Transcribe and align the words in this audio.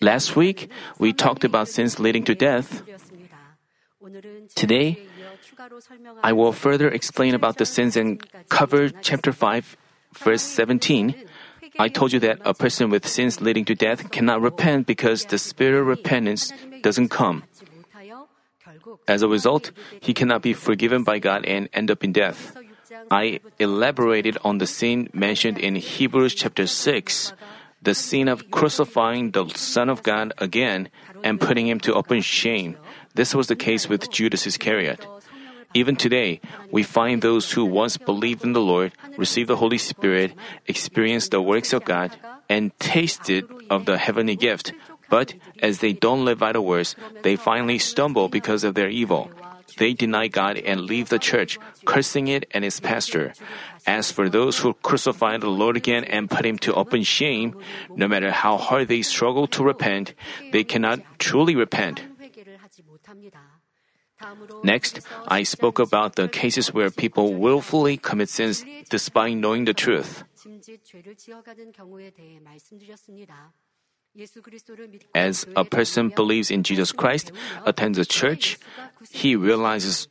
Last 0.00 0.36
week, 0.36 0.70
we 0.98 1.12
talked 1.12 1.44
about 1.44 1.68
sins 1.68 1.98
leading 2.00 2.24
to 2.24 2.34
death. 2.34 2.82
Today, 4.54 5.06
I 6.22 6.32
will 6.32 6.52
further 6.52 6.88
explain 6.88 7.34
about 7.34 7.58
the 7.58 7.66
sins 7.66 7.96
and 7.96 8.22
cover 8.48 8.88
chapter 8.88 9.32
5, 9.32 9.76
verse 10.14 10.42
17. 10.42 11.14
I 11.78 11.88
told 11.88 12.12
you 12.12 12.20
that 12.20 12.40
a 12.44 12.54
person 12.54 12.90
with 12.90 13.06
sins 13.06 13.40
leading 13.40 13.64
to 13.66 13.74
death 13.74 14.10
cannot 14.10 14.40
repent 14.40 14.86
because 14.86 15.24
the 15.24 15.38
spirit 15.38 15.80
of 15.80 15.86
repentance 15.86 16.52
doesn't 16.82 17.08
come. 17.08 17.44
As 19.06 19.22
a 19.22 19.28
result, 19.28 19.72
he 20.00 20.14
cannot 20.14 20.42
be 20.42 20.52
forgiven 20.52 21.04
by 21.04 21.18
God 21.18 21.44
and 21.44 21.68
end 21.72 21.90
up 21.90 22.02
in 22.02 22.12
death. 22.12 22.56
I 23.10 23.40
elaborated 23.58 24.38
on 24.42 24.58
the 24.58 24.66
sin 24.66 25.10
mentioned 25.12 25.58
in 25.58 25.76
Hebrews 25.76 26.34
chapter 26.34 26.66
6, 26.66 27.32
the 27.86 27.94
sin 27.94 28.26
of 28.26 28.50
crucifying 28.50 29.30
the 29.30 29.46
Son 29.54 29.88
of 29.88 30.02
God 30.02 30.34
again 30.38 30.90
and 31.22 31.40
putting 31.40 31.70
him 31.70 31.78
to 31.86 31.94
open 31.94 32.20
shame. 32.20 32.74
This 33.14 33.30
was 33.30 33.46
the 33.46 33.54
case 33.54 33.88
with 33.88 34.10
Judas 34.10 34.42
Iscariot. 34.44 35.06
Even 35.72 35.94
today, 35.94 36.40
we 36.74 36.82
find 36.82 37.22
those 37.22 37.52
who 37.52 37.64
once 37.64 37.96
believed 37.96 38.42
in 38.42 38.58
the 38.58 38.64
Lord, 38.64 38.90
received 39.16 39.48
the 39.48 39.62
Holy 39.62 39.78
Spirit, 39.78 40.34
experienced 40.66 41.30
the 41.30 41.40
works 41.40 41.72
of 41.72 41.86
God, 41.86 42.10
and 42.50 42.74
tasted 42.82 43.46
of 43.70 43.86
the 43.86 43.98
heavenly 43.98 44.34
gift. 44.34 44.74
But 45.08 45.34
as 45.62 45.78
they 45.78 45.92
don't 45.92 46.24
live 46.24 46.42
by 46.42 46.50
the 46.50 46.60
words, 46.62 46.96
they 47.22 47.36
finally 47.38 47.78
stumble 47.78 48.26
because 48.28 48.64
of 48.64 48.74
their 48.74 48.90
evil. 48.90 49.30
They 49.78 49.92
deny 49.92 50.26
God 50.26 50.56
and 50.58 50.90
leave 50.90 51.08
the 51.08 51.22
church, 51.22 51.58
cursing 51.84 52.26
it 52.26 52.48
and 52.50 52.64
its 52.64 52.80
pastor. 52.80 53.34
As 53.86 54.10
for 54.10 54.28
those 54.28 54.58
who 54.58 54.74
crucify 54.82 55.38
the 55.38 55.48
Lord 55.48 55.76
again 55.76 56.04
and 56.04 56.28
put 56.28 56.44
him 56.44 56.58
to 56.66 56.74
open 56.74 57.02
shame, 57.02 57.54
no 57.94 58.08
matter 58.08 58.32
how 58.32 58.56
hard 58.56 58.88
they 58.88 59.02
struggle 59.02 59.46
to 59.48 59.62
repent, 59.62 60.14
they 60.50 60.64
cannot 60.64 61.00
truly 61.18 61.54
repent. 61.54 62.02
Next, 64.64 65.00
I 65.28 65.42
spoke 65.42 65.78
about 65.78 66.16
the 66.16 66.26
cases 66.26 66.72
where 66.72 66.90
people 66.90 67.34
willfully 67.34 67.96
commit 67.96 68.28
sins 68.28 68.64
despite 68.90 69.36
knowing 69.36 69.66
the 69.66 69.74
truth. 69.74 70.24
As 75.14 75.46
a 75.54 75.64
person 75.64 76.08
believes 76.08 76.50
in 76.50 76.62
Jesus 76.62 76.92
Christ, 76.92 77.32
attends 77.66 77.98
a 77.98 78.04
church, 78.04 78.58
he 79.10 79.36
realizes 79.36 80.08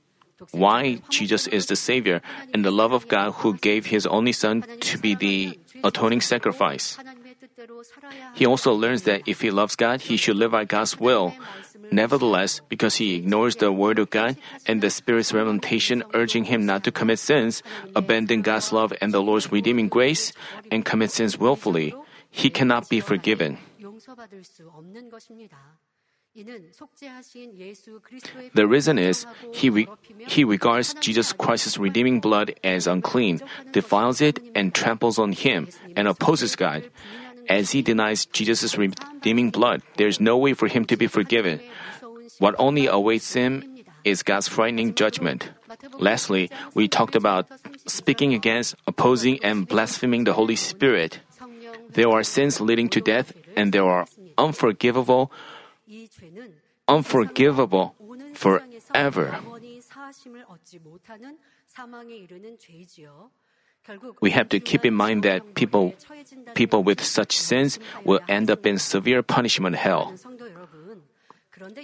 why 0.51 1.01
Jesus 1.09 1.47
is 1.47 1.67
the 1.67 1.75
Savior 1.75 2.21
and 2.53 2.63
the 2.63 2.71
love 2.71 2.91
of 2.91 3.07
God 3.07 3.31
who 3.43 3.55
gave 3.55 3.87
His 3.87 4.05
only 4.05 4.31
Son 4.31 4.63
to 4.81 4.97
be 4.97 5.15
the 5.15 5.59
atoning 5.83 6.21
sacrifice. 6.21 6.97
He 8.33 8.45
also 8.45 8.73
learns 8.73 9.03
that 9.03 9.27
if 9.27 9.41
he 9.41 9.51
loves 9.51 9.75
God, 9.75 10.01
he 10.01 10.17
should 10.17 10.35
live 10.35 10.51
by 10.51 10.65
God's 10.65 10.99
will. 10.99 11.33
Nevertheless, 11.91 12.61
because 12.69 12.95
he 12.95 13.15
ignores 13.15 13.55
the 13.55 13.71
Word 13.71 13.99
of 13.99 14.09
God 14.09 14.37
and 14.65 14.81
the 14.81 14.89
Spirit's 14.89 15.33
revelation 15.33 16.03
urging 16.13 16.45
him 16.45 16.65
not 16.65 16.83
to 16.83 16.91
commit 16.91 17.19
sins, 17.19 17.63
abandon 17.95 18.41
God's 18.41 18.73
love 18.73 18.93
and 19.01 19.13
the 19.13 19.21
Lord's 19.21 19.51
redeeming 19.51 19.87
grace, 19.87 20.33
and 20.71 20.83
commit 20.83 21.11
sins 21.11 21.37
willfully, 21.37 21.93
he 22.29 22.49
cannot 22.49 22.89
be 22.89 22.99
forgiven. 22.99 23.57
The 28.53 28.67
reason 28.67 28.99
is 28.99 29.25
he, 29.53 29.69
re- 29.69 29.87
he 30.27 30.43
regards 30.43 30.93
Jesus 30.95 31.31
Christ's 31.31 31.77
redeeming 31.77 32.19
blood 32.19 32.55
as 32.63 32.87
unclean, 32.87 33.41
defiles 33.71 34.19
it, 34.19 34.39
and 34.53 34.73
tramples 34.73 35.17
on 35.17 35.31
him, 35.31 35.69
and 35.95 36.07
opposes 36.07 36.55
God. 36.55 36.91
As 37.47 37.71
he 37.71 37.81
denies 37.81 38.25
Jesus' 38.25 38.77
redeeming 38.77 39.49
blood, 39.49 39.81
there 39.97 40.07
is 40.07 40.19
no 40.19 40.35
way 40.35 40.53
for 40.53 40.67
him 40.67 40.83
to 40.85 40.97
be 40.97 41.07
forgiven. 41.07 41.61
What 42.39 42.55
only 42.59 42.87
awaits 42.87 43.33
him 43.33 43.63
is 44.03 44.23
God's 44.23 44.47
frightening 44.47 44.93
judgment. 44.93 45.49
Lastly, 45.97 46.49
we 46.73 46.87
talked 46.87 47.15
about 47.15 47.47
speaking 47.87 48.33
against, 48.33 48.75
opposing, 48.87 49.39
and 49.43 49.67
blaspheming 49.67 50.25
the 50.25 50.33
Holy 50.33 50.55
Spirit. 50.55 51.19
There 51.89 52.09
are 52.09 52.23
sins 52.23 52.59
leading 52.59 52.89
to 52.89 52.99
death, 52.99 53.31
and 53.55 53.71
there 53.71 53.85
are 53.85 54.05
unforgivable, 54.37 55.31
unforgivable 56.87 57.95
forever. 58.33 59.37
We 64.21 64.31
have 64.31 64.49
to 64.49 64.59
keep 64.59 64.85
in 64.85 64.93
mind 64.93 65.23
that 65.23 65.53
people, 65.53 65.93
people 66.55 66.83
with 66.83 67.03
such 67.03 67.37
sins 67.37 67.79
will 68.03 68.19
end 68.27 68.49
up 68.49 68.65
in 68.65 68.79
severe 68.79 69.21
punishment 69.21 69.75
hell. 69.75 70.13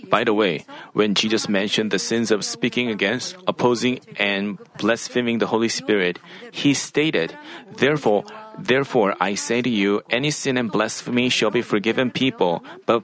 By 0.10 0.26
the 0.26 0.34
way, 0.34 0.66
when 0.92 1.16
Jesus 1.16 1.48
mentioned 1.48 1.92
the 1.92 2.00
sins 2.00 2.30
of 2.32 2.44
speaking 2.44 2.90
against, 2.90 3.38
opposing, 3.48 4.02
and 4.18 4.60
blaspheming 4.78 5.38
the 5.38 5.48
Holy 5.48 5.70
Spirit, 5.70 6.20
he 6.52 6.74
stated, 6.74 7.38
Therefore, 7.78 8.26
therefore 8.58 9.16
I 9.22 9.36
say 9.36 9.62
to 9.62 9.70
you, 9.70 10.02
any 10.10 10.32
sin 10.32 10.58
and 10.58 10.70
blasphemy 10.72 11.30
shall 11.30 11.52
be 11.52 11.62
forgiven 11.62 12.12
people, 12.12 12.64
but 12.86 13.04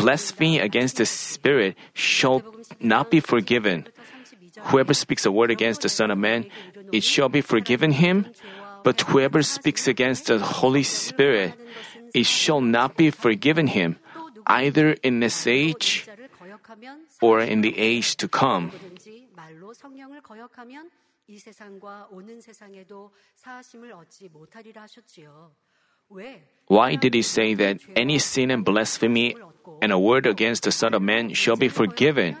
blasphemy 0.00 0.58
against 0.58 0.96
the 0.96 1.06
Spirit 1.06 1.76
shall 1.94 2.42
not 2.80 3.10
be 3.10 3.20
forgiven. 3.20 3.86
Whoever 4.70 4.94
speaks 4.94 5.26
a 5.26 5.32
word 5.32 5.50
against 5.50 5.82
the 5.82 5.88
Son 5.88 6.10
of 6.10 6.18
Man, 6.18 6.46
it 6.92 7.04
shall 7.04 7.28
be 7.28 7.40
forgiven 7.40 7.92
him. 7.92 8.26
But 8.82 9.00
whoever 9.02 9.42
speaks 9.42 9.86
against 9.86 10.26
the 10.26 10.38
Holy 10.38 10.82
Spirit, 10.82 11.54
it 12.14 12.26
shall 12.26 12.60
not 12.60 12.96
be 12.96 13.10
forgiven 13.10 13.66
him, 13.66 13.98
either 14.46 14.92
in 15.02 15.20
this 15.20 15.46
age 15.46 16.08
or 17.20 17.40
in 17.40 17.60
the 17.60 17.74
age 17.76 18.16
to 18.16 18.28
come. 18.28 18.72
Why 26.66 26.96
did 26.96 27.14
he 27.14 27.22
say 27.22 27.54
that 27.54 27.80
any 27.96 28.18
sin 28.18 28.50
and 28.50 28.64
blasphemy 28.64 29.36
and 29.80 29.92
a 29.92 29.98
word 29.98 30.26
against 30.26 30.64
the 30.64 30.72
Son 30.72 30.94
of 30.94 31.02
Man 31.02 31.32
shall 31.34 31.56
be 31.56 31.68
forgiven? 31.68 32.36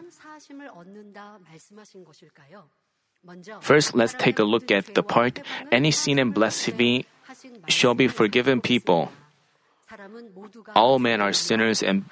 First, 3.60 3.94
let's 3.94 4.14
take 4.14 4.38
a 4.38 4.44
look 4.44 4.70
at 4.70 4.94
the 4.94 5.02
part 5.02 5.40
any 5.72 5.90
sin 5.90 6.18
and 6.18 6.32
blasphemy 6.32 7.06
shall 7.68 7.94
be 7.94 8.08
forgiven 8.08 8.60
people. 8.60 9.10
All 10.74 10.98
men 10.98 11.20
are 11.20 11.32
sinners 11.32 11.82
and 11.82 12.04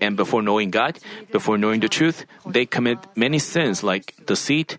and 0.00 0.16
before 0.16 0.42
knowing 0.42 0.70
God, 0.70 0.98
before 1.32 1.58
knowing 1.58 1.80
the 1.80 1.88
truth, 1.88 2.24
they 2.46 2.66
commit 2.66 2.98
many 3.16 3.38
sins 3.38 3.82
like 3.82 4.14
deceit, 4.26 4.78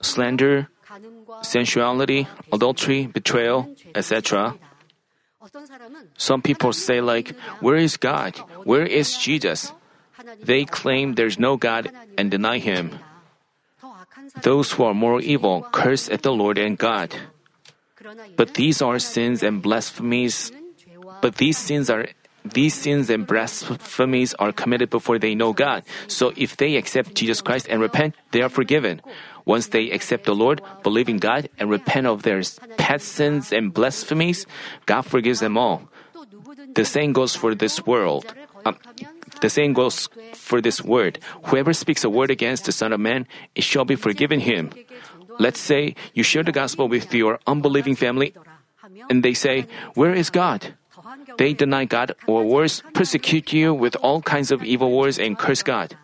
slander, 0.00 0.68
sensuality, 1.42 2.28
adultery, 2.52 3.06
betrayal, 3.06 3.74
etc. 3.94 4.54
Some 6.16 6.42
people 6.42 6.72
say 6.72 7.00
like, 7.00 7.36
where 7.60 7.76
is 7.76 7.96
God? 7.96 8.36
Where 8.64 8.86
is 8.86 9.16
Jesus? 9.16 9.72
They 10.42 10.64
claim 10.64 11.14
there's 11.14 11.38
no 11.38 11.56
God 11.56 11.90
and 12.16 12.30
deny 12.30 12.58
him. 12.58 12.98
Those 14.42 14.72
who 14.72 14.84
are 14.84 14.94
more 14.94 15.20
evil 15.20 15.66
curse 15.72 16.08
at 16.08 16.22
the 16.22 16.32
Lord 16.32 16.56
and 16.58 16.78
God. 16.78 17.14
But 18.36 18.54
these 18.54 18.80
are 18.80 18.98
sins 18.98 19.42
and 19.42 19.62
blasphemies. 19.62 20.52
But 21.20 21.36
these 21.36 21.58
sins 21.58 21.90
are 21.90 22.08
these 22.44 22.74
sins 22.74 23.08
and 23.08 23.26
blasphemies 23.26 24.34
are 24.34 24.52
committed 24.52 24.90
before 24.90 25.18
they 25.18 25.34
know 25.34 25.52
God. 25.52 25.82
So 26.08 26.32
if 26.36 26.56
they 26.56 26.76
accept 26.76 27.14
Jesus 27.14 27.40
Christ 27.40 27.66
and 27.68 27.80
repent, 27.80 28.14
they 28.32 28.42
are 28.42 28.48
forgiven. 28.48 29.00
Once 29.44 29.68
they 29.68 29.90
accept 29.90 30.24
the 30.24 30.34
Lord, 30.34 30.60
believe 30.82 31.08
in 31.08 31.18
God, 31.18 31.48
and 31.58 31.70
repent 31.70 32.06
of 32.06 32.22
their 32.22 32.42
past 32.76 33.08
sins 33.08 33.52
and 33.52 33.72
blasphemies, 33.72 34.46
God 34.86 35.02
forgives 35.02 35.40
them 35.40 35.56
all. 35.56 35.88
The 36.74 36.84
same 36.84 37.12
goes 37.12 37.36
for 37.36 37.54
this 37.54 37.84
world. 37.86 38.24
Um, 38.64 38.76
the 39.40 39.50
same 39.50 39.72
goes 39.72 40.08
for 40.34 40.60
this 40.60 40.82
word. 40.82 41.18
Whoever 41.44 41.72
speaks 41.72 42.04
a 42.04 42.10
word 42.10 42.30
against 42.30 42.64
the 42.64 42.72
Son 42.72 42.92
of 42.92 43.00
Man, 43.00 43.26
it 43.54 43.64
shall 43.64 43.84
be 43.84 43.96
forgiven 43.96 44.40
him. 44.40 44.70
Let's 45.38 45.60
say 45.60 45.94
you 46.14 46.22
share 46.22 46.42
the 46.42 46.52
gospel 46.52 46.88
with 46.88 47.12
your 47.12 47.40
unbelieving 47.46 47.96
family, 47.96 48.34
and 49.10 49.22
they 49.22 49.34
say, 49.34 49.66
Where 49.94 50.14
is 50.14 50.30
God? 50.30 50.74
They 51.38 51.52
deny 51.54 51.84
God, 51.84 52.14
or 52.26 52.44
worse, 52.44 52.82
persecute 52.92 53.52
you 53.52 53.74
with 53.74 53.96
all 53.96 54.22
kinds 54.22 54.50
of 54.50 54.62
evil 54.62 54.92
words 54.96 55.18
and 55.18 55.38
curse 55.38 55.62
God. 55.62 55.96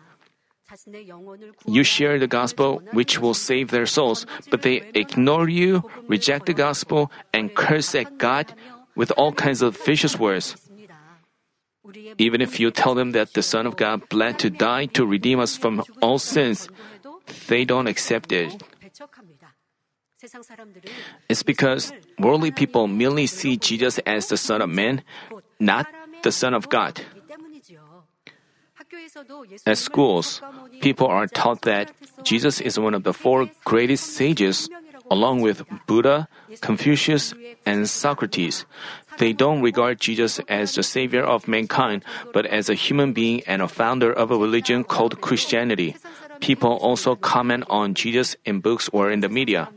You 1.65 1.83
share 1.83 2.17
the 2.17 2.27
gospel, 2.27 2.81
which 2.93 3.19
will 3.19 3.33
save 3.33 3.71
their 3.71 3.85
souls, 3.85 4.25
but 4.49 4.61
they 4.61 4.83
ignore 4.93 5.49
you, 5.49 5.83
reject 6.07 6.45
the 6.45 6.53
gospel, 6.53 7.11
and 7.33 7.53
curse 7.53 7.93
at 7.93 8.17
God 8.17 8.53
with 8.95 9.11
all 9.17 9.33
kinds 9.33 9.61
of 9.61 9.75
vicious 9.75 10.17
words. 10.17 10.55
Even 12.17 12.41
if 12.41 12.59
you 12.59 12.71
tell 12.71 12.95
them 12.95 13.11
that 13.11 13.33
the 13.33 13.43
Son 13.43 13.65
of 13.65 13.75
God 13.75 14.07
bled 14.07 14.39
to 14.39 14.49
die 14.49 14.85
to 14.95 15.05
redeem 15.05 15.39
us 15.39 15.57
from 15.57 15.83
all 16.01 16.19
sins, 16.19 16.69
they 17.47 17.65
don't 17.65 17.87
accept 17.87 18.31
it. 18.31 18.63
It's 21.29 21.43
because 21.43 21.93
worldly 22.19 22.51
people 22.51 22.87
merely 22.87 23.27
see 23.27 23.57
Jesus 23.57 23.99
as 24.05 24.27
the 24.27 24.37
Son 24.37 24.61
of 24.61 24.69
Man, 24.69 25.03
not 25.59 25.87
the 26.23 26.31
Son 26.31 26.53
of 26.53 26.69
God. 26.69 27.01
At 29.65 29.77
schools, 29.77 30.41
people 30.81 31.07
are 31.07 31.27
taught 31.27 31.61
that 31.63 31.91
Jesus 32.23 32.59
is 32.59 32.79
one 32.79 32.93
of 32.93 33.03
the 33.03 33.13
four 33.13 33.49
greatest 33.63 34.15
sages, 34.15 34.69
along 35.09 35.41
with 35.41 35.63
Buddha, 35.87 36.27
Confucius, 36.61 37.33
and 37.65 37.87
Socrates. 37.89 38.65
They 39.17 39.33
don't 39.33 39.61
regard 39.61 39.99
Jesus 39.99 40.39
as 40.47 40.75
the 40.75 40.83
savior 40.83 41.23
of 41.23 41.47
mankind, 41.47 42.03
but 42.33 42.45
as 42.45 42.69
a 42.69 42.73
human 42.73 43.13
being 43.13 43.43
and 43.45 43.61
a 43.61 43.67
founder 43.67 44.11
of 44.11 44.31
a 44.31 44.37
religion 44.37 44.83
called 44.83 45.21
Christianity. 45.21 45.95
People 46.39 46.75
also 46.81 47.15
comment 47.15 47.65
on 47.69 47.93
Jesus 47.93 48.35
in 48.45 48.59
books 48.59 48.89
or 48.91 49.11
in 49.11 49.19
the 49.19 49.29
media. 49.29 49.69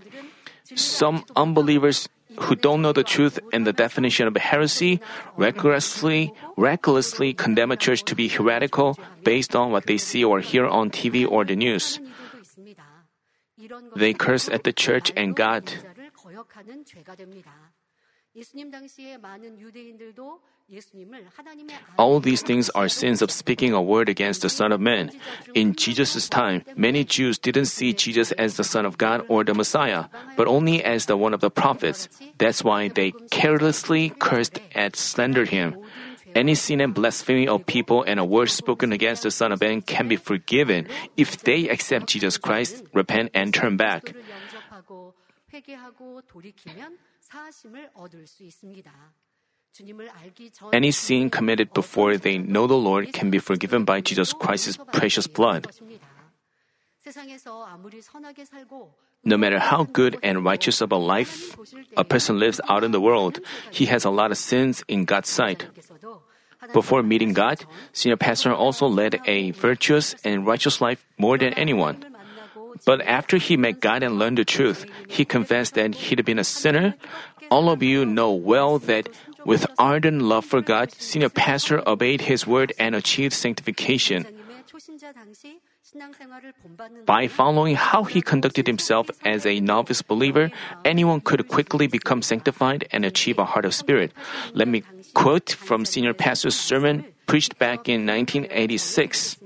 Some 0.74 1.24
unbelievers 1.36 2.08
who 2.40 2.56
don't 2.56 2.82
know 2.82 2.92
the 2.92 3.04
truth 3.04 3.38
and 3.52 3.66
the 3.66 3.72
definition 3.72 4.26
of 4.26 4.36
heresy 4.36 5.00
recklessly, 5.36 6.32
recklessly 6.56 7.34
condemn 7.34 7.70
a 7.70 7.76
church 7.76 8.02
to 8.04 8.14
be 8.14 8.28
heretical 8.28 8.98
based 9.22 9.54
on 9.54 9.70
what 9.70 9.86
they 9.86 9.98
see 9.98 10.24
or 10.24 10.40
hear 10.40 10.66
on 10.66 10.90
TV 10.90 11.28
or 11.28 11.44
the 11.44 11.54
news. 11.54 12.00
They 13.94 14.12
curse 14.14 14.48
at 14.48 14.64
the 14.64 14.72
church 14.72 15.12
and 15.16 15.36
God. 15.36 15.72
All 21.96 22.20
these 22.20 22.42
things 22.42 22.70
are 22.70 22.88
sins 22.88 23.22
of 23.22 23.30
speaking 23.30 23.72
a 23.72 23.82
word 23.82 24.08
against 24.08 24.42
the 24.42 24.48
Son 24.48 24.72
of 24.72 24.80
Man. 24.80 25.12
In 25.54 25.74
Jesus' 25.76 26.28
time, 26.28 26.64
many 26.74 27.04
Jews 27.04 27.38
didn't 27.38 27.66
see 27.66 27.92
Jesus 27.92 28.32
as 28.32 28.56
the 28.56 28.64
Son 28.64 28.86
of 28.86 28.98
God 28.98 29.24
or 29.28 29.44
the 29.44 29.54
Messiah, 29.54 30.06
but 30.36 30.48
only 30.48 30.82
as 30.82 31.06
the 31.06 31.16
one 31.16 31.32
of 31.32 31.40
the 31.40 31.50
prophets. 31.50 32.08
That's 32.38 32.64
why 32.64 32.88
they 32.88 33.12
carelessly 33.30 34.12
cursed 34.18 34.58
and 34.74 34.96
slandered 34.96 35.50
him. 35.50 35.76
Any 36.34 36.56
sin 36.56 36.80
and 36.80 36.92
blasphemy 36.92 37.46
of 37.46 37.66
people 37.66 38.02
and 38.02 38.18
a 38.18 38.24
word 38.24 38.50
spoken 38.50 38.90
against 38.90 39.22
the 39.22 39.30
Son 39.30 39.52
of 39.52 39.60
Man 39.60 39.82
can 39.82 40.08
be 40.08 40.16
forgiven 40.16 40.88
if 41.16 41.38
they 41.44 41.68
accept 41.68 42.08
Jesus 42.08 42.38
Christ, 42.38 42.82
repent, 42.92 43.30
and 43.34 43.54
turn 43.54 43.76
back. 43.76 44.12
Any 50.72 50.92
sin 50.92 51.30
committed 51.30 51.72
before 51.72 52.16
they 52.16 52.38
know 52.38 52.66
the 52.66 52.76
Lord 52.76 53.12
can 53.12 53.30
be 53.30 53.38
forgiven 53.38 53.84
by 53.84 54.00
Jesus 54.00 54.32
Christ's 54.32 54.78
precious 54.92 55.26
blood. 55.26 55.66
No 59.24 59.36
matter 59.36 59.58
how 59.58 59.84
good 59.84 60.18
and 60.22 60.44
righteous 60.44 60.80
of 60.80 60.92
a 60.92 60.96
life 60.96 61.56
a 61.96 62.04
person 62.04 62.38
lives 62.38 62.60
out 62.68 62.84
in 62.84 62.92
the 62.92 63.00
world, 63.00 63.40
he 63.70 63.86
has 63.86 64.04
a 64.04 64.10
lot 64.10 64.30
of 64.30 64.38
sins 64.38 64.84
in 64.86 65.04
God's 65.04 65.28
sight. 65.28 65.66
Before 66.72 67.02
meeting 67.02 67.32
God, 67.32 67.64
senior 67.92 68.16
pastor 68.16 68.52
also 68.54 68.86
led 68.86 69.20
a 69.26 69.50
virtuous 69.50 70.14
and 70.24 70.46
righteous 70.46 70.80
life 70.80 71.04
more 71.18 71.36
than 71.36 71.52
anyone. 71.54 72.04
But 72.84 73.00
after 73.02 73.38
he 73.38 73.56
met 73.56 73.80
God 73.80 74.02
and 74.02 74.18
learned 74.18 74.38
the 74.38 74.44
truth, 74.44 74.86
he 75.08 75.24
confessed 75.24 75.74
that 75.74 75.94
he'd 75.94 76.24
been 76.24 76.38
a 76.38 76.44
sinner. 76.44 76.94
All 77.50 77.70
of 77.70 77.82
you 77.82 78.04
know 78.04 78.32
well 78.32 78.78
that 78.80 79.08
with 79.44 79.66
ardent 79.78 80.22
love 80.22 80.44
for 80.44 80.60
God, 80.60 80.92
senior 80.92 81.28
pastor 81.28 81.86
obeyed 81.86 82.22
his 82.22 82.46
word 82.46 82.72
and 82.78 82.94
achieved 82.94 83.32
sanctification. 83.32 84.26
By 87.06 87.28
following 87.28 87.76
how 87.76 88.04
he 88.04 88.20
conducted 88.22 88.66
himself 88.66 89.10
as 89.24 89.46
a 89.46 89.60
novice 89.60 90.02
believer, 90.02 90.50
anyone 90.84 91.20
could 91.20 91.46
quickly 91.46 91.86
become 91.86 92.22
sanctified 92.22 92.88
and 92.90 93.04
achieve 93.04 93.38
a 93.38 93.44
heart 93.44 93.64
of 93.64 93.74
spirit. 93.74 94.12
Let 94.52 94.66
me 94.66 94.82
quote 95.14 95.50
from 95.50 95.84
senior 95.84 96.14
pastor's 96.14 96.58
sermon 96.58 97.04
preached 97.26 97.58
back 97.58 97.88
in 97.88 98.06
1986. 98.06 99.38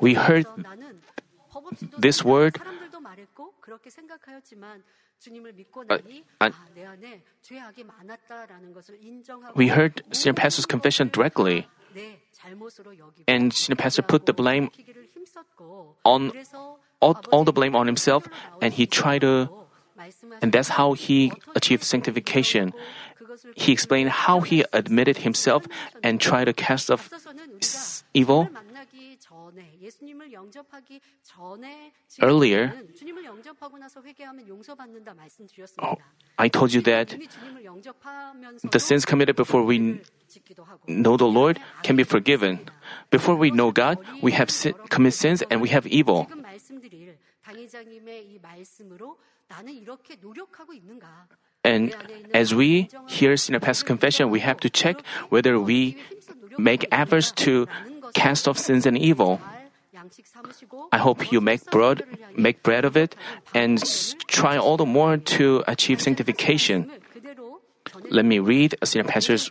We 0.00 0.14
heard 0.14 0.46
this 1.98 2.24
word. 2.24 2.60
Uh, 5.88 5.98
uh, 6.40 6.50
we 9.54 9.68
heard 9.68 10.02
senior 10.12 10.34
pastor's 10.34 10.66
confession 10.66 11.08
directly, 11.08 11.66
and 13.26 13.52
senior 13.52 13.76
pastor 13.76 14.02
put 14.02 14.26
the 14.26 14.34
blame 14.34 14.68
on 16.04 16.32
all, 17.00 17.18
all 17.32 17.44
the 17.44 17.52
blame 17.52 17.74
on 17.74 17.86
himself, 17.86 18.28
and 18.60 18.74
he 18.74 18.86
tried 18.86 19.22
to, 19.22 19.48
and 20.42 20.52
that's 20.52 20.68
how 20.68 20.92
he 20.92 21.32
achieved 21.54 21.82
sanctification. 21.82 22.74
He 23.56 23.72
explained 23.72 24.10
how 24.10 24.40
he 24.40 24.64
admitted 24.72 25.18
himself 25.18 25.66
and 26.02 26.20
tried 26.20 26.46
to 26.46 26.52
cast 26.52 26.90
off 26.90 27.10
evil. 28.14 28.48
Earlier, 32.22 32.72
oh, 35.78 35.96
I 36.38 36.48
told 36.48 36.72
you 36.72 36.80
that 36.82 37.16
the 38.70 38.80
sins 38.80 39.04
committed 39.04 39.36
before 39.36 39.62
we 39.62 40.00
know 40.86 41.16
the 41.16 41.26
Lord 41.26 41.60
can 41.82 41.96
be 41.96 42.04
forgiven. 42.04 42.60
Before 43.10 43.36
we 43.36 43.50
know 43.50 43.70
God, 43.70 43.98
we 44.22 44.32
have 44.32 44.50
sin, 44.50 44.74
commit 44.88 45.14
sins 45.14 45.42
and 45.50 45.60
we 45.60 45.68
have 45.70 45.86
evil. 45.86 46.28
And 51.66 51.90
as 52.32 52.54
we 52.54 52.88
hear 53.10 53.36
Senior 53.36 53.58
Pastor 53.58 53.84
confession, 53.84 54.30
we 54.30 54.38
have 54.40 54.62
to 54.62 54.70
check 54.70 55.02
whether 55.28 55.58
we 55.58 55.98
make 56.56 56.86
efforts 56.92 57.34
to 57.42 57.66
cast 58.14 58.46
off 58.46 58.56
sins 58.56 58.86
and 58.86 58.96
evil. 58.96 59.40
I 60.92 60.98
hope 60.98 61.32
you 61.32 61.40
make 61.40 61.66
bread, 61.66 62.06
make 62.36 62.62
bread 62.62 62.84
of 62.84 62.96
it, 62.96 63.16
and 63.50 63.82
try 64.28 64.56
all 64.56 64.76
the 64.76 64.86
more 64.86 65.16
to 65.38 65.64
achieve 65.66 66.00
sanctification. 66.00 66.86
Let 68.10 68.24
me 68.24 68.38
read 68.38 68.78
a 68.80 68.86
senior 68.86 69.08
pastor's 69.10 69.50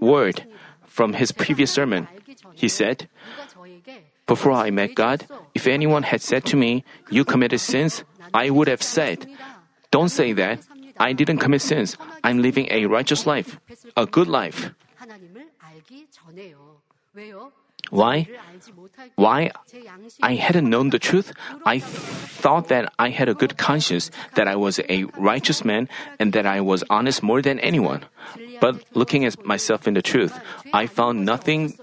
word 0.00 0.48
from 0.86 1.12
his 1.12 1.32
previous 1.32 1.70
sermon. 1.70 2.08
He 2.54 2.68
said, 2.68 3.08
Before 4.26 4.52
I 4.52 4.70
met 4.70 4.94
God, 4.94 5.28
if 5.54 5.68
anyone 5.68 6.04
had 6.04 6.22
said 6.22 6.44
to 6.46 6.56
me, 6.56 6.84
You 7.10 7.24
committed 7.24 7.60
sins, 7.60 8.04
I 8.32 8.48
would 8.48 8.68
have 8.68 8.82
said, 8.82 9.28
Don't 9.90 10.08
say 10.08 10.32
that. 10.32 10.64
I 10.98 11.12
didn't 11.12 11.38
commit 11.38 11.62
sins. 11.62 11.96
I'm 12.24 12.42
living 12.42 12.68
a 12.70 12.86
righteous 12.86 13.26
life, 13.26 13.58
a 13.96 14.06
good 14.06 14.28
life. 14.28 14.70
Why? 17.90 18.28
Why? 19.14 19.50
I 20.22 20.34
hadn't 20.34 20.68
known 20.68 20.90
the 20.90 20.98
truth. 20.98 21.32
I 21.64 21.78
thought 21.78 22.68
that 22.68 22.92
I 22.98 23.10
had 23.10 23.28
a 23.28 23.34
good 23.34 23.56
conscience, 23.56 24.10
that 24.34 24.48
I 24.48 24.56
was 24.56 24.80
a 24.88 25.04
righteous 25.16 25.64
man, 25.64 25.88
and 26.18 26.32
that 26.32 26.46
I 26.46 26.60
was 26.60 26.82
honest 26.90 27.22
more 27.22 27.42
than 27.42 27.60
anyone. 27.60 28.04
But 28.60 28.82
looking 28.94 29.24
at 29.24 29.44
myself 29.44 29.86
in 29.86 29.94
the 29.94 30.02
truth, 30.02 30.34
I 30.72 30.86
found 30.86 31.24
nothing 31.24 31.78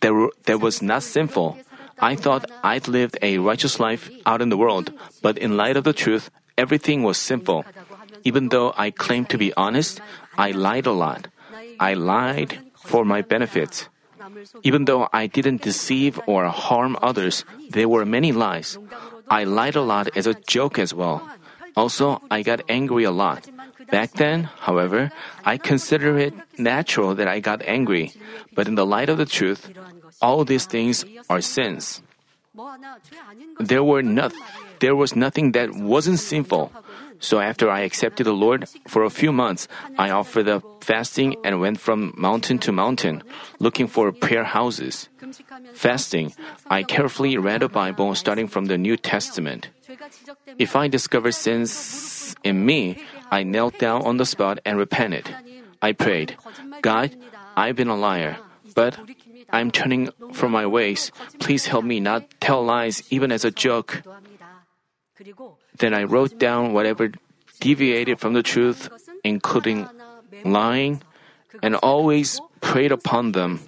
that, 0.00 0.30
that 0.44 0.60
was 0.60 0.82
not 0.82 1.02
sinful. 1.02 1.56
I 2.00 2.16
thought 2.16 2.50
I'd 2.64 2.88
lived 2.88 3.16
a 3.22 3.38
righteous 3.38 3.78
life 3.78 4.10
out 4.26 4.42
in 4.42 4.48
the 4.48 4.56
world, 4.58 4.92
but 5.22 5.38
in 5.38 5.56
light 5.56 5.76
of 5.76 5.84
the 5.84 5.92
truth, 5.92 6.30
everything 6.58 7.02
was 7.02 7.18
sinful. 7.18 7.64
Even 8.24 8.48
though 8.48 8.72
I 8.76 8.90
claimed 8.90 9.28
to 9.30 9.38
be 9.38 9.52
honest, 9.56 10.00
I 10.36 10.50
lied 10.50 10.86
a 10.86 10.92
lot. 10.92 11.28
I 11.78 11.94
lied 11.94 12.58
for 12.74 13.04
my 13.04 13.22
benefits. 13.22 13.88
Even 14.62 14.86
though 14.86 15.08
I 15.12 15.26
didn't 15.26 15.62
deceive 15.62 16.18
or 16.26 16.48
harm 16.48 16.96
others, 17.02 17.44
there 17.70 17.88
were 17.88 18.04
many 18.04 18.32
lies. 18.32 18.78
I 19.28 19.44
lied 19.44 19.76
a 19.76 19.82
lot 19.84 20.08
as 20.16 20.26
a 20.26 20.34
joke 20.48 20.78
as 20.78 20.94
well. 20.94 21.28
Also, 21.76 22.22
I 22.30 22.42
got 22.42 22.62
angry 22.68 23.04
a 23.04 23.10
lot. 23.10 23.48
Back 23.90 24.12
then, 24.12 24.48
however, 24.60 25.10
I 25.44 25.58
consider 25.58 26.18
it 26.18 26.34
natural 26.58 27.14
that 27.14 27.28
I 27.28 27.40
got 27.40 27.62
angry. 27.62 28.12
But 28.54 28.68
in 28.68 28.74
the 28.74 28.86
light 28.86 29.08
of 29.08 29.18
the 29.18 29.26
truth, 29.26 29.70
all 30.22 30.44
these 30.44 30.66
things 30.66 31.04
are 31.28 31.40
sins. 31.40 32.00
There 33.58 33.84
were 33.84 34.02
not, 34.02 34.32
there 34.78 34.94
was 34.94 35.16
nothing 35.16 35.52
that 35.52 35.74
wasn't 35.74 36.20
sinful. 36.20 36.72
So 37.20 37.40
after 37.40 37.70
I 37.70 37.80
accepted 37.80 38.24
the 38.24 38.32
Lord, 38.32 38.68
for 38.88 39.04
a 39.04 39.10
few 39.10 39.32
months, 39.32 39.68
I 39.98 40.10
offered 40.10 40.48
up 40.48 40.62
fasting 40.84 41.36
and 41.44 41.60
went 41.60 41.80
from 41.80 42.12
mountain 42.16 42.58
to 42.60 42.72
mountain, 42.72 43.22
looking 43.58 43.86
for 43.86 44.12
prayer 44.12 44.44
houses. 44.44 45.08
Fasting, 45.72 46.32
I 46.68 46.82
carefully 46.82 47.36
read 47.38 47.62
the 47.62 47.68
Bible 47.68 48.14
starting 48.14 48.48
from 48.48 48.66
the 48.66 48.78
New 48.78 48.96
Testament. 48.96 49.70
If 50.58 50.76
I 50.76 50.88
discovered 50.88 51.34
sins 51.34 52.34
in 52.44 52.64
me, 52.66 53.02
I 53.30 53.42
knelt 53.42 53.78
down 53.78 54.02
on 54.02 54.16
the 54.16 54.26
spot 54.26 54.58
and 54.64 54.78
repented. 54.78 55.28
I 55.80 55.92
prayed, 55.92 56.36
God, 56.82 57.16
I've 57.56 57.76
been 57.76 57.88
a 57.88 57.96
liar, 57.96 58.36
but 58.74 58.98
I'm 59.50 59.70
turning 59.70 60.10
from 60.32 60.52
my 60.52 60.66
ways. 60.66 61.12
Please 61.38 61.66
help 61.66 61.84
me 61.84 62.00
not 62.00 62.24
tell 62.40 62.64
lies 62.64 63.02
even 63.10 63.32
as 63.32 63.44
a 63.44 63.50
joke. 63.50 64.02
Then 65.78 65.94
I 65.94 66.04
wrote 66.04 66.38
down 66.38 66.72
whatever 66.72 67.10
deviated 67.60 68.20
from 68.20 68.34
the 68.34 68.42
truth, 68.42 68.88
including 69.24 69.88
lying, 70.44 71.02
and 71.62 71.74
always 71.76 72.40
prayed 72.60 72.92
upon 72.92 73.32
them. 73.32 73.60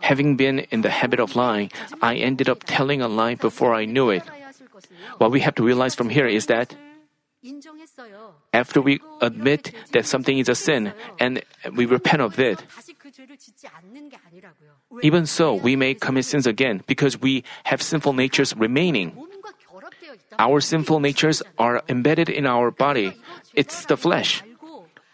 Having 0.00 0.36
been 0.36 0.58
in 0.70 0.82
the 0.82 0.90
habit 0.90 1.20
of 1.20 1.36
lying, 1.36 1.70
I 2.02 2.16
ended 2.16 2.48
up 2.48 2.64
telling 2.64 3.00
a 3.00 3.08
lie 3.08 3.34
before 3.34 3.74
I 3.74 3.84
knew 3.84 4.10
it. 4.10 4.24
What 5.18 5.30
we 5.30 5.40
have 5.40 5.54
to 5.56 5.62
realize 5.62 5.94
from 5.94 6.10
here 6.10 6.26
is 6.26 6.46
that 6.46 6.74
after 8.52 8.80
we 8.80 9.00
admit 9.20 9.72
that 9.92 10.06
something 10.06 10.38
is 10.38 10.48
a 10.48 10.54
sin 10.54 10.92
and 11.18 11.42
we 11.74 11.86
repent 11.86 12.22
of 12.22 12.38
it, 12.38 12.62
even 15.02 15.26
so, 15.26 15.54
we 15.54 15.76
may 15.76 15.94
commit 15.94 16.24
sins 16.24 16.46
again 16.46 16.82
because 16.86 17.20
we 17.20 17.44
have 17.64 17.82
sinful 17.82 18.12
natures 18.12 18.56
remaining. 18.56 19.16
Our 20.38 20.60
sinful 20.60 21.00
natures 21.00 21.42
are 21.58 21.82
embedded 21.88 22.28
in 22.28 22.46
our 22.46 22.70
body. 22.70 23.12
It's 23.54 23.86
the 23.86 23.96
flesh. 23.96 24.42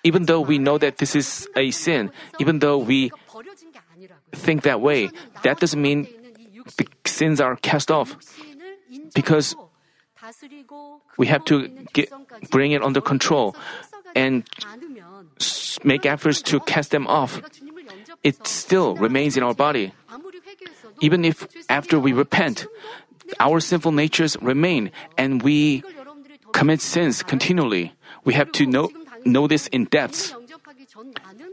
Even 0.05 0.27
though 0.27 0.41
we 0.41 0.59
know 0.59 0.79
that 0.79 0.99
this 0.99 1.17
is 1.17 1.49
a 1.57 1.71
sin, 1.71 2.11
even 2.39 2.61
though 2.61 2.79
we 2.79 3.11
think 4.33 4.63
that 4.63 4.81
way, 4.81 5.11
that 5.43 5.59
doesn't 5.59 5.81
mean 5.81 6.07
the 6.77 6.87
sins 7.05 7.41
are 7.41 7.57
cast 7.57 7.91
off. 7.91 8.17
Because 9.15 9.57
we 11.17 11.27
have 11.27 11.45
to 11.47 11.69
get, 11.93 12.13
bring 12.51 12.73
it 12.73 12.83
under 12.83 13.01
control 13.01 13.57
and 14.15 14.49
make 15.85 16.07
efforts 16.07 16.43
to 16.43 16.61
cast 16.61 16.91
them 16.91 17.07
off. 17.07 17.41
It 18.23 18.47
still 18.47 18.95
remains 18.97 19.37
in 19.37 19.43
our 19.43 19.55
body. 19.55 19.93
Even 21.01 21.25
if 21.25 21.47
after 21.69 21.99
we 21.99 22.13
repent, 22.13 22.67
our 23.39 23.61
sinful 23.61 23.93
natures 23.93 24.37
remain 24.43 24.91
and 25.17 25.43
we 25.43 25.83
commit 26.53 26.81
sins 26.81 27.23
continually. 27.23 27.93
We 28.25 28.35
have 28.35 28.51
to 28.53 28.67
know, 28.67 28.91
know 29.25 29.47
this 29.47 29.69
in 29.69 29.85
depth. 29.87 30.35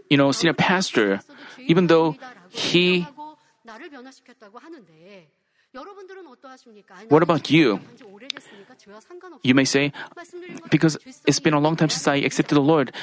You 0.09 0.17
know, 0.17 0.31
senior 0.31 0.53
pastor, 0.53 1.21
even 1.59 1.87
though 1.87 2.15
he 2.49 3.05
what 7.09 7.23
about 7.23 7.49
you? 7.51 7.79
You 9.43 9.53
may 9.53 9.65
say, 9.65 9.91
because 10.71 10.97
it's 11.27 11.39
been 11.39 11.53
a 11.53 11.59
long 11.59 11.75
time 11.75 11.89
since 11.89 12.07
I 12.07 12.15
accepted 12.23 12.55
the 12.55 12.61
Lord, 12.61 12.93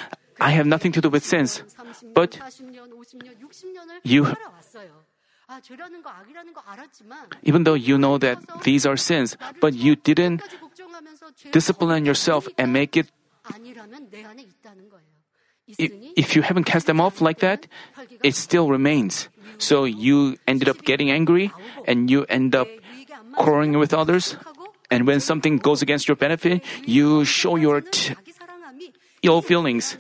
I 0.41 0.51
have 0.51 0.67
nothing 0.67 0.93
to 0.93 1.01
do 1.01 1.09
with 1.09 1.25
sins. 1.25 1.63
But 2.15 2.39
you, 4.05 4.35
even 7.43 7.65
though 7.65 7.75
you 7.75 7.99
know 7.99 8.19
that 8.19 8.39
these 8.63 8.87
are 8.87 8.97
sins, 8.97 9.37
but 9.61 9.75
you 9.75 9.97
didn't 9.97 10.43
discipline 11.51 12.05
yourself 12.05 12.49
and 12.59 12.73
make 12.73 12.97
it. 12.97 13.11
If 15.79 16.35
you 16.37 16.43
haven't 16.43 16.65
cast 16.65 16.87
them 16.87 17.01
off 17.01 17.21
like 17.21 17.39
that, 17.39 17.67
it 18.23 18.35
still 18.35 18.69
remains. 18.69 19.29
So 19.59 19.85
you 19.85 20.37
ended 20.47 20.69
up 20.69 20.83
getting 20.83 21.11
angry 21.11 21.53
and 21.87 22.11
you 22.11 22.25
end 22.29 22.55
up 22.55 22.69
quarreling 23.37 23.79
with 23.79 23.95
others. 23.95 24.37
And 24.91 25.07
when 25.07 25.21
something 25.21 25.57
goes 25.57 25.81
against 25.81 26.09
your 26.09 26.17
benefit, 26.17 26.63
you 26.85 27.25
show 27.25 27.57
your 27.57 27.81
t- 27.81 28.15
ill 29.23 29.41
feelings. 29.41 29.97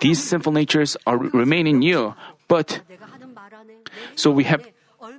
These 0.00 0.22
sinful 0.22 0.52
natures 0.52 0.96
are 1.06 1.18
remain 1.18 1.66
in 1.66 1.82
you, 1.82 2.14
but 2.48 2.80
so 4.14 4.30
we 4.30 4.44
have 4.44 4.66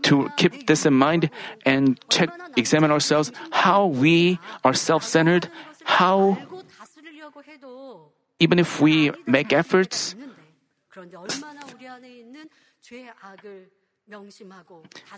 to 0.04 0.30
keep 0.38 0.68
this 0.68 0.86
in 0.86 0.94
mind 0.94 1.30
and 1.66 2.00
check, 2.10 2.30
examine 2.56 2.92
ourselves 2.92 3.32
how 3.52 3.86
we 3.86 4.40
are 4.64 4.74
self-centered, 4.74 5.50
how 5.86 6.38
even 8.40 8.60
if 8.60 8.82
we 8.82 9.12
make 9.26 9.54
efforts, 9.54 10.16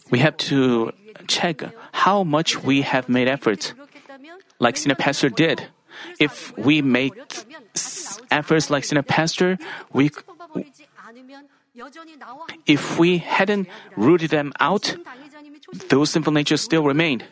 we 0.10 0.20
have 0.20 0.38
to 0.38 0.92
check 1.28 1.62
how 1.94 2.24
much 2.24 2.64
we 2.64 2.82
have 2.82 3.10
made 3.10 3.28
efforts, 3.28 3.74
like 4.60 4.78
Senior 4.78 4.96
Pastor 4.96 5.30
did. 5.30 5.68
If 6.20 6.56
we 6.58 6.82
make 6.82 7.14
efforts 8.32 8.70
like 8.70 8.84
Senior 8.84 9.04
Pastor, 9.04 9.58
we 9.94 10.12
if 12.66 13.00
we 13.00 13.20
hadn't 13.20 13.68
rooted 13.96 14.32
them 14.32 14.52
out, 14.60 14.96
those 15.90 16.12
sinful 16.12 16.34
natures 16.34 16.62
still 16.62 16.84
remained. 16.84 17.24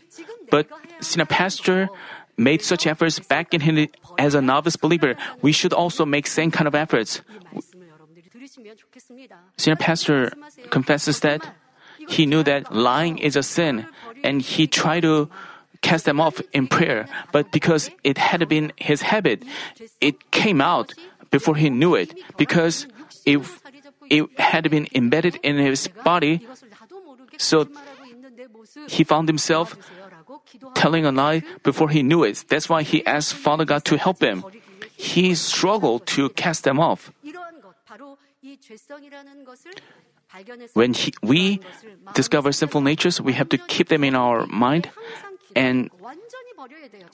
But 0.50 0.68
Senior 1.02 1.26
Pastor 1.26 1.90
made 2.38 2.62
such 2.62 2.86
efforts 2.86 3.20
back 3.20 3.54
in 3.54 3.62
him 3.62 3.88
as 4.18 4.36
a 4.36 4.42
novice 4.42 4.78
believer. 4.78 5.16
We 5.42 5.52
should 5.52 5.74
also 5.74 6.06
make 6.06 6.28
same 6.28 6.52
kind 6.52 6.68
of 6.68 6.76
efforts. 6.76 7.22
Senior 9.58 9.76
pastor 9.76 10.32
confesses 10.70 11.20
that 11.22 11.54
he 12.08 12.26
knew 12.26 12.44
that 12.44 12.74
lying 12.74 13.18
is 13.18 13.36
a 13.36 13.44
sin 13.44 13.88
and 14.24 14.42
he 14.42 14.68
tried 14.68 15.02
to 15.02 15.30
cast 15.82 16.06
them 16.06 16.20
off 16.20 16.42
in 16.54 16.68
prayer, 16.68 17.08
but 17.32 17.52
because 17.52 17.90
it 18.04 18.18
had 18.18 18.48
been 18.48 18.72
his 18.78 19.02
habit, 19.02 19.44
it 20.02 20.32
came 20.32 20.62
out 20.62 20.94
before 21.32 21.56
he 21.56 21.70
knew 21.70 21.96
it 21.96 22.14
because 22.38 22.88
it, 23.26 23.40
it 24.10 24.40
had 24.40 24.70
been 24.70 24.88
embedded 24.94 25.36
in 25.44 25.58
his 25.58 25.88
body. 26.04 26.46
So 27.38 27.68
he 28.88 29.04
found 29.04 29.28
himself 29.28 29.78
telling 30.76 31.06
a 31.06 31.12
lie 31.12 31.44
before 31.64 31.90
he 31.90 32.04
knew 32.04 32.24
it. 32.24 32.46
That's 32.48 32.70
why 32.70 32.84
he 32.84 33.06
asked 33.06 33.34
Father 33.34 33.66
God 33.66 33.86
to 33.86 33.98
help 33.98 34.22
him. 34.22 34.44
He 34.96 35.36
struggled 35.36 36.08
to 36.18 36.30
cast 36.30 36.64
them 36.64 36.80
off. 36.80 37.12
When 40.74 40.94
he, 40.94 41.14
we 41.24 41.60
discover 42.14 42.52
sinful 42.52 42.82
natures, 42.82 43.22
we 43.22 43.34
have 43.34 43.50
to 43.50 43.58
keep 43.58 43.88
them 43.88 44.04
in 44.04 44.16
our 44.16 44.46
mind 44.48 44.90
and 45.56 45.90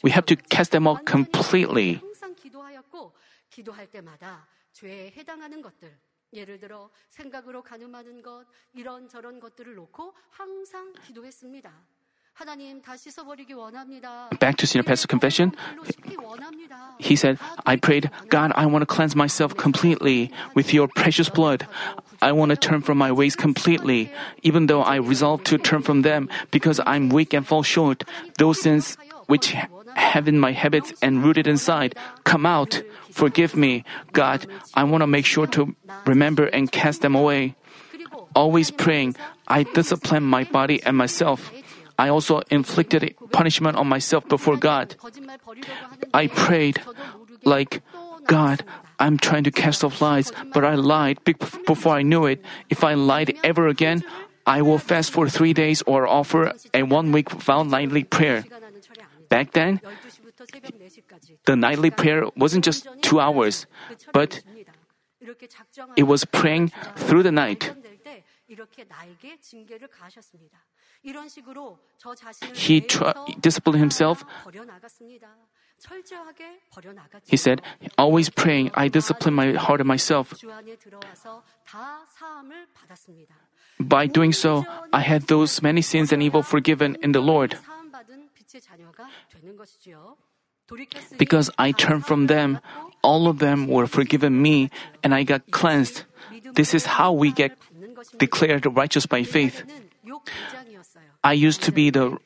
we 0.03 0.11
have 0.11 0.25
to 0.25 0.35
cast 0.49 0.71
them 0.71 0.87
off 0.87 1.03
completely. 1.05 1.99
예를 6.33 6.57
들어 6.59 6.89
생각으로 7.09 7.61
가늠하는 7.61 8.21
것 8.23 8.45
이런 8.73 9.07
저런 9.07 9.39
것들을 9.39 9.75
놓고 9.75 10.15
항상 10.31 10.93
기도했습니다. 11.05 11.71
Back 14.39 14.57
to 14.57 14.67
Senior 14.67 14.83
Pastor's 14.83 15.05
confession, 15.05 15.55
he 16.99 17.15
said, 17.15 17.37
I 17.65 17.75
prayed, 17.75 18.09
God, 18.29 18.51
I 18.55 18.65
want 18.65 18.81
to 18.81 18.85
cleanse 18.85 19.15
myself 19.15 19.55
completely 19.55 20.31
with 20.55 20.73
your 20.73 20.87
precious 20.87 21.29
blood. 21.29 21.67
I 22.21 22.31
want 22.31 22.49
to 22.49 22.57
turn 22.57 22.81
from 22.81 22.97
my 22.97 23.11
ways 23.11 23.35
completely, 23.35 24.11
even 24.41 24.65
though 24.67 24.81
I 24.81 24.95
resolve 24.95 25.43
to 25.45 25.57
turn 25.57 25.83
from 25.83 26.01
them 26.01 26.29
because 26.51 26.79
I'm 26.85 27.09
weak 27.09 27.33
and 27.33 27.45
fall 27.45 27.63
short. 27.63 28.03
Those 28.39 28.61
sins 28.61 28.97
which 29.27 29.55
have 29.95 30.27
in 30.27 30.39
my 30.39 30.51
habits 30.51 30.93
and 31.01 31.23
rooted 31.23 31.47
inside, 31.47 31.95
come 32.23 32.45
out. 32.45 32.81
Forgive 33.11 33.55
me. 33.55 33.83
God, 34.11 34.47
I 34.73 34.83
want 34.85 35.01
to 35.01 35.07
make 35.07 35.25
sure 35.25 35.47
to 35.47 35.75
remember 36.05 36.45
and 36.45 36.71
cast 36.71 37.01
them 37.01 37.15
away. 37.15 37.55
Always 38.35 38.71
praying, 38.71 39.15
I 39.47 39.63
discipline 39.63 40.23
my 40.23 40.43
body 40.43 40.81
and 40.83 40.97
myself. 40.97 41.51
I 41.97 42.09
also 42.09 42.41
inflicted 42.49 43.15
punishment 43.31 43.77
on 43.77 43.87
myself 43.87 44.27
before 44.27 44.57
God. 44.57 44.95
I 46.13 46.27
prayed, 46.27 46.81
like, 47.43 47.81
God, 48.27 48.63
I'm 48.99 49.17
trying 49.17 49.43
to 49.43 49.51
cast 49.51 49.83
off 49.83 50.01
lies, 50.01 50.31
but 50.53 50.63
I 50.63 50.75
lied 50.75 51.23
before 51.23 51.93
I 51.93 52.01
knew 52.01 52.25
it. 52.25 52.43
If 52.69 52.83
I 52.83 52.93
lied 52.93 53.37
ever 53.43 53.67
again, 53.67 54.03
I 54.45 54.61
will 54.61 54.79
fast 54.79 55.11
for 55.11 55.29
three 55.29 55.53
days 55.53 55.81
or 55.85 56.07
offer 56.07 56.53
a 56.73 56.83
one 56.83 57.11
week 57.11 57.31
vow 57.31 57.63
nightly 57.63 58.03
prayer. 58.03 58.43
Back 59.29 59.51
then, 59.53 59.79
the 61.45 61.55
nightly 61.55 61.91
prayer 61.91 62.25
wasn't 62.35 62.65
just 62.65 62.87
two 63.01 63.19
hours, 63.19 63.65
but 64.11 64.41
it 65.95 66.03
was 66.03 66.25
praying 66.25 66.71
through 66.95 67.23
the 67.23 67.31
night. 67.31 67.71
He 72.53 72.81
tra- 72.81 73.13
disciplined 73.39 73.79
himself. 73.79 74.23
He 77.27 77.37
said, 77.37 77.61
always 77.97 78.29
praying, 78.29 78.71
I 78.73 78.87
discipline 78.87 79.33
my 79.33 79.53
heart 79.53 79.81
and 79.81 79.87
myself. 79.87 80.33
By 83.79 84.07
doing 84.07 84.31
so, 84.31 84.65
I 84.93 85.01
had 85.01 85.27
those 85.27 85.61
many 85.61 85.81
sins 85.81 86.13
and 86.13 86.21
evil 86.23 86.43
forgiven 86.43 86.95
in 87.01 87.11
the 87.11 87.21
Lord. 87.21 87.57
Because 91.17 91.51
I 91.57 91.71
turned 91.73 92.05
from 92.05 92.27
them, 92.27 92.59
all 93.03 93.27
of 93.27 93.39
them 93.39 93.67
were 93.67 93.87
forgiven 93.87 94.41
me, 94.41 94.69
and 95.03 95.13
I 95.13 95.23
got 95.23 95.51
cleansed. 95.51 96.05
This 96.55 96.73
is 96.73 96.85
how 96.97 97.11
we 97.11 97.31
get 97.31 97.57
declared 98.17 98.65
righteous 98.65 99.05
by 99.05 99.23
faith. 99.23 99.63
I 101.23 101.33
used 101.33 101.63
to 101.63 101.71
be 101.71 101.89
the 101.89 102.17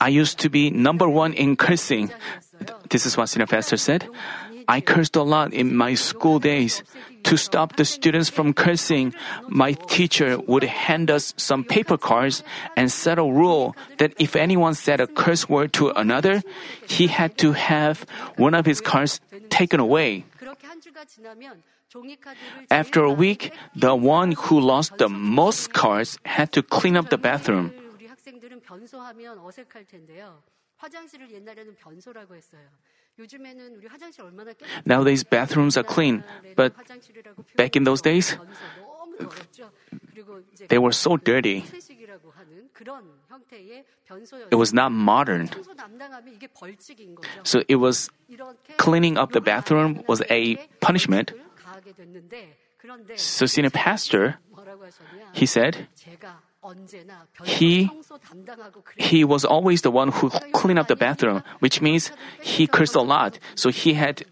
I 0.00 0.08
used 0.08 0.38
to 0.40 0.50
be 0.50 0.70
number 0.70 1.08
one 1.08 1.32
in 1.32 1.56
cursing. 1.56 2.10
This 2.90 3.06
is 3.06 3.16
what 3.16 3.28
Senior 3.28 3.46
Pastor 3.46 3.76
said. 3.76 4.08
I 4.68 4.80
cursed 4.80 5.16
a 5.16 5.22
lot 5.22 5.52
in 5.52 5.76
my 5.76 5.94
school 5.94 6.38
days. 6.38 6.82
To 7.24 7.36
stop 7.36 7.76
the 7.76 7.84
students 7.84 8.28
from 8.28 8.52
cursing, 8.52 9.14
my 9.48 9.72
teacher 9.86 10.38
would 10.38 10.64
hand 10.64 11.10
us 11.10 11.34
some 11.36 11.62
paper 11.62 11.96
cards 11.96 12.42
and 12.76 12.90
set 12.90 13.18
a 13.18 13.22
rule 13.22 13.76
that 13.98 14.12
if 14.18 14.34
anyone 14.34 14.74
said 14.74 15.00
a 15.00 15.06
curse 15.06 15.48
word 15.48 15.72
to 15.74 15.90
another, 15.90 16.42
he 16.86 17.06
had 17.06 17.38
to 17.38 17.52
have 17.52 18.06
one 18.36 18.54
of 18.54 18.66
his 18.66 18.80
cards 18.80 19.20
taken 19.50 19.78
away. 19.78 20.24
After 22.70 23.04
a 23.04 23.12
week, 23.12 23.52
the 23.76 23.94
one 23.94 24.32
who 24.32 24.60
lost 24.60 24.98
the 24.98 25.08
most 25.08 25.72
cards 25.72 26.18
had 26.24 26.52
to 26.52 26.62
clean 26.62 26.96
up 26.96 27.10
the 27.10 27.18
bathroom. 27.18 27.72
Nowadays, 34.84 35.24
bathrooms 35.24 35.76
are 35.76 35.82
clean, 35.82 36.24
but 36.56 36.72
back 37.56 37.76
in 37.76 37.84
those 37.84 38.00
days, 38.00 38.36
uh, 39.20 39.26
they 40.68 40.78
were 40.78 40.92
so 40.92 41.16
dirty. 41.16 41.64
It 44.50 44.56
was 44.56 44.72
not 44.72 44.92
modern. 44.92 45.50
So 47.44 47.62
it 47.68 47.76
was 47.76 48.10
cleaning 48.78 49.18
up 49.18 49.32
the 49.32 49.40
bathroom 49.40 50.02
was 50.08 50.22
a 50.30 50.56
punishment. 50.80 51.32
So 53.16 53.46
senior 53.46 53.70
pastor, 53.70 54.38
he 55.32 55.46
said, 55.46 55.88
he 57.44 57.90
he 58.96 59.24
was 59.24 59.44
always 59.44 59.82
the 59.82 59.90
one 59.90 60.10
who 60.12 60.30
cleaned 60.52 60.78
up 60.78 60.88
the 60.88 60.96
bathroom, 60.96 61.42
which 61.58 61.80
means 61.80 62.12
he 62.40 62.66
cursed 62.66 62.94
a 62.94 63.02
lot. 63.02 63.38
So 63.54 63.70
he 63.70 63.94
had 63.94 64.24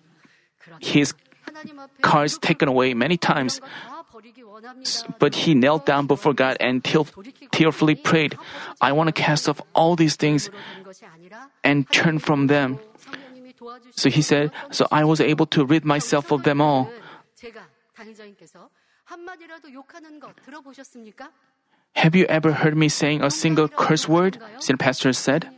his 0.80 1.14
cars 2.02 2.38
taken 2.38 2.68
away 2.68 2.94
many 2.94 3.16
times. 3.16 3.61
But 5.18 5.35
he 5.47 5.54
knelt 5.54 5.87
down 5.87 6.06
before 6.06 6.35
God 6.35 6.56
and 6.61 6.85
tearfully 6.85 7.94
prayed, 7.94 8.37
I 8.80 8.92
want 8.92 9.09
to 9.09 9.16
cast 9.16 9.49
off 9.49 9.61
all 9.75 9.97
these 9.97 10.16
things 10.16 10.50
and 11.64 11.90
turn 11.90 12.18
from 12.18 12.47
them. 12.47 12.78
So 13.97 14.11
he 14.11 14.23
said, 14.23 14.52
So 14.70 14.87
I 14.90 15.04
was 15.04 15.20
able 15.20 15.47
to 15.47 15.64
rid 15.64 15.85
myself 15.85 16.30
of 16.30 16.44
them 16.44 16.61
all. 16.61 16.90
Have 21.97 22.14
you 22.14 22.25
ever 22.26 22.52
heard 22.52 22.76
me 22.76 22.88
saying 22.88 23.23
a 23.23 23.30
single 23.30 23.68
curse 23.68 24.09
word? 24.09 24.38
Senior 24.61 24.78
pastor 24.78 25.12
said. 25.12 25.49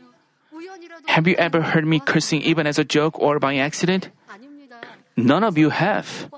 Have 1.07 1.27
you 1.27 1.35
ever 1.35 1.61
heard 1.61 1.85
me 1.85 1.99
cursing 1.99 2.41
even 2.41 2.65
as 2.65 2.79
a 2.79 2.83
joke 2.83 3.19
or 3.19 3.39
by 3.39 3.57
accident? 3.57 4.09
None 5.15 5.43
of 5.43 5.57
you 5.57 5.69
have. 5.69 6.29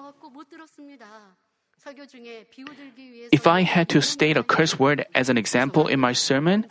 If 3.31 3.47
I 3.47 3.61
had 3.61 3.89
to 3.89 4.01
state 4.01 4.37
a 4.37 4.43
curse 4.43 4.79
word 4.79 5.05
as 5.13 5.29
an 5.29 5.37
example 5.37 5.87
in 5.87 5.99
my 5.99 6.13
sermon, 6.13 6.65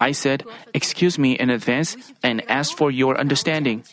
I 0.00 0.10
said, 0.12 0.44
Excuse 0.74 1.18
me 1.18 1.38
in 1.38 1.48
advance 1.50 1.96
and 2.22 2.42
ask 2.50 2.76
for 2.76 2.90
your 2.90 3.16
understanding. 3.16 3.84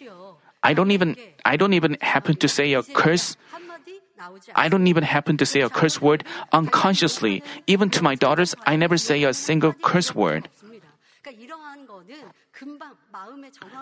I 0.64 0.74
don't 0.74 0.90
even 0.90 1.16
I 1.46 1.58
don't 1.58 1.74
even 1.74 1.98
happen 2.02 2.36
to 2.38 2.48
say 2.50 2.74
a 2.74 2.82
curse 2.82 3.38
I 4.56 4.70
don't 4.70 4.88
even 4.88 5.04
happen 5.04 5.38
to 5.38 5.46
say 5.46 5.62
a 5.62 5.70
curse 5.70 6.02
word 6.02 6.24
unconsciously. 6.52 7.44
Even 7.68 7.90
to 7.92 8.04
my 8.04 8.16
daughters, 8.16 8.56
I 8.66 8.76
never 8.76 8.98
say 8.98 9.24
a 9.24 9.34
single 9.34 9.74
curse 9.74 10.16
word. 10.16 10.50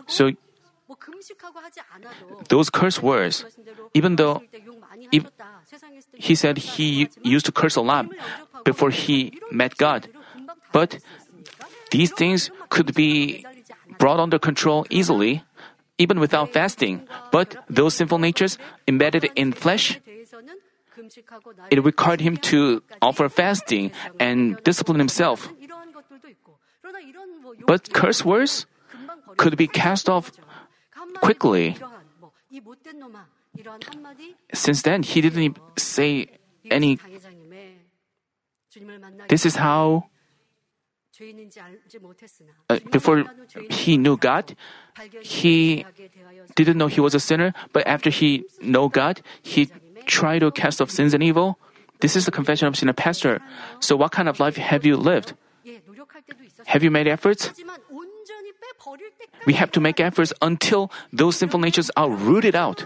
So, 0.08 0.32
those 2.50 2.70
curse 2.70 3.02
words, 3.02 3.46
even 3.94 4.16
though 4.16 4.44
if 5.12 5.26
he 6.16 6.36
said 6.36 6.58
he 6.58 7.10
used 7.24 7.46
to 7.46 7.52
curse 7.52 7.76
a 7.76 7.82
lot 7.82 8.08
before 8.64 8.90
he 8.90 9.40
met 9.52 9.78
God, 9.78 10.10
but 10.72 11.00
these 11.92 12.12
things 12.12 12.50
could 12.70 12.94
be 12.94 13.46
brought 13.98 14.20
under 14.20 14.40
control 14.40 14.86
easily, 14.90 15.44
even 15.98 16.20
without 16.20 16.52
fasting. 16.52 17.08
But 17.32 17.56
those 17.70 17.94
sinful 17.94 18.20
natures 18.20 18.58
embedded 18.88 19.30
in 19.36 19.54
flesh, 19.54 20.00
it 21.72 21.84
required 21.84 22.22
him 22.22 22.38
to 22.38 22.84
offer 23.02 23.30
fasting 23.30 23.92
and 24.20 24.62
discipline 24.64 25.00
himself. 25.00 25.50
But 27.66 27.94
curse 27.94 28.24
words 28.26 28.66
could 29.38 29.58
be 29.58 29.68
cast 29.68 30.10
off 30.10 30.32
quickly. 31.22 31.78
Since 34.54 34.82
then, 34.82 35.04
he 35.04 35.22
didn't 35.22 35.58
say 35.78 36.28
any. 36.70 37.00
This 39.30 39.46
is 39.46 39.56
how. 39.56 40.10
Uh, 42.70 42.80
before 42.92 43.24
he 43.70 43.98
knew 43.98 44.18
God, 44.18 44.58
he 45.22 45.86
didn't 46.56 46.78
know 46.80 46.88
he 46.88 47.00
was 47.00 47.14
a 47.14 47.20
sinner, 47.20 47.54
but 47.72 47.86
after 47.86 48.10
he 48.10 48.46
know 48.62 48.90
God, 48.90 49.22
he 49.44 49.70
try 50.06 50.40
to 50.40 50.52
cast 50.52 50.82
off 50.82 50.92
sins 50.92 51.14
and 51.14 51.24
evil? 51.24 51.58
This 52.00 52.16
is 52.16 52.26
the 52.26 52.32
confession 52.32 52.68
of 52.68 52.76
senior 52.76 52.94
pastor. 52.94 53.40
So 53.80 53.96
what 53.96 54.12
kind 54.12 54.28
of 54.28 54.40
life 54.40 54.58
have 54.58 54.86
you 54.86 54.98
lived? 54.98 55.34
Have 56.66 56.84
you 56.84 56.92
made 56.92 57.08
efforts? 57.08 57.52
We 59.46 59.54
have 59.54 59.72
to 59.72 59.80
make 59.80 60.00
efforts 60.00 60.34
until 60.42 60.92
those 61.12 61.38
sinful 61.38 61.60
natures 61.60 61.92
are 61.96 62.10
rooted 62.10 62.56
out. 62.56 62.86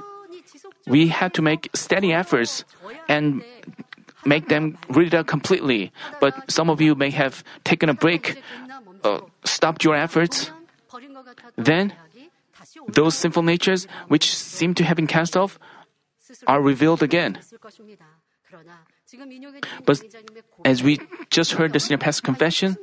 We 0.86 1.10
have 1.10 1.34
to 1.34 1.42
make 1.42 1.70
steady 1.74 2.14
efforts 2.14 2.64
and 3.10 3.44
make 4.26 4.50
them 4.50 4.78
rooted 4.90 5.16
out 5.16 5.28
completely. 5.28 5.92
But 6.20 6.50
some 6.50 6.70
of 6.70 6.82
you 6.82 6.96
may 6.96 7.10
have 7.12 7.44
taken 7.64 7.90
a 7.90 7.94
break, 7.94 8.42
uh, 9.04 9.22
stopped 9.44 9.84
your 9.84 9.96
efforts. 9.96 10.52
Then, 11.56 11.94
those 12.88 13.16
sinful 13.16 13.44
natures 13.44 13.88
which 14.08 14.36
seem 14.36 14.74
to 14.76 14.84
have 14.84 14.96
been 14.96 15.08
cast 15.08 15.36
off 15.36 15.60
are 16.48 16.62
revealed 16.62 17.04
again. 17.04 17.40
But 19.86 20.04
as 20.66 20.84
we 20.84 21.00
just 21.30 21.54
heard 21.54 21.74
the 21.74 21.80
senior 21.80 21.98
pastor 21.98 22.22
confession, 22.24 22.78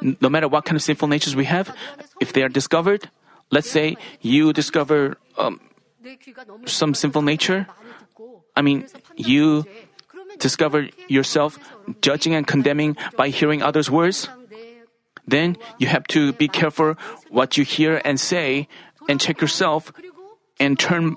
no 0.00 0.28
matter 0.28 0.48
what 0.48 0.64
kind 0.64 0.76
of 0.76 0.82
sinful 0.82 1.08
natures 1.08 1.34
we 1.34 1.44
have, 1.44 1.74
if 2.20 2.32
they 2.32 2.42
are 2.42 2.48
discovered, 2.48 3.10
let's 3.50 3.70
say 3.70 3.96
you 4.20 4.52
discover 4.52 5.16
um, 5.36 5.60
some 6.66 6.94
sinful 6.94 7.22
nature, 7.22 7.66
I 8.56 8.62
mean, 8.62 8.86
you 9.16 9.64
discover 10.38 10.88
yourself 11.08 11.58
judging 12.00 12.34
and 12.34 12.46
condemning 12.46 12.96
by 13.16 13.28
hearing 13.28 13.62
others' 13.62 13.90
words, 13.90 14.28
then 15.26 15.56
you 15.78 15.86
have 15.86 16.06
to 16.08 16.32
be 16.32 16.48
careful 16.48 16.94
what 17.28 17.56
you 17.56 17.64
hear 17.64 18.00
and 18.04 18.18
say 18.18 18.66
and 19.08 19.20
check 19.20 19.40
yourself 19.40 19.92
and 20.60 20.78
turn 20.78 21.16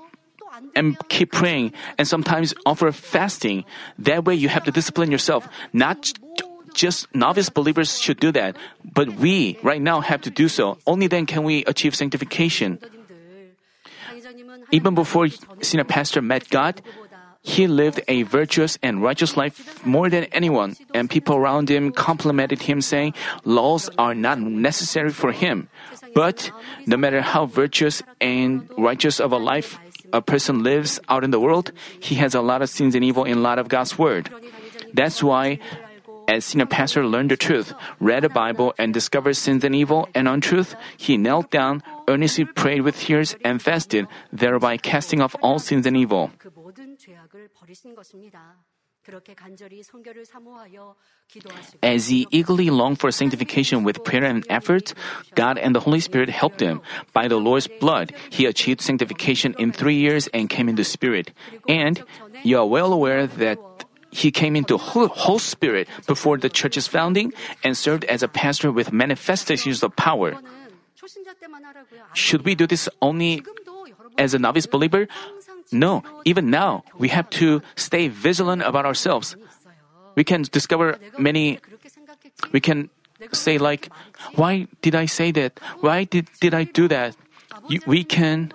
and 0.74 0.96
keep 1.08 1.32
praying 1.32 1.72
and 1.98 2.08
sometimes 2.08 2.54
offer 2.66 2.90
fasting. 2.92 3.64
That 3.98 4.24
way 4.24 4.34
you 4.34 4.48
have 4.48 4.64
to 4.64 4.72
discipline 4.72 5.10
yourself. 5.10 5.48
Not 5.72 6.12
just 6.74 7.12
novice 7.14 7.48
believers 7.48 8.00
should 8.00 8.18
do 8.18 8.32
that, 8.32 8.56
but 8.82 9.20
we 9.20 9.58
right 9.62 9.80
now 9.80 10.00
have 10.00 10.22
to 10.22 10.30
do 10.30 10.48
so. 10.48 10.78
Only 10.86 11.06
then 11.06 11.26
can 11.26 11.44
we 11.44 11.64
achieve 11.64 11.94
sanctification. 11.94 12.78
Even 14.70 14.94
before 14.94 15.28
senior 15.60 15.84
pastor 15.84 16.22
met 16.22 16.48
God, 16.48 16.80
he 17.42 17.66
lived 17.66 18.00
a 18.06 18.22
virtuous 18.22 18.78
and 18.82 19.02
righteous 19.02 19.36
life 19.36 19.84
more 19.84 20.08
than 20.08 20.24
anyone, 20.30 20.76
and 20.94 21.10
people 21.10 21.34
around 21.34 21.68
him 21.68 21.90
complimented 21.90 22.62
him, 22.62 22.80
saying, 22.80 23.14
Laws 23.44 23.90
are 23.98 24.14
not 24.14 24.38
necessary 24.38 25.10
for 25.10 25.32
him. 25.32 25.68
But 26.14 26.50
no 26.86 26.96
matter 26.96 27.20
how 27.22 27.46
virtuous 27.46 28.02
and 28.20 28.68
righteous 28.76 29.20
of 29.20 29.32
a 29.32 29.38
life 29.38 29.78
a 30.12 30.20
person 30.20 30.62
lives 30.62 31.00
out 31.08 31.24
in 31.24 31.30
the 31.30 31.40
world, 31.40 31.72
he 32.00 32.16
has 32.16 32.34
a 32.34 32.40
lot 32.42 32.62
of 32.62 32.68
sins 32.68 32.94
and 32.94 33.04
evil 33.04 33.24
in 33.24 33.42
lot 33.42 33.58
of 33.58 33.68
God's 33.68 33.98
Word. 33.98 34.28
That's 34.92 35.22
why, 35.22 35.58
as 36.28 36.44
senior 36.44 36.66
pastor 36.66 37.06
learned 37.06 37.30
the 37.30 37.36
truth, 37.36 37.72
read 37.98 38.22
the 38.22 38.28
Bible, 38.28 38.74
and 38.78 38.92
discovered 38.92 39.34
sins 39.34 39.64
and 39.64 39.74
evil 39.74 40.08
and 40.14 40.28
untruth, 40.28 40.76
he 40.96 41.16
knelt 41.16 41.50
down, 41.50 41.82
earnestly 42.08 42.44
prayed 42.44 42.82
with 42.82 42.98
tears, 42.98 43.34
and 43.44 43.62
fasted, 43.62 44.06
thereby 44.32 44.76
casting 44.76 45.20
off 45.20 45.34
all 45.40 45.58
sins 45.58 45.86
and 45.86 45.96
evil. 45.96 46.30
As 51.82 52.08
he 52.08 52.26
eagerly 52.30 52.70
longed 52.70 53.00
for 53.00 53.10
sanctification 53.10 53.82
with 53.84 54.04
prayer 54.04 54.24
and 54.24 54.46
effort, 54.48 54.94
God 55.34 55.58
and 55.58 55.74
the 55.74 55.80
Holy 55.80 56.00
Spirit 56.00 56.28
helped 56.28 56.60
him. 56.60 56.80
By 57.12 57.26
the 57.28 57.36
Lord's 57.36 57.68
blood, 57.80 58.12
he 58.30 58.46
achieved 58.46 58.80
sanctification 58.80 59.54
in 59.58 59.72
three 59.72 59.96
years 59.96 60.28
and 60.28 60.48
came 60.48 60.68
into 60.68 60.84
spirit. 60.84 61.32
And 61.68 62.02
you 62.42 62.58
are 62.58 62.66
well 62.66 62.92
aware 62.92 63.26
that 63.26 63.58
he 64.12 64.30
came 64.30 64.54
into 64.54 64.76
whole, 64.76 65.08
whole 65.08 65.38
spirit 65.38 65.88
before 66.06 66.36
the 66.36 66.48
church's 66.48 66.86
founding 66.86 67.32
and 67.64 67.76
served 67.76 68.04
as 68.04 68.22
a 68.22 68.28
pastor 68.28 68.70
with 68.70 68.92
manifestations 68.92 69.82
of 69.82 69.96
power. 69.96 70.36
Should 72.12 72.44
we 72.44 72.54
do 72.54 72.66
this 72.66 72.88
only 73.00 73.42
as 74.18 74.34
a 74.34 74.38
novice 74.38 74.66
believer? 74.66 75.08
No, 75.72 76.02
even 76.24 76.50
now, 76.50 76.84
we 76.98 77.08
have 77.08 77.28
to 77.40 77.62
stay 77.76 78.08
vigilant 78.08 78.62
about 78.62 78.84
ourselves. 78.84 79.36
We 80.14 80.24
can 80.24 80.42
discover 80.42 80.98
many, 81.18 81.58
we 82.52 82.60
can 82.60 82.90
say 83.32 83.56
like, 83.56 83.88
why 84.34 84.68
did 84.82 84.94
I 84.94 85.06
say 85.06 85.32
that? 85.32 85.58
Why 85.80 86.04
did, 86.04 86.28
did 86.40 86.52
I 86.52 86.64
do 86.64 86.88
that? 86.88 87.16
We 87.86 88.04
can 88.04 88.52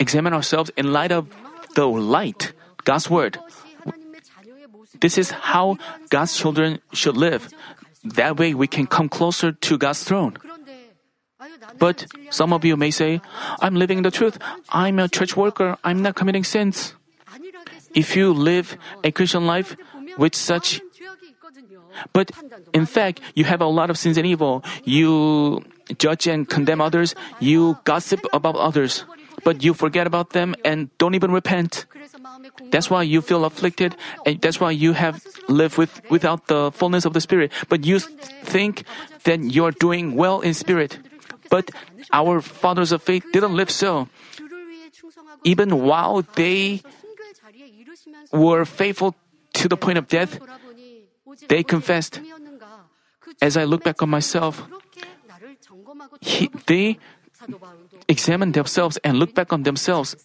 examine 0.00 0.32
ourselves 0.34 0.70
in 0.76 0.92
light 0.92 1.12
of 1.12 1.30
the 1.74 1.86
light, 1.86 2.52
God's 2.84 3.08
word. 3.08 3.38
This 5.00 5.18
is 5.18 5.30
how 5.30 5.78
God's 6.10 6.36
children 6.36 6.80
should 6.92 7.16
live. 7.16 7.52
That 8.02 8.38
way 8.38 8.54
we 8.54 8.66
can 8.66 8.86
come 8.86 9.08
closer 9.08 9.52
to 9.52 9.78
God's 9.78 10.04
throne. 10.04 10.36
But 11.78 12.06
some 12.30 12.52
of 12.52 12.64
you 12.64 12.76
may 12.76 12.90
say, 12.90 13.20
I'm 13.60 13.74
living 13.74 14.02
the 14.02 14.10
truth. 14.10 14.38
I'm 14.70 14.98
a 14.98 15.08
church 15.08 15.36
worker. 15.36 15.76
I'm 15.84 16.02
not 16.02 16.14
committing 16.14 16.44
sins. 16.44 16.94
If 17.94 18.16
you 18.16 18.32
live 18.32 18.76
a 19.02 19.10
Christian 19.10 19.46
life 19.46 19.76
with 20.18 20.34
such 20.34 20.80
but 22.12 22.30
in 22.74 22.86
fact, 22.86 23.20
you 23.34 23.44
have 23.44 23.60
a 23.60 23.66
lot 23.66 23.90
of 23.90 23.98
sins 23.98 24.18
and 24.18 24.26
evil. 24.26 24.62
You 24.84 25.64
judge 25.98 26.26
and 26.26 26.48
condemn 26.48 26.80
others. 26.80 27.14
You 27.40 27.78
gossip 27.84 28.20
about 28.32 28.56
others. 28.56 29.04
But 29.44 29.62
you 29.62 29.74
forget 29.74 30.06
about 30.06 30.30
them 30.30 30.54
and 30.64 30.90
don't 30.98 31.14
even 31.14 31.30
repent. 31.30 31.86
That's 32.70 32.90
why 32.90 33.02
you 33.02 33.22
feel 33.22 33.44
afflicted 33.44 33.94
and 34.24 34.40
that's 34.40 34.60
why 34.60 34.72
you 34.72 34.92
have 34.92 35.24
lived 35.48 35.78
with, 35.78 36.02
without 36.10 36.48
the 36.48 36.72
fullness 36.72 37.04
of 37.04 37.12
the 37.12 37.20
Spirit. 37.20 37.52
But 37.68 37.86
you 37.86 38.00
think 38.00 38.84
that 39.24 39.40
you're 39.40 39.72
doing 39.72 40.16
well 40.16 40.40
in 40.40 40.54
spirit. 40.54 40.98
But 41.50 41.70
our 42.12 42.40
fathers 42.40 42.92
of 42.92 43.02
faith 43.02 43.24
didn't 43.32 43.54
live 43.54 43.70
so. 43.70 44.08
Even 45.44 45.82
while 45.84 46.22
they 46.34 46.82
were 48.32 48.64
faithful 48.64 49.14
to 49.54 49.68
the 49.68 49.76
point 49.76 49.98
of 49.98 50.08
death, 50.08 50.38
they 51.48 51.62
confessed. 51.62 52.20
As 53.42 53.56
I 53.56 53.64
look 53.64 53.84
back 53.84 54.02
on 54.02 54.10
myself, 54.10 54.62
he, 56.20 56.50
they 56.66 56.98
examined 58.08 58.54
themselves 58.54 58.98
and 59.04 59.18
looked 59.18 59.34
back 59.34 59.52
on 59.52 59.62
themselves. 59.62 60.16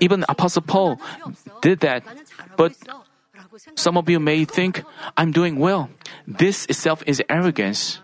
Even 0.00 0.24
Apostle 0.28 0.62
Paul 0.62 1.00
did 1.60 1.80
that. 1.80 2.02
But 2.56 2.72
some 3.74 3.96
of 3.96 4.08
you 4.08 4.20
may 4.20 4.44
think, 4.44 4.82
I'm 5.16 5.32
doing 5.32 5.58
well. 5.58 5.90
This 6.26 6.66
itself 6.66 7.02
is 7.06 7.22
arrogance. 7.28 8.00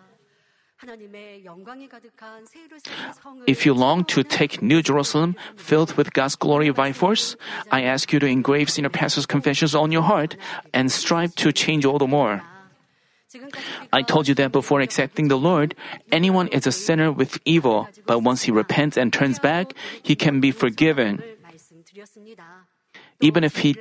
If 3.47 3.67
you 3.67 3.75
long 3.75 4.05
to 4.07 4.23
take 4.23 4.63
New 4.63 4.83
Jerusalem 4.83 5.37
filled 5.57 5.95
with 5.97 6.13
God's 6.13 6.37
glory 6.37 6.71
by 6.71 6.93
force, 6.93 7.37
I 7.71 7.83
ask 7.83 8.13
you 8.13 8.19
to 8.19 8.27
engrave 8.27 8.71
senior 8.71 8.89
pastor's 8.89 9.27
confessions 9.27 9.75
on 9.75 9.93
your 9.93 10.03
heart 10.03 10.37
and 10.73 10.91
strive 10.91 11.35
to 11.37 11.53
change 11.53 11.85
all 11.85 11.99
the 11.99 12.07
more. 12.07 12.43
I 13.93 14.03
told 14.03 14.27
you 14.27 14.35
that 14.35 14.53
before 14.53 14.81
accepting 14.81 15.29
the 15.29 15.39
Lord, 15.39 15.75
anyone 16.11 16.49
is 16.49 16.67
a 16.67 16.73
sinner 16.73 17.13
with 17.13 17.39
evil, 17.45 17.89
but 18.07 18.21
once 18.21 18.43
he 18.43 18.51
repents 18.51 18.97
and 18.97 19.13
turns 19.13 19.39
back, 19.39 19.75
he 20.03 20.17
can 20.17 20.41
be 20.41 20.51
forgiven. 20.51 21.23
Even 23.21 23.45
if 23.45 23.57
he 23.59 23.77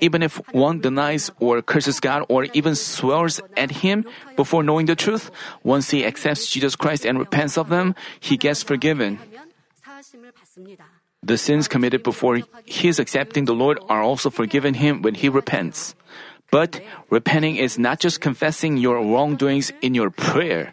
even 0.00 0.22
if 0.22 0.40
one 0.52 0.80
denies 0.80 1.30
or 1.38 1.62
curses 1.62 2.00
God 2.00 2.26
or 2.28 2.44
even 2.52 2.74
swears 2.74 3.40
at 3.56 3.82
him 3.82 4.04
before 4.36 4.62
knowing 4.62 4.86
the 4.86 4.96
truth, 4.96 5.30
once 5.62 5.90
he 5.90 6.04
accepts 6.04 6.50
Jesus 6.50 6.76
Christ 6.76 7.06
and 7.06 7.18
repents 7.18 7.56
of 7.56 7.68
them, 7.68 7.94
he 8.18 8.36
gets 8.36 8.62
forgiven. 8.62 9.18
The 11.22 11.38
sins 11.38 11.68
committed 11.68 12.02
before 12.02 12.40
his 12.66 12.98
accepting 12.98 13.46
the 13.46 13.54
Lord 13.54 13.78
are 13.88 14.02
also 14.02 14.28
forgiven 14.28 14.74
him 14.74 15.02
when 15.02 15.14
he 15.14 15.28
repents. 15.28 15.94
But 16.50 16.80
repenting 17.10 17.56
is 17.56 17.78
not 17.78 17.98
just 17.98 18.20
confessing 18.20 18.76
your 18.76 19.00
wrongdoings 19.00 19.72
in 19.80 19.94
your 19.94 20.10
prayer. 20.10 20.72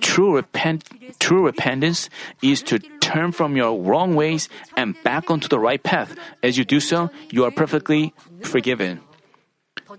True, 0.00 0.36
repent, 0.36 0.84
true 1.18 1.44
repentance 1.44 2.08
is 2.42 2.62
to 2.62 2.78
turn 3.00 3.32
from 3.32 3.56
your 3.56 3.78
wrong 3.78 4.14
ways 4.14 4.48
and 4.76 4.96
back 5.04 5.30
onto 5.30 5.48
the 5.48 5.58
right 5.58 5.82
path. 5.82 6.16
As 6.42 6.58
you 6.58 6.64
do 6.64 6.80
so, 6.80 7.10
you 7.30 7.44
are 7.44 7.50
perfectly 7.50 8.14
forgiven. 8.42 9.00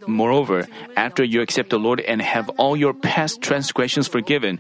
Moreover, 0.06 0.68
after 0.96 1.24
you 1.24 1.42
accept 1.42 1.70
the 1.70 1.80
Lord 1.80 2.02
and 2.02 2.22
have 2.22 2.50
all 2.58 2.76
your 2.76 2.94
past 2.94 3.42
transgressions 3.42 4.08
forgiven, 4.08 4.60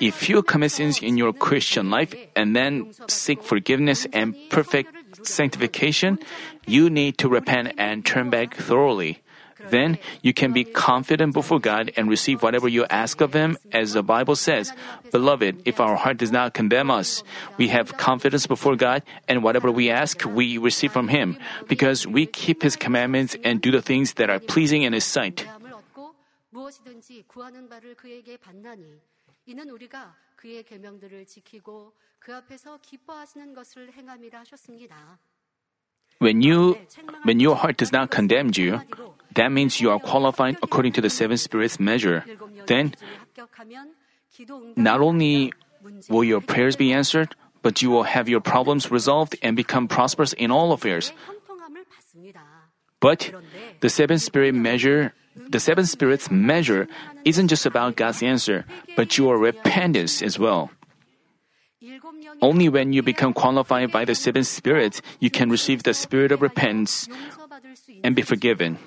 if 0.00 0.28
you 0.28 0.42
commit 0.42 0.72
sins 0.72 1.02
in 1.02 1.18
your 1.18 1.32
Christian 1.32 1.90
life 1.90 2.14
and 2.36 2.54
then 2.54 2.92
seek 3.08 3.42
forgiveness 3.42 4.06
and 4.12 4.34
perfect 4.48 5.26
sanctification, 5.26 6.18
you 6.66 6.88
need 6.88 7.18
to 7.18 7.28
repent 7.28 7.74
and 7.76 8.06
turn 8.06 8.30
back 8.30 8.54
thoroughly. 8.54 9.20
Then 9.69 9.97
you 10.21 10.33
can 10.33 10.51
be 10.51 10.63
confident 10.63 11.33
before 11.33 11.59
God 11.59 11.91
and 11.95 12.09
receive 12.09 12.43
whatever 12.43 12.67
you 12.67 12.85
ask 12.89 13.21
of 13.21 13.33
Him, 13.33 13.57
as 13.71 13.93
the 13.93 14.03
Bible 14.03 14.35
says. 14.35 14.73
Beloved, 15.11 15.61
if 15.65 15.79
our 15.79 15.95
heart 15.95 16.17
does 16.17 16.31
not 16.31 16.53
condemn 16.53 16.91
us, 16.91 17.23
we 17.57 17.69
have 17.69 17.97
confidence 17.97 18.47
before 18.47 18.75
God, 18.75 19.03
and 19.27 19.43
whatever 19.43 19.71
we 19.71 19.89
ask, 19.89 20.23
we 20.25 20.57
receive 20.57 20.91
from 20.91 21.07
Him, 21.07 21.37
because 21.67 22.05
we 22.05 22.25
keep 22.25 22.63
His 22.63 22.75
commandments 22.75 23.35
and 23.43 23.61
do 23.61 23.71
the 23.71 23.81
things 23.81 24.13
that 24.15 24.29
are 24.29 24.39
pleasing 24.39 24.83
in 24.83 24.93
His 24.93 25.05
sight. 25.05 25.47
이는 29.47 29.69
우리가 29.69 30.15
그의 30.35 30.63
계명들을 30.63 31.25
지키고 31.27 31.93
그 32.19 32.35
앞에서 32.35 32.79
기뻐하시는 32.81 33.53
것을 33.53 33.91
행함이라 33.93 34.39
하셨습니다. 34.39 35.19
When 36.20 36.42
you, 36.42 36.76
when 37.24 37.40
your 37.40 37.56
heart 37.56 37.78
does 37.78 37.92
not 37.92 38.10
condemn 38.10 38.52
you, 38.54 38.80
that 39.34 39.50
means 39.50 39.80
you 39.80 39.90
are 39.90 39.98
qualified 39.98 40.58
according 40.62 40.92
to 40.92 41.00
the 41.00 41.08
seven 41.08 41.38
spirits 41.38 41.80
measure. 41.80 42.24
Then, 42.66 42.92
not 44.76 45.00
only 45.00 45.52
will 46.08 46.24
your 46.24 46.40
prayers 46.40 46.76
be 46.76 46.92
answered, 46.92 47.34
but 47.62 47.80
you 47.80 47.88
will 47.88 48.04
have 48.04 48.28
your 48.28 48.40
problems 48.40 48.90
resolved 48.90 49.36
and 49.42 49.56
become 49.56 49.88
prosperous 49.88 50.34
in 50.34 50.50
all 50.50 50.72
affairs. 50.72 51.12
But 53.00 53.32
the 53.80 53.88
seven 53.88 54.18
spirit 54.18 54.54
measure, 54.54 55.14
the 55.34 55.60
seven 55.60 55.86
spirits 55.86 56.30
measure 56.30 56.86
isn't 57.24 57.48
just 57.48 57.64
about 57.64 57.96
God's 57.96 58.22
answer, 58.22 58.66
but 58.94 59.16
your 59.16 59.38
repentance 59.38 60.20
as 60.20 60.38
well. 60.38 60.70
Only 62.40 62.68
when 62.68 62.92
you 62.92 63.02
become 63.02 63.32
qualified 63.32 63.90
by 63.92 64.04
the 64.04 64.14
seven 64.14 64.44
spirits, 64.44 65.02
you 65.18 65.30
can 65.30 65.50
receive 65.50 65.82
the 65.82 65.94
spirit 65.94 66.32
of 66.32 66.42
repentance 66.42 67.08
and 68.02 68.14
be 68.14 68.22
forgiven. 68.22 68.78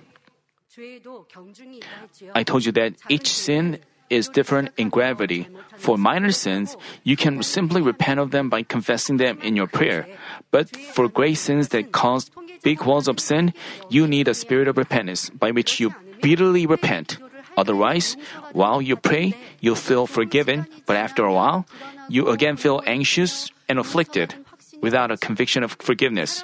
I 2.34 2.44
told 2.44 2.66
you 2.66 2.72
that 2.74 2.94
each 3.10 3.28
sin 3.28 3.80
is 4.10 4.30
different 4.30 4.70
in 4.78 4.90
gravity. 4.90 5.48
For 5.78 5.98
minor 5.98 6.32
sins, 6.32 6.78
you 7.04 7.16
can 7.16 7.42
simply 7.44 7.82
repent 7.82 8.20
of 8.20 8.32
them 8.32 8.50
by 8.50 8.64
confessing 8.64 9.18
them 9.18 9.40
in 9.42 9.56
your 9.56 9.68
prayer. 9.68 10.08
But 10.52 10.70
for 10.94 11.08
great 11.08 11.38
sins 11.38 11.70
that 11.70 11.92
cause 11.92 12.30
big 12.64 12.84
walls 12.84 13.08
of 13.08 13.20
sin, 13.20 13.54
you 13.90 14.08
need 14.08 14.28
a 14.28 14.34
spirit 14.34 14.68
of 14.68 14.78
repentance 14.78 15.30
by 15.30 15.52
which 15.52 15.80
you 15.80 15.94
bitterly 16.22 16.66
repent. 16.66 17.18
Otherwise, 17.58 18.18
while 18.52 18.82
you 18.82 18.96
pray, 18.96 19.34
you 19.60 19.76
feel 19.76 20.08
forgiven, 20.08 20.68
but 20.86 20.96
after 20.96 21.26
a 21.26 21.34
while, 21.34 21.66
you 22.10 22.30
again 22.30 22.58
feel 22.58 22.82
anxious 22.86 23.52
and 23.70 23.80
afflicted 23.80 24.36
without 24.82 25.12
a 25.12 25.18
conviction 25.18 25.64
of 25.64 25.78
forgiveness. 25.80 26.44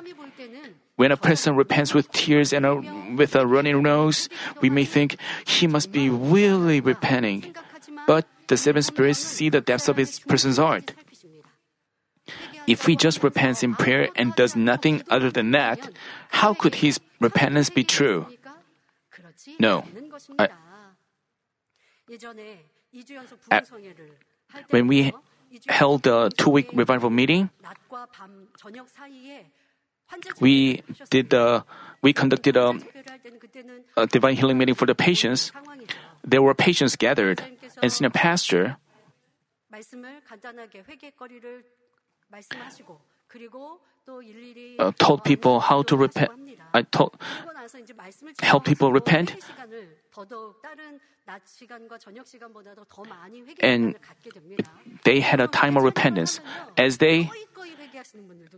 When 0.95 1.11
a 1.11 1.17
person 1.17 1.55
repents 1.55 1.93
with 1.93 2.11
tears 2.11 2.51
and 2.51 2.65
a, 2.65 2.75
with 3.15 3.35
a 3.35 3.47
running 3.47 3.81
nose, 3.81 4.27
we 4.59 4.69
may 4.69 4.83
think 4.83 5.15
he 5.47 5.65
must 5.65 5.91
be 5.91 6.09
really 6.09 6.81
repenting. 6.81 7.55
But 8.05 8.27
the 8.47 8.57
seven 8.57 8.83
spirits 8.83 9.19
see 9.19 9.49
the 9.49 9.61
depths 9.61 9.87
of 9.87 9.95
his 9.95 10.19
person's 10.19 10.57
heart. 10.57 10.93
If 12.67 12.85
he 12.85 12.95
just 12.95 13.23
repents 13.23 13.63
in 13.63 13.75
prayer 13.75 14.09
and 14.15 14.35
does 14.35 14.55
nothing 14.55 15.01
other 15.09 15.31
than 15.31 15.51
that, 15.51 15.89
how 16.29 16.53
could 16.53 16.75
his 16.75 16.99
repentance 17.19 17.69
be 17.69 17.83
true? 17.83 18.27
No. 19.57 19.85
I, 20.37 20.49
when 24.69 24.87
we 24.87 25.13
held 25.67 26.03
the 26.03 26.31
two 26.37 26.49
week 26.49 26.69
revival 26.73 27.09
meeting, 27.09 27.49
we 30.39 30.81
did 31.09 31.29
the 31.29 31.63
we 32.01 32.13
conducted 32.13 32.57
a, 32.57 32.73
a, 33.97 34.07
divine 34.07 34.35
healing 34.35 34.57
meeting 34.57 34.75
for 34.75 34.85
the 34.85 34.95
patients. 34.95 35.51
There 36.23 36.41
were 36.41 36.55
patients 36.55 36.95
gathered, 36.95 37.43
and 37.81 37.91
senior 37.91 38.09
pastor 38.09 38.77
uh, 44.79 44.91
told 44.97 45.23
people 45.23 45.59
how 45.59 45.81
to 45.83 45.97
repent. 45.97 46.31
I 46.73 46.83
told 46.83 47.17
help 48.41 48.65
people 48.65 48.91
repent. 48.91 49.35
And 53.61 53.95
they 55.03 55.19
had 55.19 55.39
a 55.39 55.47
time 55.47 55.77
of 55.77 55.83
repentance. 55.83 56.39
As 56.77 56.97
they 56.97 57.29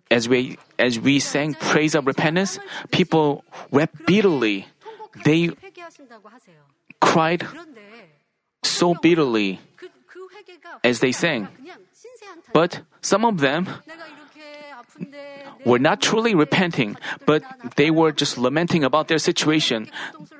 as 0.09 0.29
we 0.29 0.57
as 0.79 0.99
we 0.99 1.19
sang 1.19 1.53
praise 1.55 1.95
of 1.95 2.07
repentance, 2.07 2.59
people 2.91 3.43
wept 3.71 4.05
bitterly. 4.05 4.67
They 5.25 5.51
cried 7.01 7.45
so 8.63 8.93
bitterly 8.95 9.59
as 10.83 10.99
they 10.99 11.11
sang. 11.11 11.47
But 12.53 12.81
some 13.01 13.25
of 13.25 13.39
them 13.39 13.67
were 15.65 15.79
not 15.79 16.01
truly 16.01 16.35
repenting, 16.35 16.97
but 17.25 17.43
they 17.75 17.91
were 17.91 18.11
just 18.11 18.37
lamenting 18.37 18.83
about 18.83 19.07
their 19.07 19.19
situation. 19.19 19.89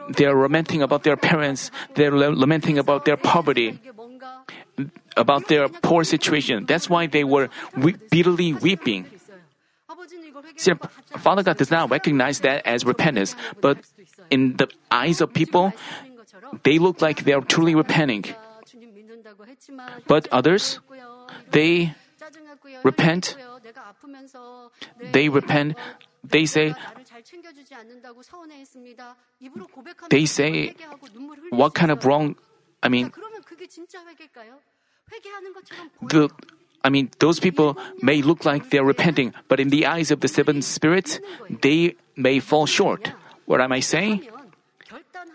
They're 0.09 0.35
lamenting 0.35 0.81
about 0.81 1.03
their 1.03 1.17
parents. 1.17 1.71
They're 1.95 2.11
lamenting 2.11 2.77
about 2.77 3.05
their 3.05 3.17
poverty, 3.17 3.79
about 5.15 5.47
their 5.47 5.69
poor 5.69 6.03
situation. 6.03 6.65
That's 6.65 6.89
why 6.89 7.07
they 7.07 7.23
were 7.23 7.49
we- 7.77 7.97
bitterly 8.09 8.53
weeping. 8.53 9.05
See, 10.57 10.73
Father 11.17 11.43
God 11.43 11.57
does 11.57 11.71
not 11.71 11.89
recognize 11.89 12.41
that 12.41 12.65
as 12.65 12.85
repentance, 12.85 13.35
but 13.61 13.77
in 14.29 14.57
the 14.57 14.67
eyes 14.89 15.21
of 15.21 15.33
people, 15.33 15.73
they 16.63 16.79
look 16.79 17.01
like 17.01 17.23
they 17.23 17.33
are 17.33 17.41
truly 17.41 17.75
repenting. 17.75 18.25
But 20.07 20.27
others, 20.31 20.79
they 21.51 21.93
repent, 22.83 23.37
they 25.11 25.29
repent, 25.29 25.75
they 26.23 26.45
say, 26.45 26.73
they 30.09 30.25
say, 30.25 30.75
what 31.49 31.73
kind 31.73 31.91
of 31.91 32.05
wrong, 32.05 32.35
I 32.83 32.89
mean, 32.89 33.11
the, 36.01 36.29
I 36.83 36.89
mean, 36.89 37.09
those 37.19 37.39
people 37.39 37.77
may 38.01 38.21
look 38.21 38.45
like 38.45 38.69
they're 38.69 38.83
repenting, 38.83 39.33
but 39.47 39.59
in 39.59 39.69
the 39.69 39.85
eyes 39.85 40.11
of 40.11 40.21
the 40.21 40.27
seven 40.27 40.61
spirits, 40.61 41.19
they 41.61 41.95
may 42.15 42.39
fall 42.39 42.65
short. 42.65 43.13
What 43.45 43.61
am 43.61 43.71
I 43.71 43.79
saying? 43.81 44.27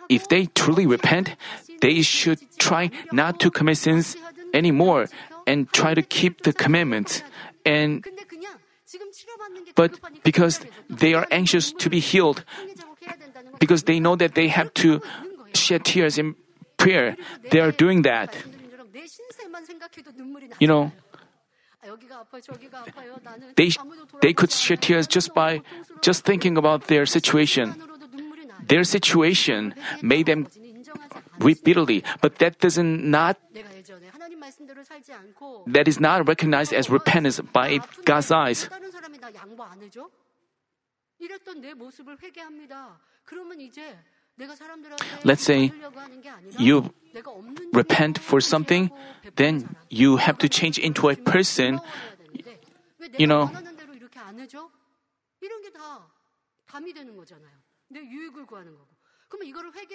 If 0.09 0.29
they 0.29 0.47
truly 0.47 0.87
repent, 0.87 1.37
they 1.81 2.03
should 2.03 2.39
try 2.59 2.91
not 3.13 3.41
to 3.41 3.51
commit 3.51 3.79
sins 3.79 4.17
anymore 4.55 5.09
and 5.47 5.71
try 5.73 5.95
to 5.95 6.03
keep 6.03 6.43
the 6.43 6.53
commandments. 6.53 7.23
And 7.65 8.07
but 9.75 9.99
because 10.23 10.61
they 10.89 11.15
are 11.15 11.27
anxious 11.31 11.73
to 11.73 11.91
be 11.91 12.01
healed, 12.01 12.45
because 13.59 13.85
they 13.85 14.01
know 14.01 14.17
that 14.17 14.35
they 14.35 14.49
have 14.49 14.73
to 14.75 15.01
shed 15.55 15.85
tears 15.85 16.19
in 16.19 16.35
prayer, 16.77 17.17
they 17.51 17.61
are 17.61 17.73
doing 17.73 18.03
that. 18.03 18.37
You 20.59 20.69
know, 20.69 20.93
they, 23.57 23.71
they 24.21 24.33
could 24.33 24.51
shed 24.51 24.83
tears 24.83 25.07
just 25.07 25.35
by 25.35 25.63
just 26.03 26.25
thinking 26.25 26.57
about 26.57 26.89
their 26.89 27.07
situation. 27.07 27.75
Their 28.67 28.85
situation 28.85 29.75
made 30.03 30.27
them 30.27 30.49
weep 31.39 31.63
bitterly, 31.63 32.03
but 32.21 32.37
that 32.39 32.59
doesn't 32.59 33.05
not 33.05 33.39
that 35.67 35.89
is 35.89 36.01
not 36.01 36.27
recognized 36.27 36.73
as 36.73 36.91
repentance 36.91 37.41
by 37.53 37.81
God's 38.05 38.31
eyes. 38.31 38.69
Let's 45.25 45.43
say 45.43 45.73
you 46.59 46.93
repent 47.73 48.19
for 48.19 48.41
something, 48.41 48.91
then 49.37 49.77
you 49.89 50.17
have 50.17 50.39
to 50.39 50.49
change 50.49 50.79
into 50.79 51.09
a 51.09 51.17
person. 51.17 51.81
You 53.19 53.27
know, 53.27 53.51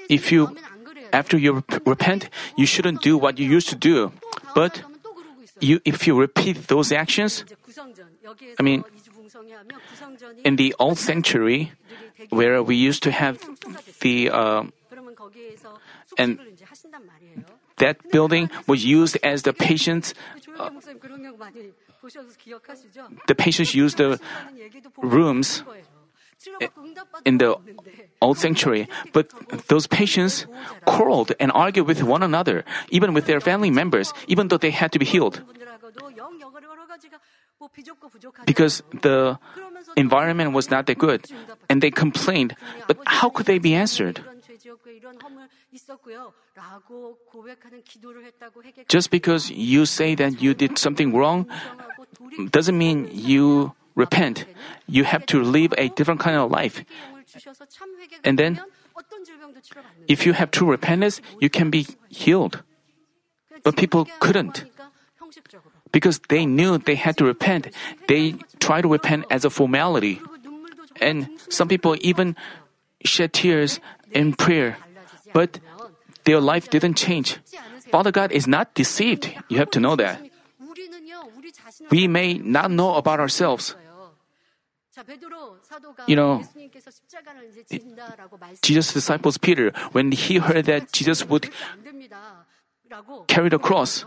if 0.10 0.32
you, 0.32 0.50
after 1.14 1.38
you 1.38 1.64
repent, 1.86 2.30
you 2.58 2.66
shouldn't 2.66 3.02
do 3.02 3.18
what 3.18 3.38
you 3.38 3.48
used 3.48 3.70
to 3.70 3.76
do. 3.76 4.12
But 4.56 4.82
you, 5.60 5.80
if 5.86 6.08
you 6.08 6.20
repeat 6.20 6.68
those 6.68 6.92
actions, 6.92 7.46
I 8.58 8.64
mean, 8.64 8.84
in 10.44 10.56
the 10.56 10.76
old 10.80 10.98
sanctuary, 10.98 11.72
where 12.30 12.62
we 12.64 12.76
used 12.76 13.04
to 13.04 13.12
have 13.12 13.40
the, 14.02 14.30
uh, 14.30 14.64
and 16.18 16.40
that 17.78 17.98
building 18.12 18.50
was 18.68 18.86
used 18.86 19.18
as 19.24 19.44
the 19.44 19.54
patients. 19.54 20.14
Uh, 20.58 20.70
the 23.28 23.36
patients 23.36 23.74
used 23.74 23.98
the 23.98 24.20
rooms 24.98 25.64
in 27.26 27.38
the 27.38 27.56
old 28.22 28.38
sanctuary, 28.38 28.88
but 29.14 29.30
those 29.68 29.88
patients 29.88 30.46
quarreled 30.86 31.32
and 31.40 31.52
argued 31.54 31.88
with 31.88 32.04
one 32.04 32.24
another, 32.24 32.64
even 32.90 33.14
with 33.14 33.26
their 33.26 33.40
family 33.40 33.70
members, 33.70 34.14
even 34.28 34.48
though 34.48 34.58
they 34.58 34.72
had 34.72 34.92
to 34.92 35.00
be 35.00 35.06
healed. 35.06 35.42
Because 38.46 38.84
the 39.02 39.38
environment 39.96 40.54
was 40.54 40.70
not 40.70 40.86
that 40.88 40.98
good, 40.98 41.26
and 41.70 41.82
they 41.82 41.92
complained, 41.92 42.56
but 42.88 42.98
how 43.06 43.30
could 43.30 43.46
they 43.46 43.60
be 43.60 43.74
answered? 43.74 44.22
Just 48.88 49.12
because 49.12 49.52
you 49.52 49.86
say 49.86 50.16
that 50.16 50.42
you 50.42 50.54
did 50.54 50.78
something 50.78 51.14
wrong 51.14 51.48
doesn't 52.50 52.78
mean 52.78 53.10
you 53.12 53.74
repent. 53.96 54.46
You 54.88 55.04
have 55.04 55.26
to 55.28 55.42
live 55.42 55.74
a 55.78 55.90
different 55.90 56.20
kind 56.20 56.38
of 56.38 56.52
life. 56.52 56.84
And 58.24 58.38
then, 58.38 58.60
if 60.08 60.26
you 60.26 60.34
have 60.34 60.52
true 60.52 60.70
repentance, 60.70 61.22
you 61.40 61.50
can 61.50 61.70
be 61.70 61.88
healed. 62.10 62.64
But 63.64 63.76
people 63.78 64.08
couldn't. 64.20 64.66
Because 65.92 66.20
they 66.30 66.46
knew 66.46 66.78
they 66.78 66.96
had 66.96 67.18
to 67.18 67.26
repent, 67.26 67.68
they 68.08 68.36
tried 68.60 68.82
to 68.82 68.88
repent 68.88 69.26
as 69.30 69.44
a 69.44 69.50
formality. 69.50 70.22
And 71.00 71.28
some 71.50 71.68
people 71.68 71.96
even 72.02 72.36
shed 73.04 73.34
tears 73.34 73.80
in 74.12 74.34
prayer. 74.34 74.78
But 75.34 75.60
their 76.24 76.40
life 76.40 76.70
didn't 76.70 76.96
change. 76.96 77.40
Father 77.92 78.12
God 78.12 78.32
is 78.32 78.48
not 78.48 78.74
deceived. 78.74 79.34
You 79.50 79.58
have 79.58 79.72
to 79.72 79.80
know 79.80 79.96
that. 79.96 80.22
We 81.90 82.08
may 82.08 82.36
not 82.36 82.72
know 82.72 82.96
about 82.96 83.20
ourselves. 83.20 83.76
You 86.08 86.16
know, 86.16 86.44
Jesus' 88.62 88.94
disciples 88.94 89.38
Peter, 89.38 89.72
when 89.92 90.12
he 90.12 90.38
heard 90.38 90.66
that 90.66 90.92
Jesus 90.92 91.26
would 91.28 91.50
carry 93.28 93.50
the 93.50 93.60
cross, 93.60 94.06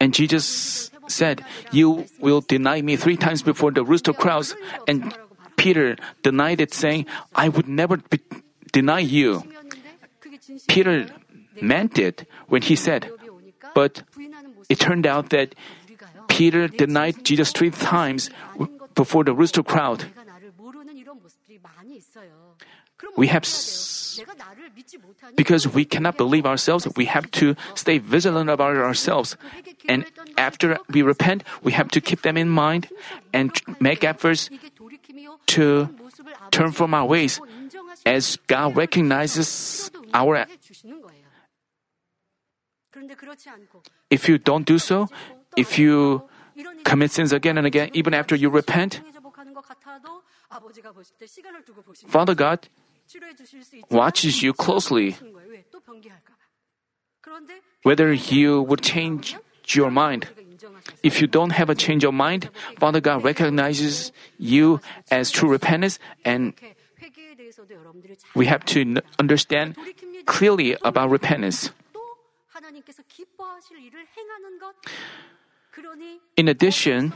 and 0.00 0.14
Jesus 0.14 0.90
said, 1.08 1.44
You 1.72 2.06
will 2.20 2.40
deny 2.40 2.82
me 2.82 2.96
three 2.96 3.16
times 3.16 3.42
before 3.42 3.70
the 3.70 3.84
rooster 3.84 4.12
crows. 4.12 4.54
And 4.88 5.14
Peter 5.56 5.96
denied 6.22 6.60
it, 6.60 6.72
saying, 6.72 7.06
I 7.34 7.48
would 7.48 7.68
never 7.68 7.98
be, 7.98 8.20
deny 8.72 9.00
you. 9.00 9.44
Peter 10.68 11.06
meant 11.60 11.98
it 11.98 12.26
when 12.48 12.62
he 12.62 12.76
said, 12.76 13.10
but 13.74 14.02
it 14.68 14.78
turned 14.80 15.06
out 15.06 15.30
that 15.30 15.54
Peter 16.28 16.68
denied 16.68 17.24
Jesus 17.24 17.52
three 17.52 17.70
times 17.70 18.30
before 18.94 19.24
the 19.24 19.34
rooster 19.34 19.62
crowd. 19.62 20.06
We 23.16 23.26
have, 23.28 23.44
because 25.36 25.66
we 25.68 25.84
cannot 25.84 26.16
believe 26.16 26.46
ourselves, 26.46 26.86
we 26.96 27.06
have 27.06 27.30
to 27.32 27.54
stay 27.74 27.98
vigilant 27.98 28.50
about 28.50 28.76
ourselves. 28.76 29.36
And 29.88 30.04
after 30.36 30.78
we 30.88 31.02
repent, 31.02 31.44
we 31.62 31.72
have 31.72 31.88
to 31.90 32.00
keep 32.00 32.22
them 32.22 32.36
in 32.36 32.48
mind 32.48 32.88
and 33.32 33.52
make 33.80 34.04
efforts 34.04 34.50
to 35.48 35.88
turn 36.50 36.72
from 36.72 36.94
our 36.94 37.06
ways 37.06 37.40
as 38.06 38.38
God 38.46 38.76
recognizes 38.76 39.90
our. 40.14 40.46
If 44.10 44.28
you 44.28 44.38
don't 44.38 44.66
do 44.66 44.78
so, 44.78 45.08
if 45.56 45.78
you 45.78 46.28
commit 46.84 47.12
sins 47.12 47.32
again 47.32 47.56
and 47.58 47.66
again, 47.66 47.90
even 47.94 48.14
after 48.14 48.34
you 48.34 48.50
repent, 48.50 49.00
Father 52.08 52.34
God 52.34 52.68
watches 53.90 54.42
you 54.42 54.52
closely. 54.52 55.16
Whether 57.82 58.12
you 58.12 58.62
would 58.62 58.82
change 58.82 59.36
your 59.68 59.90
mind. 59.90 60.28
If 61.02 61.20
you 61.20 61.26
don't 61.26 61.50
have 61.50 61.70
a 61.70 61.74
change 61.74 62.04
of 62.04 62.14
mind, 62.14 62.50
Father 62.78 63.00
God 63.00 63.24
recognizes 63.24 64.12
you 64.38 64.80
as 65.10 65.30
true 65.30 65.48
repentance 65.48 65.98
and 66.24 66.54
we 68.34 68.46
have 68.46 68.64
to 68.66 69.00
understand 69.18 69.76
clearly 70.26 70.76
about 70.82 71.10
repentance. 71.10 71.70
In 76.36 76.48
addition, 76.48 77.12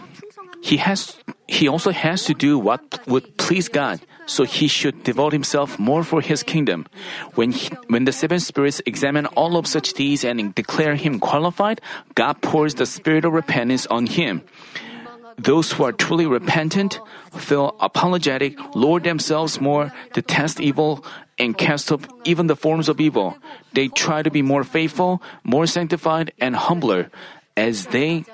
he 0.62 0.78
has 0.78 1.16
he 1.46 1.68
also 1.68 1.90
has 1.92 2.24
to 2.24 2.34
do 2.34 2.58
what 2.58 2.80
would 3.06 3.36
please 3.36 3.68
God, 3.68 4.00
so 4.26 4.44
he 4.44 4.66
should 4.66 5.04
devote 5.04 5.32
himself 5.32 5.78
more 5.78 6.02
for 6.02 6.20
his 6.20 6.42
kingdom. 6.42 6.86
When 7.34 7.52
he, 7.52 7.68
when 7.88 8.04
the 8.04 8.12
seven 8.12 8.40
spirits 8.40 8.80
examine 8.86 9.26
all 9.36 9.56
of 9.56 9.66
such 9.66 9.92
deeds 9.92 10.24
and 10.24 10.54
declare 10.54 10.96
him 10.96 11.20
qualified, 11.20 11.80
God 12.14 12.40
pours 12.40 12.74
the 12.74 12.86
spirit 12.86 13.24
of 13.24 13.32
repentance 13.32 13.86
on 13.86 14.06
him. 14.06 14.42
Those 15.36 15.72
who 15.72 15.84
are 15.84 15.92
truly 15.92 16.26
repentant, 16.26 17.00
feel 17.36 17.76
apologetic, 17.80 18.56
lower 18.74 19.00
themselves 19.00 19.60
more, 19.60 19.92
detest 20.12 20.60
evil, 20.60 21.04
and 21.38 21.58
cast 21.58 21.90
off 21.90 22.06
even 22.24 22.46
the 22.46 22.56
forms 22.56 22.88
of 22.88 23.00
evil. 23.00 23.36
They 23.72 23.88
try 23.88 24.22
to 24.22 24.30
be 24.30 24.42
more 24.42 24.64
faithful, 24.64 25.20
more 25.42 25.66
sanctified, 25.66 26.32
and 26.40 26.54
humbler. 26.56 27.10
As 27.56 27.86
they 27.86 28.24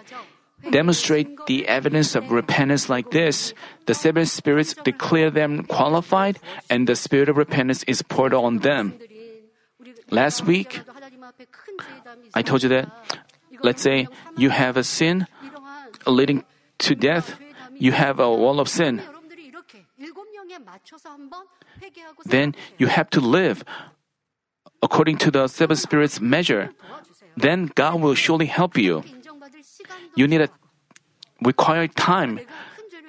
demonstrate 0.69 1.47
the 1.47 1.67
evidence 1.67 2.15
of 2.15 2.31
repentance 2.31 2.89
like 2.89 3.11
this, 3.11 3.55
the 3.87 3.95
seven 3.95 4.27
spirits 4.27 4.75
declare 4.85 5.31
them 5.31 5.65
qualified, 5.65 6.39
and 6.69 6.87
the 6.87 6.97
spirit 6.97 7.29
of 7.29 7.37
repentance 7.37 7.83
is 7.85 8.03
poured 8.03 8.35
on 8.35 8.59
them. 8.59 8.95
Last 10.11 10.45
week, 10.45 10.81
I 12.35 12.43
told 12.43 12.63
you 12.63 12.69
that, 12.71 12.91
let's 13.63 13.83
say 13.83 14.09
you 14.37 14.51
have 14.51 14.77
a 14.77 14.85
sin 14.85 15.27
leading 16.07 16.45
to 16.79 16.95
death, 16.95 17.39
you 17.79 17.93
have 17.93 18.21
a 18.21 18.29
wall 18.29 18.61
of 18.61 18.69
sin. 18.69 19.03
Then 22.27 22.55
you 22.79 22.87
have 22.89 23.09
to 23.11 23.21
live 23.21 23.65
according 24.83 25.19
to 25.19 25.31
the 25.31 25.47
seven 25.49 25.77
spirits 25.77 26.21
measure. 26.21 26.71
Then 27.37 27.71
God 27.75 28.01
will 28.01 28.15
surely 28.15 28.47
help 28.47 28.77
you. 28.77 29.05
You 30.15 30.27
need 30.27 30.41
a 30.43 30.49
required 31.43 31.97
time 31.97 32.41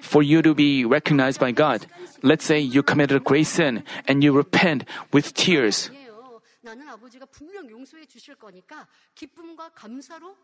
for 0.02 0.24
you 0.24 0.42
to 0.42 0.54
be 0.54 0.86
recognized 0.86 1.40
by 1.40 1.52
God. 1.52 1.86
Let's 2.22 2.46
say 2.46 2.60
you 2.60 2.84
committed 2.84 3.18
a 3.18 3.24
great 3.24 3.48
sin 3.48 3.84
and 4.08 4.24
you 4.24 4.32
repent 4.32 4.86
with 5.12 5.34
tears. 5.34 5.90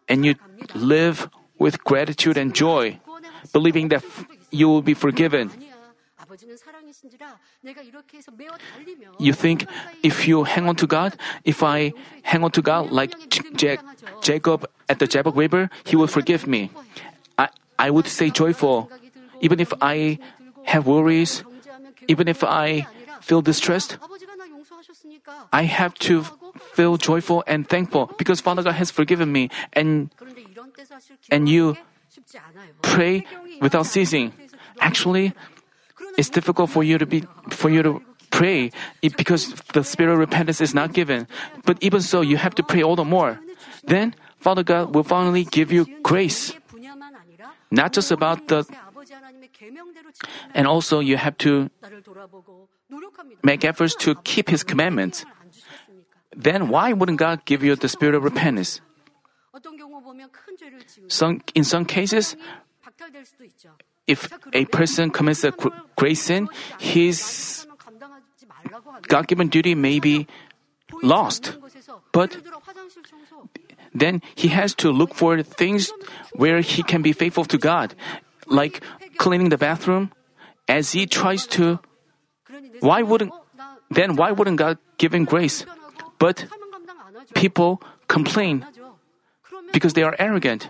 And 0.10 0.26
you 0.26 0.36
live 0.74 1.30
with 1.60 1.84
gratitude 1.84 2.38
and 2.38 2.54
joy, 2.54 3.00
believing 3.54 3.90
that 3.90 4.04
you 4.52 4.68
will 4.68 4.82
be 4.82 4.94
forgiven. 4.94 5.52
You 9.20 9.34
think 9.34 9.66
if 10.04 10.28
you 10.28 10.44
hang 10.44 10.68
on 10.68 10.76
to 10.76 10.88
God, 10.88 11.16
if 11.44 11.64
I 11.64 11.94
hang 12.24 12.44
on 12.44 12.52
to 12.52 12.62
God 12.62 12.92
like 12.92 13.16
J- 13.56 13.78
Jacob 14.22 14.70
at 14.90 15.00
the 15.00 15.08
Jabbok 15.08 15.36
River, 15.36 15.70
He 15.86 15.96
will 15.96 16.08
forgive 16.08 16.48
me. 16.48 16.72
I, 17.38 17.50
I 17.80 17.90
would 17.90 18.08
say 18.08 18.30
joyful. 18.30 18.90
Even 19.42 19.60
if 19.60 19.74
I 19.82 20.20
have 20.66 20.88
worries, 20.88 21.44
even 22.08 22.28
if 22.28 22.44
I 22.44 22.88
feel 23.22 23.42
distressed, 23.42 23.98
I 25.54 25.64
have 25.64 25.94
to 26.06 26.24
feel 26.74 26.98
joyful 26.98 27.44
and 27.48 27.68
thankful 27.68 28.12
because 28.18 28.42
Father 28.42 28.64
God 28.64 28.76
has 28.76 28.92
forgiven 28.92 29.32
me 29.32 29.50
and 29.74 30.10
and 31.30 31.50
you 31.50 31.78
pray 32.82 33.26
without 33.62 33.86
ceasing. 33.86 34.34
Actually, 34.80 35.34
it's 36.18 36.30
difficult 36.30 36.70
for 36.70 36.84
you 36.84 36.98
to 36.98 37.06
be 37.06 37.24
for 37.50 37.70
you 37.70 37.82
to 37.84 38.02
pray 38.30 38.72
because 39.02 39.54
the 39.74 39.84
spirit 39.84 40.14
of 40.14 40.20
repentance 40.20 40.60
is 40.60 40.74
not 40.74 40.94
given. 40.94 41.28
But 41.64 41.78
even 41.82 42.02
so, 42.02 42.22
you 42.22 42.38
have 42.38 42.56
to 42.56 42.64
pray 42.64 42.84
all 42.84 42.96
the 42.96 43.06
more. 43.06 43.40
Then 43.86 44.16
Father 44.38 44.64
God 44.64 44.94
will 44.94 45.06
finally 45.06 45.46
give 45.46 45.72
you 45.72 45.86
grace. 46.04 46.54
Not 47.72 47.94
just 47.94 48.12
about 48.12 48.48
the 48.48 48.66
and 50.54 50.68
also 50.68 51.00
you 51.00 51.18
have 51.18 51.38
to 51.38 51.70
make 53.44 53.66
efforts 53.66 53.96
to 53.96 54.16
keep 54.24 54.50
his 54.50 54.64
commandments. 54.64 55.26
Then 56.36 56.70
why 56.70 56.94
wouldn't 56.94 57.18
God 57.18 57.46
give 57.46 57.64
you 57.64 57.76
the 57.76 57.90
spirit 57.90 58.16
of 58.16 58.24
repentance? 58.24 58.82
Some, 61.08 61.42
in 61.56 61.64
some 61.64 61.86
cases, 61.86 62.36
if 64.08 64.32
a 64.54 64.66
person 64.66 65.12
commits 65.12 65.44
a 65.44 65.54
great 65.96 66.16
sin, 66.16 66.48
his 66.80 67.68
God 69.08 69.28
given 69.28 69.50
duty 69.50 69.76
may 69.76 70.00
be 70.00 70.28
lost. 71.04 71.58
But 72.12 72.38
then 73.94 74.22
he 74.36 74.48
has 74.50 74.74
to 74.76 74.92
look 74.92 75.14
for 75.14 75.44
things 75.44 75.92
where 76.34 76.62
he 76.62 76.84
can 76.84 77.02
be 77.02 77.12
faithful 77.12 77.46
to 77.46 77.58
God, 77.58 77.96
like 78.48 78.82
cleaning 79.18 79.50
the 79.50 79.58
bathroom. 79.58 80.12
As 80.68 80.92
he 80.92 81.06
tries 81.06 81.48
to, 81.56 81.80
why 82.80 83.02
wouldn't, 83.02 83.32
then 83.90 84.16
why 84.16 84.32
wouldn't 84.32 84.58
God 84.58 84.78
give 84.98 85.14
him 85.14 85.26
grace? 85.26 85.66
But 86.20 86.48
people 87.36 87.82
complain 88.08 88.66
because 89.72 89.94
they 89.94 90.04
are 90.04 90.16
arrogant. 90.20 90.70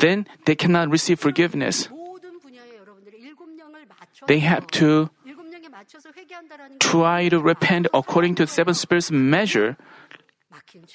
Then 0.00 0.26
they 0.44 0.54
cannot 0.54 0.90
receive 0.90 1.20
forgiveness. 1.20 1.88
They 4.26 4.40
have 4.40 4.66
to 4.78 5.10
try 6.78 7.28
to 7.28 7.38
repent 7.40 7.86
according 7.94 8.34
to 8.36 8.44
the 8.44 8.50
seven 8.50 8.74
spirits 8.74 9.10
measure. 9.10 9.76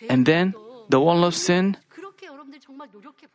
And 0.09 0.25
then 0.25 0.53
the 0.89 0.99
wall 0.99 1.23
of 1.23 1.35
sin, 1.35 1.77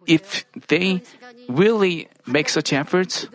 if 0.07 0.45
they 0.69 1.03
really 1.49 2.09
make 2.27 2.49
such 2.49 2.73
efforts, 2.73 3.27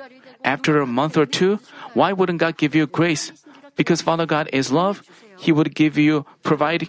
after 0.44 0.82
a 0.82 0.88
month 0.88 1.18
or 1.18 1.26
two, 1.26 1.60
why 1.94 2.14
wouldn't 2.14 2.40
God 2.40 2.58
give 2.58 2.76
you 2.76 2.88
grace? 2.88 3.32
Because 3.76 4.02
Father 4.02 4.26
God 4.26 4.50
is 4.54 4.72
love, 4.72 5.04
He 5.38 5.52
would 5.52 5.76
give 5.76 5.98
you, 5.98 6.26
provide 6.44 6.88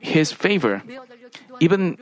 His 0.00 0.32
favor. 0.32 0.82
Even 1.60 1.98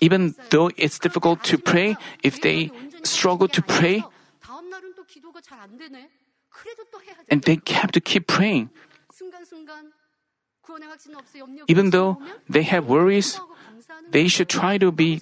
even 0.00 0.34
though 0.50 0.70
it's 0.76 0.98
difficult 0.98 1.44
to 1.44 1.58
pray, 1.58 1.96
if 2.22 2.40
they 2.40 2.70
struggle 3.02 3.48
to 3.48 3.62
pray, 3.62 4.02
and 7.28 7.42
they 7.42 7.58
have 7.68 7.92
to 7.92 8.00
keep 8.00 8.26
praying. 8.26 8.70
Even 11.68 11.90
though 11.90 12.18
they 12.48 12.62
have 12.62 12.86
worries, 12.86 13.38
they 14.10 14.28
should 14.28 14.48
try 14.48 14.78
to 14.78 14.90
be 14.90 15.20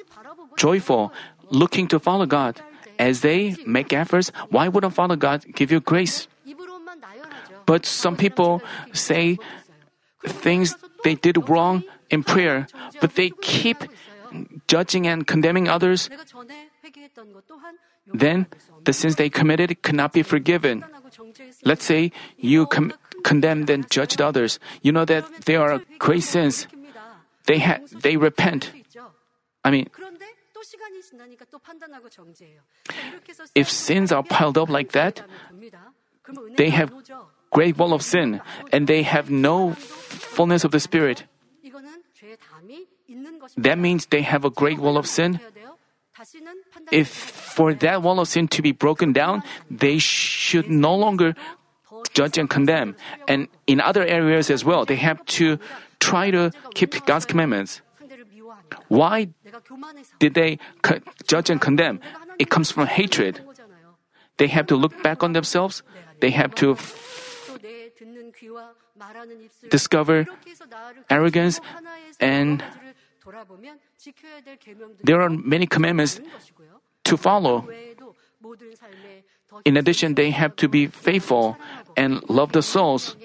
joyful, 0.56 1.12
looking 1.50 1.86
to 1.88 1.98
follow 1.98 2.26
God. 2.26 2.62
As 2.98 3.20
they 3.20 3.56
make 3.66 3.92
efforts, 3.92 4.30
why 4.50 4.68
wouldn't 4.68 4.94
Father 4.94 5.16
God 5.16 5.44
give 5.54 5.70
you 5.70 5.80
grace? 5.80 6.28
But 7.66 7.86
some 7.86 8.16
people 8.16 8.62
say 8.92 9.38
things 10.24 10.76
they 11.02 11.14
did 11.14 11.48
wrong 11.48 11.82
in 12.10 12.22
prayer, 12.22 12.66
but 13.00 13.14
they 13.14 13.30
keep 13.42 13.84
judging 14.68 15.06
and 15.06 15.26
condemning 15.26 15.68
others. 15.68 16.08
Then 18.12 18.46
the 18.84 18.92
sins 18.92 19.16
they 19.16 19.30
committed 19.30 19.82
could 19.82 19.94
not 19.96 20.12
be 20.12 20.22
forgiven. 20.22 20.84
Let's 21.64 21.84
say 21.84 22.12
you 22.36 22.66
com- 22.66 22.92
condemned 23.22 23.70
and 23.70 23.88
judged 23.90 24.20
others. 24.20 24.58
You 24.82 24.92
know 24.92 25.04
that 25.04 25.24
they 25.46 25.56
are 25.56 25.80
great 25.98 26.22
sins. 26.22 26.66
They 27.46 27.58
ha- 27.58 27.80
they 27.92 28.16
repent. 28.16 28.72
I 29.64 29.70
mean, 29.70 29.88
if 33.54 33.70
sins 33.70 34.12
are 34.12 34.22
piled 34.22 34.58
up 34.58 34.68
like 34.68 34.92
that, 34.92 35.22
they 36.56 36.70
have 36.70 36.92
great 37.50 37.78
wall 37.78 37.92
of 37.92 38.02
sin 38.02 38.40
and 38.72 38.86
they 38.86 39.02
have 39.02 39.30
no 39.30 39.72
fullness 39.72 40.64
of 40.64 40.70
the 40.72 40.80
Spirit. 40.80 41.24
That 43.56 43.78
means 43.78 44.06
they 44.06 44.22
have 44.22 44.44
a 44.44 44.50
great 44.50 44.78
wall 44.78 44.96
of 44.96 45.06
sin. 45.06 45.40
If 46.90 47.08
for 47.08 47.74
that 47.74 48.02
wall 48.02 48.20
of 48.20 48.28
sin 48.28 48.48
to 48.48 48.62
be 48.62 48.72
broken 48.72 49.12
down, 49.12 49.42
they 49.70 49.98
should 49.98 50.70
no 50.70 50.94
longer 50.94 51.34
judge 52.12 52.38
and 52.38 52.48
condemn. 52.48 52.96
And 53.28 53.48
in 53.66 53.80
other 53.80 54.04
areas 54.04 54.50
as 54.50 54.64
well, 54.64 54.84
they 54.84 54.96
have 54.96 55.24
to 55.38 55.58
try 56.00 56.30
to 56.30 56.50
keep 56.74 57.04
God's 57.06 57.24
commandments. 57.26 57.80
Why 58.88 59.28
did 60.18 60.34
they 60.34 60.58
judge 61.26 61.50
and 61.50 61.60
condemn? 61.60 62.00
It 62.38 62.50
comes 62.50 62.70
from 62.70 62.86
hatred. 62.86 63.40
They 64.36 64.48
have 64.48 64.66
to 64.66 64.76
look 64.76 65.02
back 65.02 65.22
on 65.22 65.32
themselves. 65.32 65.82
They 66.20 66.30
have 66.30 66.54
to 66.56 66.72
f- 66.72 67.58
discover 69.70 70.26
arrogance 71.10 71.60
and 72.20 72.62
There 75.02 75.20
are 75.20 75.30
many 75.30 75.66
commandments 75.66 76.20
to 77.04 77.16
follow. 77.16 77.68
In 79.64 79.76
addition, 79.76 80.14
they 80.14 80.30
have 80.30 80.56
to 80.56 80.68
be 80.68 80.86
faithful 80.86 81.56
and 81.96 82.22
love 82.28 82.52
the 82.52 82.62
souls. 82.62 83.16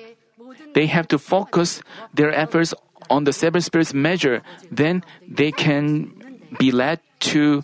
They 0.74 0.86
have 0.88 1.08
to 1.10 1.18
focus 1.18 1.82
their 2.14 2.32
efforts 2.32 2.74
on 3.10 3.24
the 3.24 3.34
seven 3.34 3.62
spirits 3.62 3.94
measure. 3.94 4.42
Then 4.72 5.04
they 5.28 5.52
can 5.52 6.14
be 6.60 6.72
led 6.72 7.00
to. 7.34 7.64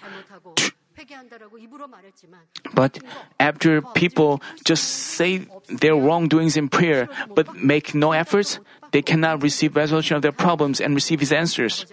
But 2.74 2.99
after 3.39 3.82
people 3.93 4.41
just 4.63 4.84
say 5.16 5.45
their 5.70 5.95
wrongdoings 5.95 6.57
in 6.57 6.70
prayer 6.70 7.07
but 7.36 7.55
make 7.55 7.93
no 7.93 8.11
efforts, 8.11 8.59
they 8.91 9.01
cannot 9.01 9.43
receive 9.43 9.76
resolution 9.76 10.16
of 10.16 10.24
their 10.24 10.32
problems 10.32 10.82
and 10.82 10.95
receive 10.95 11.20
His 11.20 11.32
answers. 11.32 11.86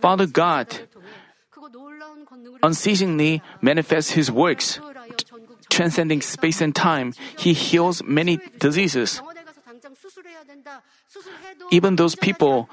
Father 0.00 0.26
God 0.26 0.88
unceasingly 2.62 3.42
manifests 3.60 4.12
His 4.12 4.30
works, 4.30 4.80
transcending 5.68 6.20
space 6.20 6.60
and 6.60 6.74
time. 6.74 7.12
He 7.38 7.52
heals 7.52 8.02
many 8.02 8.40
diseases. 8.58 9.20
Even 11.70 11.96
those 11.96 12.14
people 12.14 12.68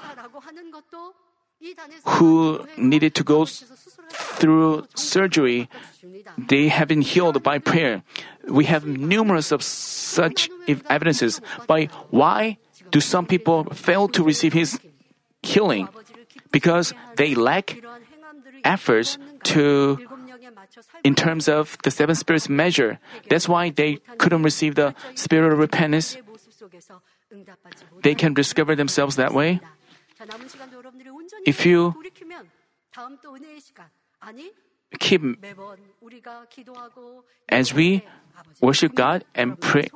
who 2.04 2.66
needed 2.76 3.14
to 3.14 3.24
go 3.24 3.44
through 3.44 4.86
surgery, 4.94 5.68
they 6.38 6.68
have 6.68 6.88
been 6.88 7.02
healed 7.02 7.42
by 7.42 7.58
prayer. 7.58 8.02
We 8.46 8.64
have 8.66 8.86
numerous 8.86 9.50
of 9.50 9.62
such 9.62 10.48
evidences. 10.68 11.40
By 11.66 11.88
why 12.10 12.58
do 12.90 13.00
some 13.00 13.26
people 13.26 13.64
fail 13.64 14.08
to 14.08 14.22
receive 14.22 14.52
His 14.52 14.78
healing? 15.42 15.88
Because 16.50 16.94
they 17.16 17.34
lack 17.34 17.76
efforts 18.64 19.18
to 19.44 19.98
in 21.04 21.14
terms 21.14 21.48
of 21.48 21.76
the 21.82 21.90
seven 21.90 22.14
spirits 22.14 22.48
measure. 22.48 22.98
That's 23.28 23.48
why 23.48 23.70
they 23.70 23.98
couldn't 24.18 24.42
receive 24.42 24.74
the 24.74 24.94
spirit 25.14 25.52
of 25.52 25.58
repentance. 25.58 26.16
They 28.02 28.14
can 28.14 28.34
discover 28.34 28.74
themselves 28.74 29.16
that 29.16 29.32
way. 29.32 29.60
If 31.46 31.66
you 31.66 31.94
keep 34.98 35.22
as 37.48 37.74
we 37.74 38.02
worship 38.60 38.94
God 38.94 39.24
and 39.34 39.60
pray 39.60 39.88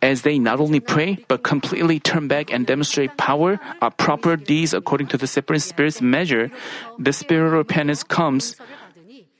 as 0.00 0.22
they 0.22 0.38
not 0.38 0.60
only 0.60 0.80
pray 0.80 1.24
but 1.28 1.42
completely 1.42 2.00
turn 2.00 2.28
back 2.28 2.52
and 2.52 2.66
demonstrate 2.66 3.16
power 3.16 3.60
or 3.80 3.90
proper 3.90 4.36
deeds 4.36 4.72
according 4.72 5.06
to 5.08 5.16
the 5.16 5.26
separate 5.26 5.60
spirit's 5.60 6.00
measure, 6.00 6.50
the 6.98 7.12
spirit 7.12 7.48
of 7.48 7.52
repentance 7.52 8.02
comes 8.02 8.56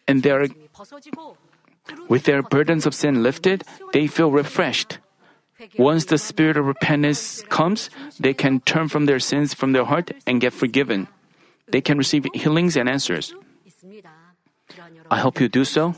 and 0.07 0.23
they 0.23 0.31
are 0.31 0.47
with 2.09 2.25
their 2.25 2.43
burdens 2.43 2.87
of 2.87 2.95
sin 2.95 3.23
lifted, 3.23 3.65
they 3.93 4.07
feel 4.07 4.31
refreshed. 4.31 4.99
Once 5.79 6.07
the 6.07 6.19
spirit 6.19 6.57
of 6.57 6.67
repentance 6.67 7.43
comes, 7.49 7.91
they 8.19 8.35
can 8.35 8.61
turn 8.61 8.89
from 8.89 9.07
their 9.07 9.21
sins 9.21 9.55
from 9.55 9.73
their 9.73 9.85
heart 9.85 10.11
and 10.27 10.41
get 10.41 10.53
forgiven. 10.53 11.09
They 11.69 11.81
can 11.81 11.99
receive 11.99 12.27
healings 12.35 12.77
and 12.77 12.89
answers. 12.89 13.35
I 15.11 15.19
hope 15.19 15.41
you 15.41 15.49
do 15.49 15.65
so. 15.65 15.95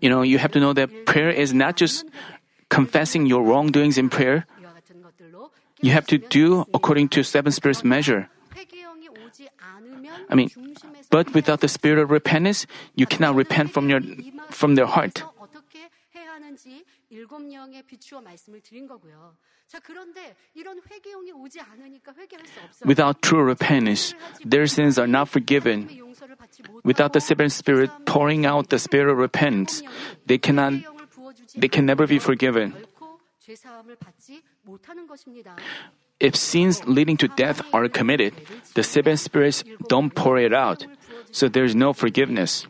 You 0.00 0.10
know, 0.10 0.22
you 0.22 0.38
have 0.38 0.52
to 0.52 0.60
know 0.60 0.72
that 0.72 0.88
prayer 1.06 1.30
is 1.30 1.52
not 1.52 1.76
just 1.76 2.04
confessing 2.68 3.26
your 3.26 3.42
wrongdoings 3.42 3.98
in 3.98 4.08
prayer. 4.08 4.46
You 5.82 5.90
have 5.90 6.06
to 6.06 6.18
do 6.18 6.64
according 6.72 7.08
to 7.10 7.22
seven 7.22 7.52
spirits 7.52 7.84
measure. 7.84 8.28
I 10.28 10.34
mean, 10.34 10.50
but 11.10 11.34
without 11.34 11.60
the 11.60 11.68
spirit 11.68 11.98
of 11.98 12.10
repentance, 12.10 12.66
you 12.94 13.06
cannot 13.06 13.34
repent 13.34 13.72
from 13.72 13.88
your 13.88 14.00
from 14.50 14.74
their 14.76 14.86
heart. 14.86 15.24
Without 22.84 23.22
true 23.22 23.42
repentance, 23.42 24.14
their 24.44 24.66
sins 24.66 24.98
are 24.98 25.06
not 25.06 25.28
forgiven. 25.28 25.88
Without 26.84 27.12
the 27.12 27.20
seven 27.20 27.50
spirit 27.50 27.90
pouring 28.06 28.46
out 28.46 28.70
the 28.70 28.78
spirit 28.78 29.10
of 29.10 29.18
repentance, 29.18 29.82
they 30.26 30.38
cannot 30.38 30.72
they 31.54 31.68
can 31.68 31.84
never 31.84 32.06
be 32.06 32.18
forgiven. 32.18 32.74
If 36.20 36.36
sins 36.36 36.86
leading 36.86 37.16
to 37.16 37.28
death 37.28 37.62
are 37.72 37.88
committed, 37.88 38.34
the 38.74 38.82
seven 38.82 39.16
spirits 39.16 39.64
don't 39.88 40.14
pour 40.14 40.38
it 40.38 40.54
out, 40.54 40.86
so 41.30 41.48
there's 41.48 41.74
no 41.74 41.92
forgiveness. 41.92 42.66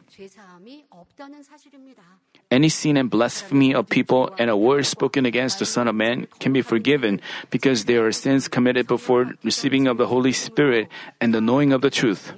Any 2.53 2.69
sin 2.69 3.01
and 3.01 3.09
blasphemy 3.09 3.73
of 3.73 3.89
people 3.89 4.29
and 4.37 4.53
a 4.53 4.57
word 4.61 4.85
spoken 4.85 5.25
against 5.25 5.57
the 5.57 5.65
Son 5.65 5.89
of 5.89 5.97
Man 5.97 6.29
can 6.37 6.53
be 6.53 6.61
forgiven 6.61 7.25
because 7.49 7.89
they 7.89 7.97
are 7.97 8.13
sins 8.13 8.45
committed 8.45 8.87
before 8.87 9.33
receiving 9.43 9.89
of 9.89 9.97
the 9.97 10.07
Holy 10.07 10.37
Spirit 10.37 10.93
and 11.17 11.33
the 11.33 11.41
knowing 11.41 11.73
of 11.73 11.81
the 11.81 11.89
truth. 11.89 12.37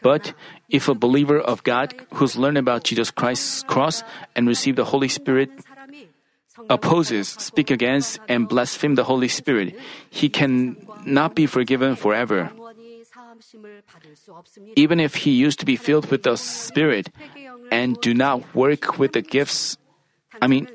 But 0.00 0.32
if 0.72 0.88
a 0.88 0.96
believer 0.96 1.36
of 1.36 1.62
God 1.68 1.92
who's 2.16 2.40
learned 2.40 2.56
about 2.56 2.88
Jesus 2.88 3.10
Christ's 3.10 3.62
cross 3.64 4.00
and 4.32 4.48
received 4.48 4.80
the 4.80 4.88
Holy 4.88 5.08
Spirit 5.12 5.52
opposes, 6.70 7.28
speak 7.28 7.70
against, 7.70 8.18
and 8.32 8.48
blaspheme 8.48 8.94
the 8.94 9.04
Holy 9.04 9.28
Spirit, 9.28 9.76
he 10.08 10.30
can 10.30 10.80
not 11.04 11.34
be 11.36 11.44
forgiven 11.44 11.92
forever. 11.94 12.48
Even 14.76 14.98
if 14.98 15.28
he 15.28 15.32
used 15.32 15.60
to 15.60 15.66
be 15.66 15.76
filled 15.76 16.10
with 16.10 16.22
the 16.22 16.36
Spirit 16.36 17.12
and 17.70 18.00
do 18.00 18.14
not 18.14 18.54
work 18.54 18.98
with 18.98 19.12
the 19.12 19.22
gifts, 19.22 19.76
I 20.40 20.46
mean, 20.46 20.68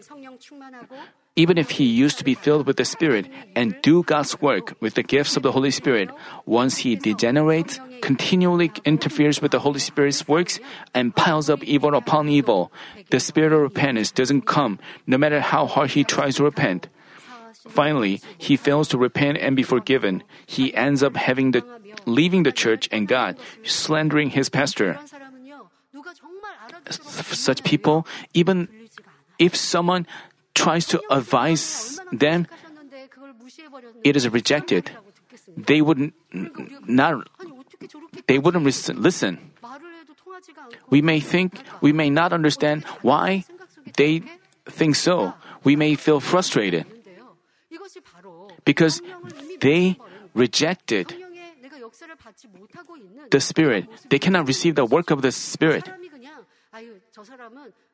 even 1.36 1.58
if 1.58 1.72
he 1.72 1.86
used 1.86 2.18
to 2.18 2.24
be 2.24 2.36
filled 2.36 2.68
with 2.68 2.78
the 2.78 2.86
Spirit 2.86 3.28
and 3.56 3.76
do 3.82 4.04
God's 4.04 4.40
work 4.42 4.76
with 4.82 4.96
the 4.96 5.04
gifts 5.04 5.38
of 5.38 5.44
the 5.44 5.52
Holy 5.52 5.72
Spirit, 5.72 6.10
once 6.46 6.78
he 6.78 6.96
degenerates, 6.96 7.80
continually 8.02 8.72
interferes 8.84 9.42
with 9.42 9.52
the 9.52 9.60
Holy 9.60 9.80
Spirit's 9.80 10.28
works, 10.28 10.60
and 10.94 11.16
piles 11.16 11.50
up 11.50 11.64
evil 11.64 11.96
upon 11.96 12.28
evil, 12.28 12.72
the 13.12 13.20
spirit 13.20 13.54
of 13.54 13.62
repentance 13.62 14.12
doesn't 14.12 14.44
come, 14.44 14.80
no 15.08 15.18
matter 15.18 15.40
how 15.40 15.68
hard 15.68 15.92
he 15.92 16.04
tries 16.04 16.36
to 16.36 16.44
repent. 16.44 16.90
Finally, 17.68 18.20
he 18.38 18.58
fails 18.58 18.88
to 18.90 18.98
repent 18.98 19.38
and 19.38 19.56
be 19.56 19.64
forgiven. 19.64 20.24
He 20.46 20.74
ends 20.74 21.04
up 21.04 21.16
having 21.16 21.52
the 21.52 21.64
leaving 22.06 22.44
the 22.44 22.52
church 22.52 22.90
and 22.92 23.08
God, 23.08 23.38
slandering 23.64 24.32
his 24.32 24.50
pastor. 24.50 25.00
Such 26.90 27.64
people, 27.64 28.08
even 28.34 28.68
if 29.40 29.56
someone 29.56 30.08
tries 30.54 30.86
to 30.88 31.02
advise 31.10 32.00
them, 32.12 32.48
it 34.04 34.16
is 34.16 34.28
rejected. 34.30 34.92
They 35.58 35.82
would 35.82 36.14
not. 36.88 37.28
They 38.28 38.38
wouldn't 38.38 38.66
listen. 38.66 39.52
We 40.90 41.02
may 41.02 41.20
think 41.20 41.64
we 41.82 41.94
may 41.94 42.10
not 42.10 42.34
understand 42.34 42.84
why 43.02 43.46
they 43.98 44.24
think 44.66 44.96
so. 44.96 45.34
We 45.64 45.76
may 45.76 45.96
feel 45.96 46.20
frustrated 46.20 46.86
because 48.66 49.02
they 49.60 49.98
rejected 50.34 51.16
the 53.30 53.40
Spirit. 53.40 53.88
They 54.10 54.20
cannot 54.20 54.48
receive 54.48 54.76
the 54.76 54.86
work 54.86 55.12
of 55.12 55.22
the 55.22 55.32
Spirit. 55.32 55.90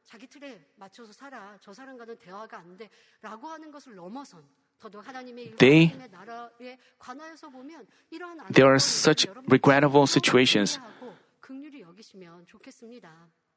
자기 0.04 0.26
틀에 0.26 0.60
맞춰서 0.76 1.12
살아. 1.12 1.56
저 1.60 1.72
사람과는 1.72 2.18
대화가 2.18 2.58
안 2.58 2.76
돼. 2.76 2.90
라고 3.20 3.48
하는 3.48 3.70
것을 3.70 3.94
넘어선 3.94 4.42
they, 5.58 5.92
there 8.52 8.68
are 8.68 8.78
such 8.78 9.26
regrettable 9.48 10.06
situations. 10.06 10.78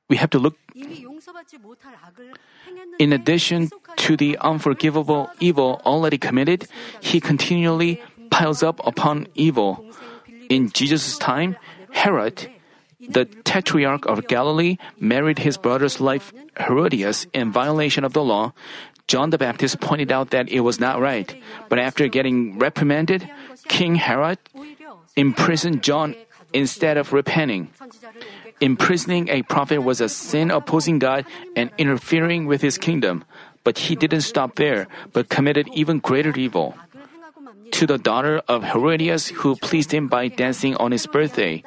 We 0.07 0.17
have 0.17 0.29
to 0.29 0.39
look. 0.39 0.55
In 2.99 3.13
addition 3.13 3.69
to 3.97 4.15
the 4.15 4.37
unforgivable 4.43 5.29
evil 5.39 5.81
already 5.83 6.17
committed, 6.19 6.67
he 7.01 7.19
continually 7.19 8.01
piles 8.29 8.61
up 8.61 8.79
upon 8.85 9.27
evil. 9.33 9.83
In 10.49 10.69
Jesus' 10.69 11.17
time, 11.17 11.55
Herod, 11.91 12.51
the 13.08 13.24
Tetrarch 13.24 14.06
of 14.06 14.28
Galilee 14.28 14.76
married 14.98 15.40
his 15.40 15.56
brother's 15.56 16.00
wife 16.00 16.32
Herodias 16.58 17.26
in 17.32 17.52
violation 17.52 18.04
of 18.04 18.12
the 18.12 18.22
law. 18.22 18.52
John 19.08 19.30
the 19.30 19.38
Baptist 19.38 19.80
pointed 19.80 20.12
out 20.12 20.30
that 20.30 20.48
it 20.48 20.60
was 20.60 20.78
not 20.78 21.00
right. 21.00 21.34
But 21.68 21.78
after 21.78 22.06
getting 22.08 22.58
reprimanded, 22.58 23.28
King 23.68 23.96
Herod 23.96 24.38
imprisoned 25.16 25.82
John 25.82 26.14
instead 26.52 26.96
of 26.96 27.12
repenting. 27.12 27.70
Imprisoning 28.60 29.28
a 29.28 29.42
prophet 29.42 29.80
was 29.80 30.00
a 30.00 30.08
sin 30.08 30.50
opposing 30.50 30.98
God 30.98 31.24
and 31.56 31.70
interfering 31.78 32.46
with 32.46 32.60
his 32.60 32.76
kingdom. 32.76 33.24
But 33.64 33.90
he 33.90 33.96
didn't 33.96 34.22
stop 34.22 34.56
there, 34.56 34.86
but 35.12 35.28
committed 35.28 35.68
even 35.72 35.98
greater 35.98 36.32
evil. 36.36 36.76
To 37.72 37.86
the 37.86 37.98
daughter 37.98 38.42
of 38.48 38.64
Herodias, 38.64 39.28
who 39.28 39.56
pleased 39.56 39.92
him 39.92 40.08
by 40.08 40.28
dancing 40.28 40.76
on 40.76 40.92
his 40.92 41.06
birthday, 41.06 41.62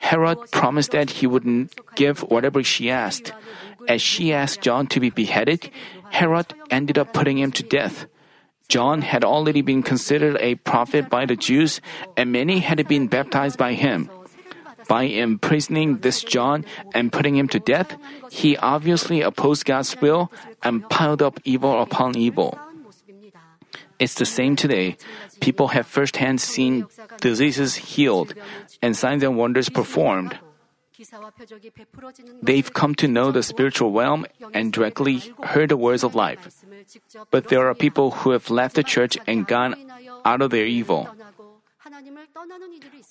Herod 0.00 0.50
promised 0.50 0.90
that 0.90 1.22
he 1.22 1.26
would 1.26 1.46
give 1.94 2.20
whatever 2.20 2.64
she 2.64 2.90
asked. 2.90 3.32
As 3.86 4.02
she 4.02 4.32
asked 4.32 4.60
John 4.60 4.86
to 4.88 4.98
be 4.98 5.10
beheaded, 5.10 5.70
Herod 6.10 6.52
ended 6.70 6.98
up 6.98 7.12
putting 7.12 7.38
him 7.38 7.52
to 7.52 7.62
death. 7.62 8.06
John 8.68 9.02
had 9.02 9.24
already 9.24 9.62
been 9.62 9.82
considered 9.82 10.36
a 10.40 10.54
prophet 10.56 11.10
by 11.10 11.26
the 11.26 11.36
Jews, 11.36 11.80
and 12.16 12.32
many 12.32 12.60
had 12.60 12.86
been 12.88 13.08
baptized 13.08 13.58
by 13.58 13.74
him. 13.74 14.10
By 14.88 15.04
imprisoning 15.04 15.98
this 15.98 16.24
John 16.24 16.64
and 16.94 17.12
putting 17.12 17.36
him 17.36 17.46
to 17.48 17.60
death, 17.60 17.96
he 18.30 18.56
obviously 18.56 19.20
opposed 19.22 19.64
God's 19.64 19.94
will 20.00 20.32
and 20.62 20.88
piled 20.88 21.22
up 21.22 21.38
evil 21.44 21.82
upon 21.82 22.16
evil. 22.16 22.58
It's 24.00 24.14
the 24.14 24.26
same 24.26 24.56
today. 24.56 24.96
People 25.40 25.68
have 25.68 25.86
firsthand 25.86 26.40
seen 26.40 26.86
diseases 27.20 27.74
healed 27.76 28.34
and 28.82 28.96
signs 28.96 29.22
and 29.22 29.36
wonders 29.36 29.68
performed. 29.68 30.38
They've 32.42 32.72
come 32.72 32.94
to 32.96 33.08
know 33.08 33.32
the 33.32 33.42
spiritual 33.42 33.92
realm 33.92 34.26
and 34.52 34.72
directly 34.72 35.22
heard 35.42 35.70
the 35.70 35.76
words 35.76 36.04
of 36.04 36.14
life. 36.14 36.64
But 37.30 37.48
there 37.48 37.66
are 37.68 37.74
people 37.74 38.10
who 38.10 38.30
have 38.30 38.50
left 38.50 38.76
the 38.76 38.84
church 38.84 39.16
and 39.26 39.46
gone 39.46 39.76
out 40.24 40.42
of 40.42 40.50
their 40.50 40.66
evil. 40.66 41.08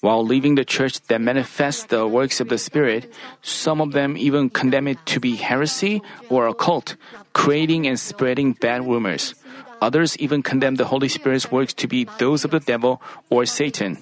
While 0.02 0.26
leaving 0.26 0.56
the 0.56 0.66
church 0.66 1.02
that 1.08 1.22
manifests 1.22 1.86
the 1.86 2.08
works 2.08 2.40
of 2.40 2.50
the 2.50 2.58
Spirit, 2.58 3.12
some 3.42 3.82
of 3.82 3.92
them 3.92 4.16
even 4.18 4.50
condemn 4.50 4.88
it 4.88 4.98
to 5.08 5.20
be 5.20 5.36
heresy 5.36 6.02
or 6.30 6.48
a 6.48 6.54
cult, 6.54 6.96
creating 7.34 7.88
and 7.88 8.00
spreading 8.00 8.54
bad 8.54 8.88
rumors. 8.88 9.36
Others 9.82 10.18
even 10.18 10.44
condemn 10.44 10.76
the 10.76 10.86
Holy 10.86 11.10
Spirit's 11.10 11.52
works 11.52 11.74
to 11.76 11.88
be 11.88 12.08
those 12.18 12.44
of 12.44 12.52
the 12.52 12.60
devil 12.60 13.02
or 13.30 13.46
Satan. 13.46 13.98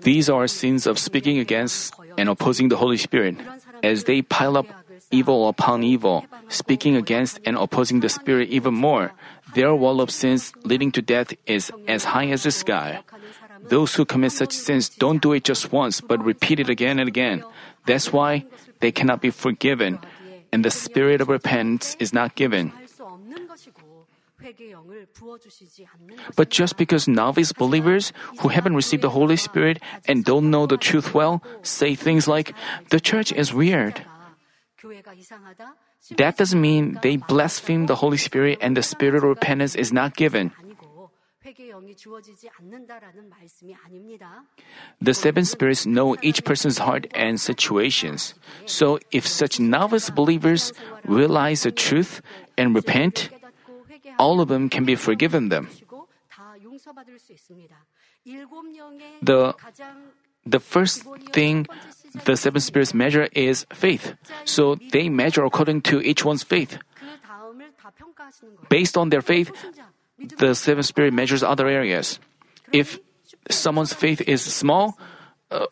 These 0.00 0.30
are 0.30 0.48
sins 0.48 0.86
of 0.86 0.98
speaking 0.98 1.38
against 1.38 1.92
and 2.16 2.28
opposing 2.28 2.68
the 2.68 2.76
Holy 2.76 2.96
Spirit. 2.96 3.36
As 3.82 4.04
they 4.04 4.22
pile 4.22 4.56
up 4.56 4.66
evil 5.10 5.48
upon 5.48 5.84
evil, 5.84 6.24
speaking 6.48 6.96
against 6.96 7.38
and 7.44 7.56
opposing 7.56 8.00
the 8.00 8.08
Spirit 8.08 8.48
even 8.48 8.72
more, 8.72 9.12
their 9.54 9.74
wall 9.74 10.00
of 10.00 10.10
sins 10.10 10.52
leading 10.64 10.90
to 10.92 11.02
death 11.02 11.34
is 11.44 11.70
as 11.86 12.04
high 12.16 12.28
as 12.28 12.44
the 12.44 12.50
sky. 12.50 13.04
Those 13.68 13.94
who 13.94 14.04
commit 14.04 14.32
such 14.32 14.52
sins 14.52 14.88
don't 14.88 15.20
do 15.20 15.32
it 15.32 15.44
just 15.44 15.72
once, 15.72 16.00
but 16.00 16.24
repeat 16.24 16.60
it 16.60 16.70
again 16.70 16.98
and 16.98 17.08
again. 17.08 17.44
That's 17.84 18.12
why 18.12 18.46
they 18.80 18.92
cannot 18.92 19.20
be 19.20 19.30
forgiven, 19.30 19.98
and 20.52 20.64
the 20.64 20.70
spirit 20.70 21.20
of 21.20 21.28
repentance 21.28 21.96
is 21.98 22.12
not 22.12 22.34
given. 22.34 22.72
But 26.36 26.50
just 26.50 26.76
because 26.76 27.08
novice 27.08 27.52
believers 27.52 28.12
who 28.40 28.48
haven't 28.48 28.76
received 28.76 29.02
the 29.02 29.10
Holy 29.10 29.36
Spirit 29.36 29.80
and 30.06 30.24
don't 30.24 30.50
know 30.50 30.66
the 30.66 30.76
truth 30.76 31.14
well 31.14 31.42
say 31.62 31.94
things 31.94 32.28
like, 32.28 32.54
the 32.90 33.00
church 33.00 33.32
is 33.32 33.52
weird. 33.52 34.04
That 36.16 36.36
doesn't 36.36 36.60
mean 36.60 36.98
they 37.02 37.16
blaspheme 37.16 37.86
the 37.86 37.96
Holy 37.96 38.18
Spirit 38.18 38.58
and 38.60 38.76
the 38.76 38.82
spirit 38.82 39.16
of 39.16 39.24
repentance 39.24 39.74
is 39.74 39.92
not 39.92 40.14
given. 40.14 40.52
The 45.00 45.14
seven 45.14 45.44
spirits 45.44 45.86
know 45.86 46.16
each 46.22 46.44
person's 46.44 46.78
heart 46.78 47.06
and 47.14 47.40
situations. 47.40 48.34
So 48.66 48.98
if 49.12 49.26
such 49.26 49.60
novice 49.60 50.10
believers 50.10 50.72
realize 51.04 51.62
the 51.62 51.70
truth 51.70 52.20
and 52.58 52.74
repent, 52.74 53.30
all 54.18 54.40
of 54.40 54.48
them 54.48 54.68
can 54.68 54.84
be 54.84 54.96
forgiven 54.96 55.48
them. 55.48 55.68
The, 59.22 59.54
the 60.44 60.60
first 60.60 61.04
thing 61.32 61.66
the 62.24 62.36
seven 62.36 62.60
spirits 62.60 62.94
measure 62.94 63.28
is 63.32 63.66
faith. 63.72 64.14
So 64.44 64.76
they 64.92 65.08
measure 65.08 65.44
according 65.44 65.82
to 65.82 66.00
each 66.00 66.24
one's 66.24 66.42
faith. 66.42 66.78
Based 68.68 68.96
on 68.96 69.10
their 69.10 69.22
faith, 69.22 69.52
the 70.18 70.54
seven 70.54 70.82
spirit 70.82 71.12
measures 71.12 71.42
other 71.42 71.68
areas. 71.68 72.18
If 72.72 72.98
someone's 73.50 73.92
faith 73.92 74.20
is 74.22 74.42
small, 74.42 74.98
uh, 75.50 75.66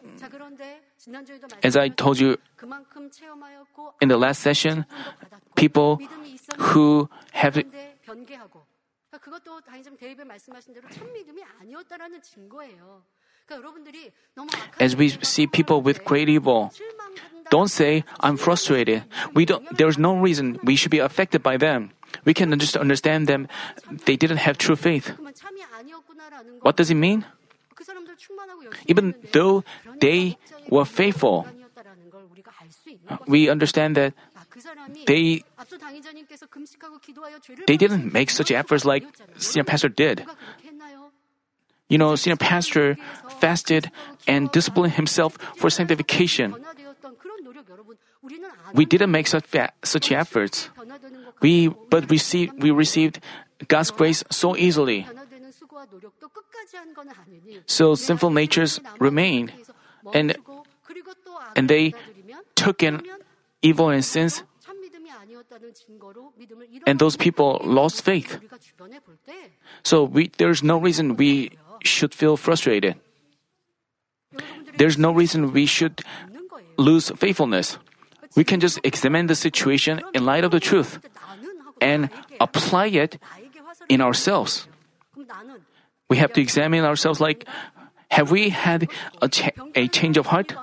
as 1.63 1.77
I 1.77 1.89
told 1.89 2.19
you 2.19 2.39
in 4.01 4.09
the 4.09 4.17
last 4.17 4.41
session, 4.41 4.87
people 5.55 6.01
who 6.59 7.09
have 7.33 7.63
as 14.81 14.97
we 14.97 15.11
see 15.23 15.47
people 15.47 15.83
with 15.83 16.05
great 16.05 16.29
evil, 16.29 16.73
don't 17.51 17.69
say, 17.69 18.05
I'm 18.21 18.37
frustrated. 18.37 19.05
We 19.35 19.45
don't, 19.45 19.77
there's 19.77 19.99
no 19.99 20.17
reason 20.17 20.59
we 20.65 20.77
should 20.77 20.91
be 20.91 20.99
affected 20.99 21.43
by 21.43 21.57
them. 21.57 21.91
We 22.25 22.33
can 22.35 22.57
just 22.59 22.77
understand 22.77 23.27
them. 23.27 23.49
They 24.07 24.17
didn't 24.17 24.39
have 24.39 24.57
true 24.57 24.77
faith. 24.77 25.13
What 26.63 26.77
does 26.77 26.91
it 26.91 26.95
mean? 26.95 27.25
Even 28.87 29.15
though 29.33 29.65
they 30.01 30.39
were 30.69 30.85
faithful, 30.85 31.47
uh, 33.09 33.17
we 33.27 33.49
understand 33.51 33.97
that 33.97 34.15
they 35.07 35.43
they 37.67 37.77
didn't 37.77 38.13
make 38.13 38.31
such 38.31 38.51
efforts 38.51 38.85
like 38.85 39.05
senior 39.37 39.65
pastor 39.65 39.89
did. 39.89 40.25
You 41.89 41.99
know, 41.99 42.17
senior 42.17 42.37
pastor 42.37 42.97
fasted 43.41 43.91
and 44.27 44.51
disciplined 44.51 44.95
himself 44.95 45.37
for 45.57 45.69
sanctification. 45.69 46.55
We 48.73 48.85
didn't 48.85 49.11
make 49.11 49.27
such 49.27 49.45
such 49.85 50.11
efforts. 50.11 50.71
We 51.41 51.69
but 51.69 52.11
received 52.11 52.63
we 52.63 52.71
received 52.71 53.21
God's 53.69 53.91
grace 53.91 54.25
so 54.31 54.57
easily. 54.57 55.07
So 57.67 57.95
sinful 57.95 58.31
natures 58.31 58.81
remain, 58.99 59.53
and 60.15 60.37
and 61.55 61.69
they 61.69 61.93
took 62.57 62.83
in 62.83 63.03
evil 63.61 63.91
and 63.91 64.05
sins, 64.05 64.43
and 66.87 66.99
those 66.99 67.17
people 67.17 67.61
lost 67.65 68.03
faith. 68.03 68.41
So 69.83 70.05
we, 70.05 70.31
there's 70.39 70.63
no 70.63 70.79
reason 70.79 71.17
we 71.17 71.53
should 71.85 72.15
feel 72.15 72.37
frustrated. 72.37 72.97
There's 74.77 74.99
no 74.99 75.13
reason 75.13 75.53
we 75.53 75.67
should 75.67 76.03
lose 76.77 77.11
faithfulness. 77.11 77.79
We 78.35 78.43
can 78.43 78.59
just 78.59 78.81
examine 78.83 79.27
the 79.27 79.37
situation 79.37 80.03
in 80.13 80.27
light 80.27 80.43
of 80.43 80.51
the 80.51 80.59
truth 80.59 80.99
and 81.81 82.11
apply 82.41 82.87
it 82.87 83.19
in 83.89 84.01
ourselves. 84.01 84.67
We 86.09 86.17
have 86.17 86.33
to 86.35 86.41
examine 86.41 86.85
ourselves 86.85 87.21
like, 87.21 87.47
have 88.11 88.31
we 88.31 88.51
had 88.51 88.89
a, 89.23 89.29
cha- 89.29 89.55
a 89.75 89.89
change 89.89 90.17
of 90.17 90.27
heart? 90.27 90.55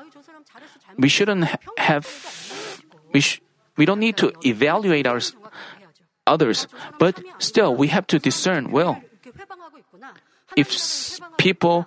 We 0.97 1.07
shouldn't 1.07 1.47
have, 1.77 2.05
we, 3.13 3.21
sh- 3.21 3.41
we 3.77 3.85
don't 3.85 3.99
need 3.99 4.17
to 4.17 4.33
evaluate 4.45 5.07
our, 5.07 5.21
others, 6.27 6.67
but 6.99 7.19
still 7.39 7.75
we 7.75 7.87
have 7.87 8.07
to 8.07 8.19
discern 8.19 8.71
well. 8.71 9.01
If 10.55 11.19
people 11.37 11.85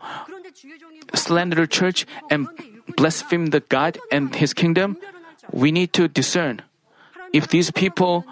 slander 1.15 1.57
the 1.57 1.67
church 1.67 2.07
and 2.31 2.49
blaspheme 2.97 3.47
the 3.47 3.61
God 3.61 3.99
and 4.11 4.35
His 4.35 4.55
kingdom, 4.55 4.97
we 5.53 5.73
need 5.73 5.93
to 5.95 6.09
discern. 6.09 6.62
If 7.33 7.49
these 7.49 7.71
people 7.71 8.25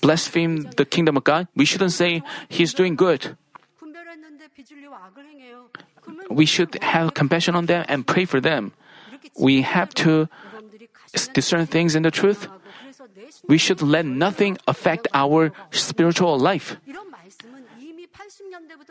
blaspheme 0.00 0.70
the 0.76 0.84
kingdom 0.84 1.16
of 1.16 1.24
God, 1.24 1.48
we 1.54 1.64
shouldn't 1.64 1.92
say 1.92 2.22
He's 2.48 2.74
doing 2.74 2.96
good. 2.96 3.36
We 6.30 6.46
should 6.46 6.82
have 6.82 7.14
compassion 7.14 7.54
on 7.54 7.66
them 7.66 7.84
and 7.88 8.06
pray 8.06 8.24
for 8.24 8.40
them. 8.40 8.72
We 9.38 9.62
have 9.62 9.94
to 10.06 10.28
discern 11.32 11.66
things 11.66 11.94
in 11.94 12.02
the 12.02 12.10
truth. 12.10 12.48
We 13.48 13.58
should 13.58 13.82
let 13.82 14.06
nothing 14.06 14.58
affect 14.66 15.08
our 15.12 15.52
spiritual 15.70 16.38
life. 16.38 16.76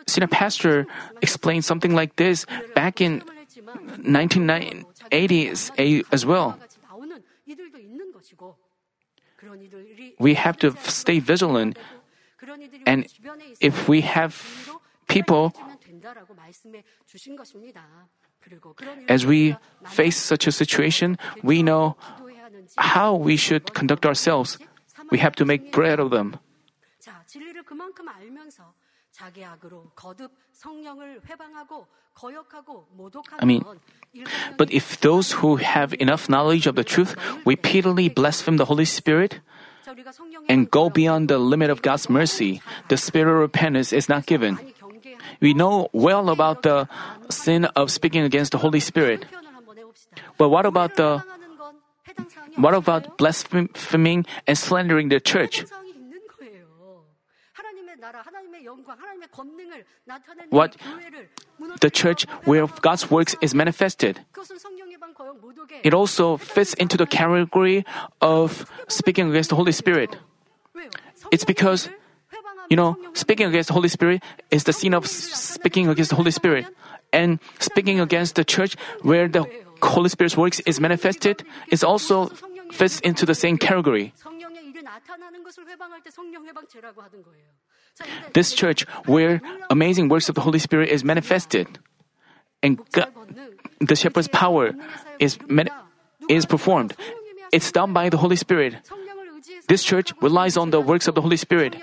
Senior 0.08 0.28
pastor 0.28 0.88
explained 1.22 1.66
something 1.66 1.94
like 1.94 2.16
this 2.16 2.46
back 2.76 3.02
in 3.02 3.24
1980s 4.02 5.72
as 6.12 6.26
well. 6.26 6.58
We 10.20 10.34
have 10.34 10.58
to 10.60 10.76
stay 10.84 11.20
vigilant, 11.20 11.78
and 12.86 13.08
if 13.60 13.88
we 13.88 14.02
have 14.02 14.36
people, 15.08 15.54
as 19.08 19.26
we 19.26 19.56
face 19.86 20.18
such 20.18 20.48
a 20.48 20.52
situation, 20.52 21.18
we 21.44 21.64
know 21.64 21.96
how 22.78 23.16
we 23.16 23.38
should 23.38 23.74
conduct 23.74 24.06
ourselves. 24.06 24.58
We 25.12 25.18
have 25.20 25.36
to 25.36 25.46
make 25.46 25.72
bread 25.72 26.00
of 26.00 26.12
them. 26.12 26.40
I 33.40 33.46
mean, 33.46 33.64
but 34.58 34.72
if 34.72 35.00
those 35.00 35.32
who 35.34 35.58
have 35.58 35.94
enough 36.00 36.30
knowledge 36.30 36.68
of 36.68 36.76
the 36.76 36.84
truth 36.84 37.16
repeatedly 37.46 38.10
blaspheme 38.10 38.58
the 38.58 38.66
Holy 38.66 38.86
Spirit 38.86 39.40
and 40.48 40.70
go 40.70 40.90
beyond 40.90 41.30
the 41.30 41.38
limit 41.38 41.70
of 41.70 41.82
God's 41.82 42.10
mercy, 42.10 42.62
the 42.88 42.98
spirit 42.98 43.32
of 43.32 43.40
repentance 43.40 43.94
is 43.94 44.10
not 44.10 44.26
given. 44.26 44.60
We 45.42 45.54
know 45.54 45.90
well 45.94 46.30
about 46.30 46.64
the 46.64 46.88
sin 47.30 47.66
of 47.76 47.92
speaking 47.92 48.24
against 48.24 48.52
the 48.52 48.60
Holy 48.60 48.80
Spirit. 48.80 49.26
But 50.38 50.50
what 50.50 50.66
about 50.66 50.96
the 50.96 51.24
what 52.58 52.74
about 52.74 53.18
blaspheming 53.18 54.26
and 54.48 54.58
slandering 54.58 55.10
the 55.10 55.20
church? 55.20 55.64
What 60.50 60.76
the 61.82 61.90
church 61.90 62.26
where 62.46 62.68
God's 62.68 63.10
works 63.10 63.36
is 63.42 63.54
manifested. 63.54 64.26
It 65.84 65.94
also 65.94 66.38
fits 66.38 66.74
into 66.76 66.98
the 66.98 67.06
category 67.06 67.86
of 68.22 68.66
speaking 68.88 69.30
against 69.30 69.50
the 69.50 69.56
Holy 69.56 69.72
Spirit. 69.72 70.18
It's 71.32 71.46
because, 71.46 71.90
you 72.70 72.78
know, 72.78 72.98
speaking 73.14 73.48
against 73.48 73.68
the 73.68 73.74
Holy 73.74 73.90
Spirit 73.90 74.24
is 74.52 74.64
the 74.64 74.74
sin 74.74 74.94
of 74.94 75.08
speaking 75.08 75.88
against 75.88 76.10
the 76.10 76.16
Holy 76.16 76.32
Spirit. 76.32 76.66
And 77.12 77.40
speaking 77.60 78.00
against 78.00 78.36
the 78.36 78.46
church 78.46 78.76
where 79.02 79.28
the 79.28 79.46
Holy 79.82 80.10
Spirit's 80.10 80.38
works 80.38 80.60
is 80.62 80.80
manifested 80.80 81.44
is 81.72 81.84
also 81.84 82.32
fits 82.72 83.00
into 83.02 83.26
the 83.26 83.34
same 83.34 83.58
category. 83.58 84.14
This 88.34 88.54
church 88.54 88.84
where 89.06 89.42
amazing 89.70 90.10
works 90.10 90.30
of 90.30 90.36
the 90.36 90.42
Holy 90.42 90.60
Spirit 90.60 90.90
is 90.90 91.04
manifested 91.04 91.80
and 92.62 92.80
God, 92.92 93.12
the 93.80 93.96
shepherd's 93.96 94.28
power 94.28 94.74
is 95.20 95.38
is 96.30 96.46
performed. 96.46 96.96
It's 97.52 97.72
done 97.72 97.94
by 97.94 98.10
the 98.10 98.18
Holy 98.18 98.36
Spirit. 98.36 98.76
This 99.68 99.84
church 99.84 100.14
relies 100.22 100.58
on 100.58 100.72
the 100.72 100.82
works 100.82 101.08
of 101.08 101.16
the 101.16 101.22
Holy 101.22 101.38
Spirit, 101.38 101.76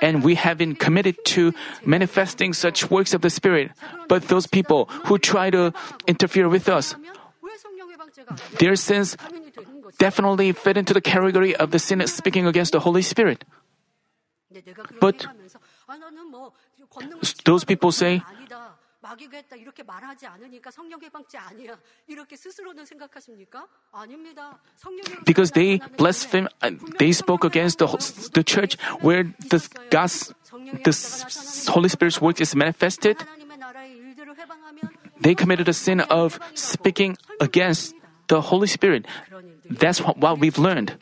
and 0.00 0.24
we 0.24 0.34
have 0.34 0.58
been 0.58 0.74
committed 0.74 1.16
to 1.36 1.52
manifesting 1.84 2.52
such 2.52 2.90
works 2.90 3.12
of 3.12 3.20
the 3.20 3.30
Spirit. 3.30 3.70
But 4.08 4.28
those 4.28 4.46
people 4.46 4.86
who 5.06 5.18
try 5.18 5.50
to 5.50 5.72
interfere 6.06 6.48
with 6.48 6.68
us, 6.68 6.94
their 8.58 8.76
sins 8.76 9.16
definitely 9.98 10.52
fit 10.52 10.76
into 10.76 10.94
the 10.94 11.00
category 11.00 11.54
of 11.54 11.70
the 11.70 11.78
sin 11.78 12.06
speaking 12.06 12.46
against 12.46 12.72
the 12.72 12.80
Holy 12.80 13.02
Spirit. 13.02 13.44
But 15.00 15.26
those 17.44 17.64
people 17.64 17.92
say, 17.92 18.22
because 25.26 25.50
they 25.50 25.80
blaspheme, 25.98 26.48
uh, 26.62 26.70
they 26.98 27.12
spoke 27.12 27.44
against 27.44 27.78
the, 27.78 27.86
the 28.32 28.42
church 28.42 28.80
where 29.00 29.24
the 29.50 29.60
God's, 29.90 30.32
the 30.50 31.70
Holy 31.70 31.88
Spirit's 31.88 32.20
work 32.20 32.40
is 32.40 32.54
manifested. 32.56 33.18
They 35.20 35.34
committed 35.34 35.68
a 35.68 35.72
sin 35.72 36.00
of 36.00 36.40
speaking 36.54 37.16
against 37.40 37.94
the 38.28 38.40
Holy 38.40 38.66
Spirit. 38.66 39.06
That's 39.68 40.00
what, 40.00 40.16
what 40.18 40.38
we've 40.38 40.58
learned. 40.58 40.96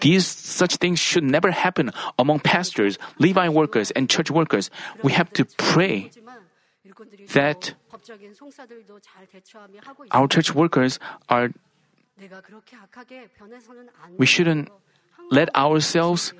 These 0.00 0.26
such 0.26 0.76
things 0.76 0.98
should 0.98 1.24
never 1.24 1.50
happen 1.50 1.90
among 2.18 2.40
pastors, 2.40 2.98
Levi 3.18 3.48
workers, 3.48 3.90
and 3.92 4.08
church 4.08 4.30
workers. 4.30 4.70
We 5.02 5.12
have 5.12 5.32
to 5.34 5.44
pray 5.56 6.10
that 7.34 7.74
our 10.10 10.28
church 10.28 10.54
workers 10.54 10.98
are. 11.28 11.50
We 14.18 14.26
shouldn't 14.26 14.68
let 15.30 15.54
ourselves 15.56 16.32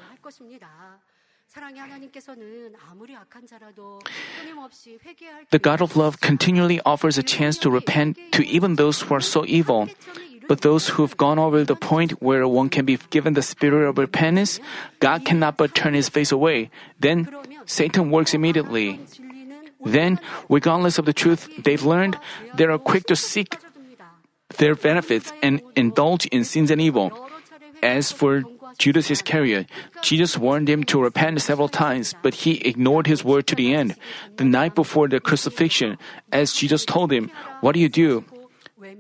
the 5.51 5.59
God 5.59 5.83
of 5.83 5.97
love 5.97 6.21
continually 6.21 6.81
offers 6.85 7.19
a 7.19 7.23
chance 7.23 7.59
to 7.59 7.71
repent 7.71 8.17
to 8.33 8.43
even 8.47 8.77
those 8.77 9.03
who 9.03 9.15
are 9.15 9.21
so 9.21 9.45
evil. 9.45 9.89
But 10.53 10.61
those 10.61 11.01
who've 11.01 11.17
gone 11.17 11.39
over 11.39 11.65
the 11.65 11.75
point 11.75 12.21
where 12.21 12.47
one 12.47 12.69
can 12.69 12.85
be 12.85 13.01
given 13.09 13.33
the 13.33 13.41
spirit 13.41 13.89
of 13.89 13.97
repentance, 13.97 14.61
God 15.01 15.25
cannot 15.25 15.57
but 15.57 15.75
turn 15.75 15.97
his 15.97 16.13
face 16.13 16.29
away. 16.29 16.69
Then 17.01 17.25
Satan 17.65 18.11
works 18.11 18.35
immediately. 18.37 19.01
Then, 19.81 20.21
regardless 20.53 21.01
of 21.01 21.09
the 21.09 21.17
truth 21.17 21.49
they've 21.57 21.81
learned, 21.81 22.21
they 22.53 22.69
are 22.69 22.77
quick 22.77 23.09
to 23.09 23.17
seek 23.17 23.57
their 24.61 24.75
benefits 24.75 25.33
and 25.41 25.63
indulge 25.75 26.27
in 26.27 26.45
sins 26.45 26.71
and 26.71 26.85
evil. 26.85 27.17
As 27.83 28.13
for 28.13 28.45
Judas 28.77 29.11
Iscariot, 29.11 29.73
Jesus 30.03 30.37
warned 30.37 30.69
him 30.69 30.85
to 30.93 31.01
repent 31.01 31.41
several 31.41 31.73
times, 31.73 32.13
but 32.21 32.45
he 32.45 32.61
ignored 32.61 33.07
his 33.07 33.25
word 33.25 33.47
to 33.47 33.57
the 33.57 33.73
end. 33.73 33.97
The 34.37 34.45
night 34.45 34.75
before 34.75 35.09
the 35.09 35.19
crucifixion, 35.19 35.97
as 36.31 36.53
Jesus 36.53 36.85
told 36.85 37.11
him, 37.11 37.33
What 37.65 37.73
do 37.73 37.81
you 37.81 37.89
do? 37.89 38.29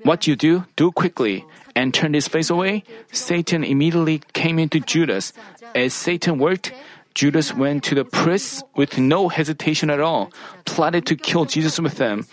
What 0.02 0.26
you 0.26 0.36
do, 0.36 0.64
do 0.76 0.92
quickly. 0.92 1.44
And 1.74 1.94
turned 1.94 2.14
his 2.14 2.28
face 2.28 2.50
away, 2.50 2.84
Satan 3.12 3.64
immediately 3.64 4.20
came 4.32 4.58
into 4.58 4.80
Judas. 4.80 5.32
As 5.74 5.94
Satan 5.94 6.38
worked, 6.38 6.72
Judas 7.14 7.54
went 7.54 7.84
to 7.84 7.94
the 7.94 8.04
priests 8.04 8.62
with 8.76 8.98
no 8.98 9.28
hesitation 9.28 9.90
at 9.90 10.00
all, 10.00 10.32
plotted 10.64 11.06
to 11.06 11.16
kill 11.16 11.44
Jesus 11.44 11.78
with 11.78 11.96
them, 11.96 12.26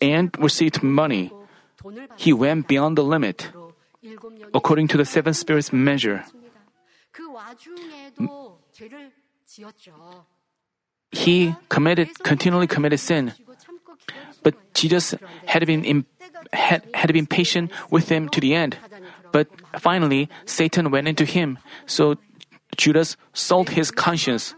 and 0.00 0.32
received 0.38 0.82
money. 0.82 1.32
He 2.16 2.32
went 2.32 2.68
beyond 2.68 2.96
the 2.96 3.04
limit, 3.04 3.50
according 4.54 4.88
to 4.88 4.96
the 4.96 5.04
seven 5.04 5.34
spirits 5.34 5.72
measure. 5.72 6.24
He 11.12 11.54
committed, 11.68 12.08
continually 12.22 12.66
committed 12.66 13.00
sin. 13.00 13.32
But 14.42 14.56
Jesus 14.74 15.14
had 15.46 15.66
been 15.66 15.84
had, 16.52 16.82
had 16.94 17.12
been 17.12 17.26
patient 17.26 17.70
with 17.90 18.08
him 18.08 18.28
to 18.30 18.40
the 18.40 18.54
end. 18.54 18.76
But 19.32 19.48
finally, 19.78 20.28
Satan 20.44 20.90
went 20.90 21.08
into 21.08 21.24
him. 21.24 21.58
So 21.86 22.16
Judas 22.76 23.16
sold 23.32 23.70
his 23.70 23.90
conscience. 23.90 24.54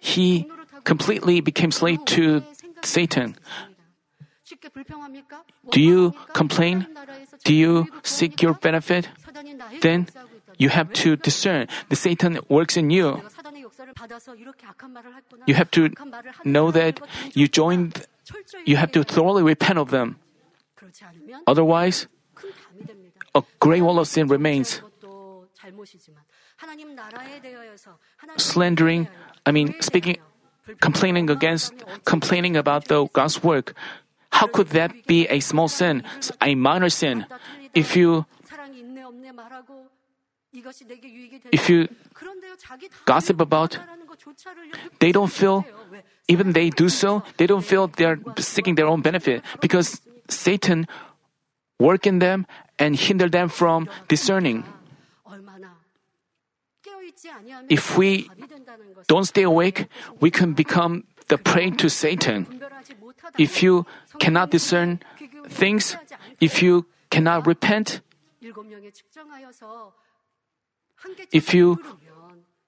He 0.00 0.46
completely 0.84 1.40
became 1.40 1.70
slave 1.70 2.04
to 2.06 2.42
Satan. 2.82 3.36
Do 5.70 5.80
you 5.80 6.14
complain? 6.32 6.86
Do 7.44 7.54
you 7.54 7.88
seek 8.02 8.42
your 8.42 8.54
benefit? 8.54 9.08
Then 9.82 10.06
you 10.58 10.68
have 10.70 10.92
to 11.04 11.16
discern 11.16 11.66
the 11.88 11.96
Satan 11.96 12.38
works 12.48 12.76
in 12.76 12.90
you. 12.90 13.22
You 15.46 15.54
have 15.54 15.70
to 15.72 15.90
know 16.44 16.70
that 16.70 17.00
you 17.34 17.48
joined, 17.48 18.06
you 18.64 18.76
have 18.76 18.92
to 18.92 19.02
thoroughly 19.04 19.42
repent 19.42 19.78
of 19.78 19.90
them. 19.90 20.16
Otherwise, 21.46 22.06
a 23.34 23.42
great 23.60 23.82
wall 23.82 23.98
of 23.98 24.08
sin 24.08 24.28
remains. 24.28 24.82
Slandering, 28.36 29.08
I 29.44 29.50
mean, 29.52 29.74
speaking, 29.80 30.16
complaining 30.80 31.30
against, 31.30 31.74
complaining 32.04 32.56
about 32.56 32.88
the 32.88 33.06
God's 33.12 33.42
work. 33.42 33.74
How 34.30 34.46
could 34.46 34.68
that 34.70 35.06
be 35.06 35.26
a 35.28 35.40
small 35.40 35.68
sin, 35.68 36.02
a 36.40 36.54
minor 36.54 36.88
sin? 36.88 37.26
If 37.74 37.96
you 37.96 38.26
if 41.52 41.68
you 41.68 41.88
gossip 43.04 43.40
about, 43.40 43.78
they 45.00 45.12
don't 45.12 45.30
feel, 45.30 45.64
even 46.28 46.52
they 46.52 46.70
do 46.70 46.88
so, 46.88 47.22
they 47.36 47.46
don't 47.46 47.64
feel 47.64 47.88
they're 47.88 48.18
seeking 48.38 48.74
their 48.74 48.86
own 48.86 49.02
benefit 49.02 49.42
because 49.60 50.00
Satan 50.28 50.86
work 51.78 52.06
in 52.06 52.18
them 52.18 52.46
and 52.78 52.96
hinder 52.96 53.28
them 53.28 53.48
from 53.48 53.88
discerning. 54.08 54.64
If 57.68 57.96
we 57.96 58.28
don't 59.08 59.24
stay 59.24 59.42
awake, 59.42 59.88
we 60.20 60.30
can 60.30 60.52
become 60.52 61.04
the 61.28 61.38
prey 61.38 61.70
to 61.70 61.88
Satan. 61.88 62.46
If 63.38 63.62
you 63.62 63.86
cannot 64.18 64.50
discern 64.50 65.00
things, 65.48 65.96
if 66.40 66.62
you 66.62 66.86
cannot 67.10 67.46
repent, 67.46 68.00
if 71.32 71.54
you 71.54 71.78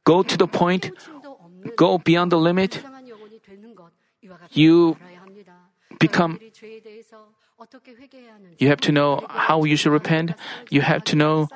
go 0.05 0.23
to 0.23 0.37
the 0.37 0.47
point, 0.47 0.91
go 1.77 1.99
beyond 1.99 2.33
the 2.33 2.39
limit, 2.39 2.83
you 4.51 4.97
become 5.99 6.39
you 8.59 8.69
have 8.69 8.81
to 8.81 8.93
know 8.93 9.27
how 9.29 9.65
you 9.65 9.77
should 9.77 9.93
repent. 9.93 10.33
You 10.71 10.81
have 10.83 11.05
to 11.05 11.17
know 11.17 11.49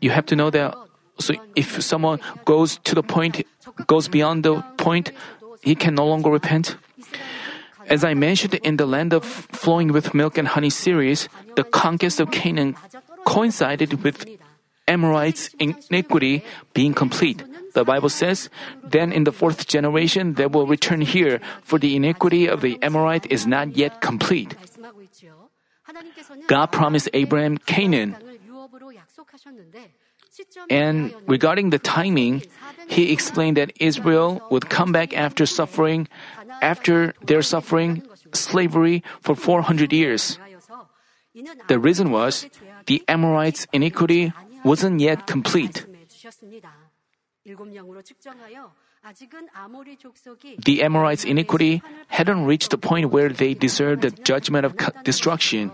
you 0.00 0.10
have 0.10 0.26
to 0.26 0.36
know 0.36 0.50
that 0.50 0.74
so 1.18 1.34
if 1.54 1.82
someone 1.82 2.20
goes 2.44 2.78
to 2.84 2.94
the 2.94 3.02
point 3.02 3.46
goes 3.86 4.08
beyond 4.08 4.44
the 4.44 4.62
point, 4.78 5.12
he 5.62 5.74
can 5.74 5.94
no 5.94 6.06
longer 6.06 6.30
repent. 6.30 6.76
As 7.86 8.04
I 8.04 8.14
mentioned 8.14 8.54
in 8.54 8.76
the 8.76 8.86
land 8.86 9.12
of 9.12 9.24
flowing 9.24 9.92
with 9.92 10.14
milk 10.14 10.38
and 10.38 10.48
honey 10.48 10.70
series, 10.70 11.28
the 11.56 11.64
conquest 11.64 12.20
of 12.20 12.30
Canaan 12.30 12.76
coincided 13.26 14.02
with 14.02 14.26
Amorites' 14.88 15.50
iniquity 15.58 16.44
being 16.74 16.94
complete. 16.94 17.44
The 17.72 17.84
Bible 17.84 18.08
says, 18.08 18.48
Then 18.82 19.12
in 19.12 19.24
the 19.24 19.32
fourth 19.32 19.66
generation 19.66 20.34
they 20.34 20.46
will 20.46 20.66
return 20.66 21.00
here, 21.00 21.40
for 21.62 21.78
the 21.78 21.96
iniquity 21.96 22.46
of 22.46 22.60
the 22.60 22.78
Amorite 22.82 23.26
is 23.30 23.46
not 23.46 23.76
yet 23.76 24.00
complete. 24.00 24.54
God 26.46 26.66
promised 26.66 27.08
Abraham 27.12 27.58
Canaan. 27.58 28.16
And 30.70 31.14
regarding 31.26 31.70
the 31.70 31.78
timing, 31.78 32.42
he 32.88 33.12
explained 33.12 33.56
that 33.56 33.72
Israel 33.80 34.40
would 34.50 34.70
come 34.70 34.92
back 34.92 35.16
after 35.16 35.44
suffering, 35.44 36.08
after 36.62 37.12
their 37.20 37.42
suffering 37.42 38.02
slavery 38.32 39.02
for 39.20 39.34
400 39.34 39.92
years. 39.92 40.38
The 41.68 41.78
reason 41.78 42.10
was 42.10 42.46
the 42.86 43.02
Amorites' 43.08 43.66
iniquity 43.72 44.32
wasn't 44.64 45.00
yet 45.00 45.26
complete. 45.26 45.84
The 50.64 50.82
Amorites' 50.82 51.24
iniquity 51.24 51.82
hadn't 52.08 52.44
reached 52.44 52.70
the 52.70 52.78
point 52.78 53.10
where 53.10 53.28
they 53.28 53.54
deserved 53.54 54.02
the 54.02 54.10
judgment 54.10 54.64
of 54.64 54.76
destruction. 55.02 55.72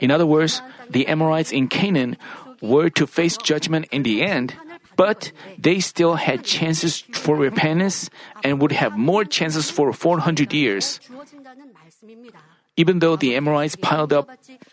In 0.00 0.10
other 0.10 0.26
words, 0.26 0.60
the 0.90 1.06
Amorites 1.06 1.50
in 1.50 1.68
Canaan 1.68 2.18
were 2.60 2.90
to 2.90 3.06
face 3.06 3.38
judgment 3.38 3.86
in 3.90 4.02
the 4.02 4.22
end, 4.22 4.54
but 4.96 5.32
they 5.58 5.80
still 5.80 6.16
had 6.16 6.44
chances 6.44 7.00
for 7.12 7.36
repentance 7.36 8.10
and 8.44 8.60
would 8.60 8.72
have 8.72 8.98
more 8.98 9.24
chances 9.24 9.70
for 9.70 9.92
400 9.94 10.52
years. 10.52 11.00
Even 12.76 12.98
though 12.98 13.16
the 13.16 13.34
Amorites 13.34 13.76
piled 13.76 14.12
up 14.12 14.28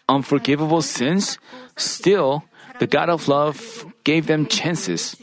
unforgivable 0.10 0.82
sins, 0.82 1.40
still, 1.78 2.44
the 2.80 2.88
God 2.88 3.08
of 3.08 3.30
love 3.30 3.86
gave 4.04 4.28
them 4.28 4.46
chances. 4.48 5.16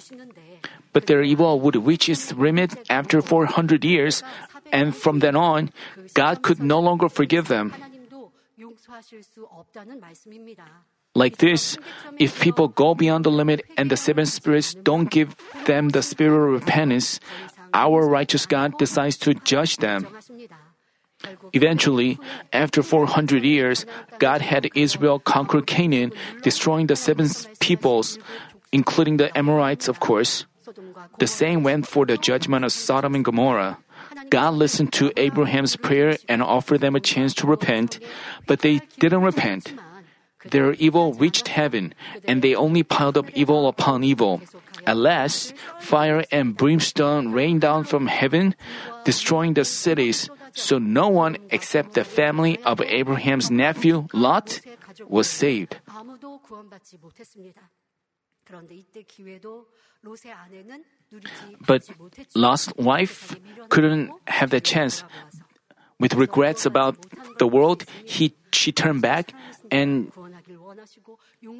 But 0.92 1.06
their 1.06 1.22
evil 1.22 1.60
would 1.60 1.76
reach 1.76 2.08
its 2.08 2.32
limit 2.32 2.74
after 2.90 3.22
400 3.22 3.84
years, 3.84 4.22
and 4.72 4.94
from 4.94 5.20
then 5.20 5.36
on, 5.36 5.70
God 6.14 6.42
could 6.42 6.60
no 6.62 6.80
longer 6.80 7.08
forgive 7.08 7.48
them. 7.48 7.74
Like 11.14 11.38
this, 11.38 11.76
if 12.18 12.40
people 12.40 12.68
go 12.68 12.94
beyond 12.94 13.24
the 13.24 13.30
limit 13.30 13.62
and 13.76 13.90
the 13.90 13.96
seven 13.96 14.26
spirits 14.26 14.74
don't 14.74 15.10
give 15.10 15.34
them 15.66 15.90
the 15.90 16.02
spirit 16.02 16.38
of 16.38 16.62
repentance, 16.62 17.18
our 17.74 18.06
righteous 18.06 18.46
God 18.46 18.78
decides 18.78 19.16
to 19.18 19.34
judge 19.34 19.78
them. 19.78 20.06
Eventually, 21.52 22.18
after 22.52 22.82
400 22.82 23.44
years, 23.44 23.84
God 24.18 24.40
had 24.40 24.70
Israel 24.74 25.18
conquer 25.18 25.60
Canaan, 25.60 26.12
destroying 26.42 26.86
the 26.86 26.96
seven 26.96 27.28
peoples, 27.58 28.18
including 28.72 29.18
the 29.18 29.36
Amorites, 29.36 29.88
of 29.88 30.00
course. 30.00 30.46
The 31.18 31.26
same 31.26 31.62
went 31.62 31.86
for 31.86 32.06
the 32.06 32.16
judgment 32.16 32.64
of 32.64 32.72
Sodom 32.72 33.14
and 33.14 33.24
Gomorrah. 33.24 33.78
God 34.30 34.54
listened 34.54 34.92
to 34.94 35.12
Abraham's 35.16 35.76
prayer 35.76 36.16
and 36.28 36.42
offered 36.42 36.80
them 36.80 36.96
a 36.96 37.00
chance 37.00 37.34
to 37.34 37.46
repent, 37.46 37.98
but 38.46 38.60
they 38.60 38.80
didn't 38.98 39.22
repent. 39.22 39.74
Their 40.50 40.72
evil 40.74 41.12
reached 41.12 41.48
heaven, 41.48 41.92
and 42.24 42.40
they 42.40 42.54
only 42.54 42.82
piled 42.82 43.18
up 43.18 43.28
evil 43.36 43.68
upon 43.68 44.04
evil. 44.04 44.40
At 44.86 44.96
last, 44.96 45.52
fire 45.78 46.24
and 46.32 46.56
brimstone 46.56 47.32
rained 47.32 47.60
down 47.60 47.84
from 47.84 48.06
heaven, 48.06 48.54
destroying 49.04 49.54
the 49.54 49.64
cities, 49.64 50.30
so 50.54 50.78
no 50.78 51.08
one 51.08 51.36
except 51.50 51.92
the 51.92 52.04
family 52.04 52.58
of 52.64 52.80
Abraham's 52.80 53.50
nephew, 53.50 54.08
Lot, 54.12 54.60
was 55.06 55.28
saved. 55.28 55.76
But 61.66 61.82
Lot's 62.34 62.72
wife 62.76 63.36
couldn't 63.68 64.10
have 64.26 64.50
that 64.50 64.64
chance. 64.64 65.04
With 65.98 66.14
regrets 66.14 66.64
about 66.64 66.96
the 67.38 67.46
world, 67.46 67.84
he, 68.04 68.34
she 68.52 68.72
turned 68.72 69.02
back 69.02 69.34
and 69.70 70.10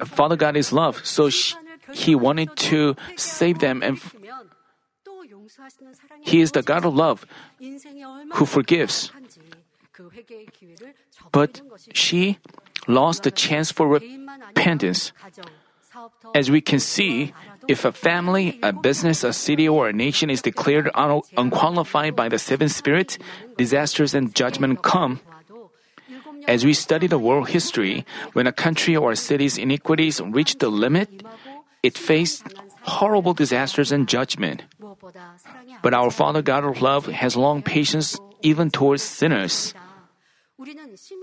Father 0.05 0.35
God 0.35 0.57
is 0.57 0.73
love, 0.73 1.05
so 1.05 1.29
she, 1.29 1.55
he 1.93 2.15
wanted 2.15 2.55
to 2.71 2.95
save 3.17 3.59
them 3.59 3.83
and 3.83 4.01
he 6.21 6.41
is 6.41 6.51
the 6.51 6.63
God 6.63 6.85
of 6.85 6.95
love 6.95 7.25
who 8.33 8.45
forgives. 8.45 9.11
But 11.31 11.61
she 11.93 12.39
lost 12.87 13.23
the 13.23 13.31
chance 13.31 13.71
for 13.71 13.87
repentance. 13.87 15.11
As 16.33 16.49
we 16.49 16.61
can 16.61 16.79
see, 16.79 17.33
if 17.67 17.85
a 17.85 17.91
family, 17.91 18.59
a 18.63 18.73
business, 18.73 19.23
a 19.23 19.33
city, 19.33 19.67
or 19.67 19.87
a 19.87 19.93
nation 19.93 20.29
is 20.29 20.41
declared 20.41 20.89
un- 20.95 21.21
unqualified 21.37 22.15
by 22.15 22.29
the 22.29 22.39
seven 22.39 22.69
spirits, 22.69 23.17
disasters 23.57 24.13
and 24.13 24.33
judgment 24.35 24.81
come. 24.81 25.19
As 26.47 26.65
we 26.65 26.73
study 26.73 27.07
the 27.07 27.19
world 27.19 27.49
history, 27.49 28.05
when 28.33 28.47
a 28.47 28.51
country 28.51 28.95
or 28.95 29.11
a 29.11 29.15
city's 29.15 29.57
iniquities 29.57 30.19
reached 30.21 30.59
the 30.59 30.69
limit, 30.69 31.23
it 31.83 31.97
faced 31.97 32.43
horrible 32.81 33.33
disasters 33.33 33.91
and 33.91 34.07
judgment. 34.07 34.63
But 35.81 35.93
our 35.93 36.11
Father 36.11 36.41
God 36.41 36.65
of 36.65 36.81
love 36.81 37.05
has 37.07 37.37
long 37.37 37.61
patience 37.61 38.17
even 38.41 38.71
towards 38.71 39.03
sinners. 39.03 39.73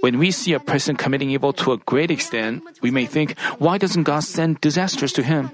When 0.01 0.19
we 0.19 0.31
see 0.31 0.53
a 0.53 0.61
person 0.61 0.97
committing 0.97 1.31
evil 1.31 1.53
to 1.63 1.73
a 1.73 1.79
great 1.79 2.11
extent, 2.11 2.63
we 2.83 2.91
may 2.91 3.07
think, 3.07 3.39
why 3.59 3.79
doesn't 3.79 4.03
God 4.03 4.25
send 4.25 4.61
disasters 4.61 5.13
to 5.15 5.23
him? 5.23 5.51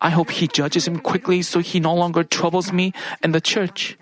I 0.00 0.10
hope 0.10 0.30
he 0.30 0.48
judges 0.48 0.86
him 0.86 0.98
quickly 1.00 1.42
so 1.42 1.60
he 1.60 1.80
no 1.80 1.94
longer 1.94 2.22
troubles 2.22 2.72
me 2.72 2.92
and 3.22 3.34
the 3.34 3.40
church. 3.40 3.96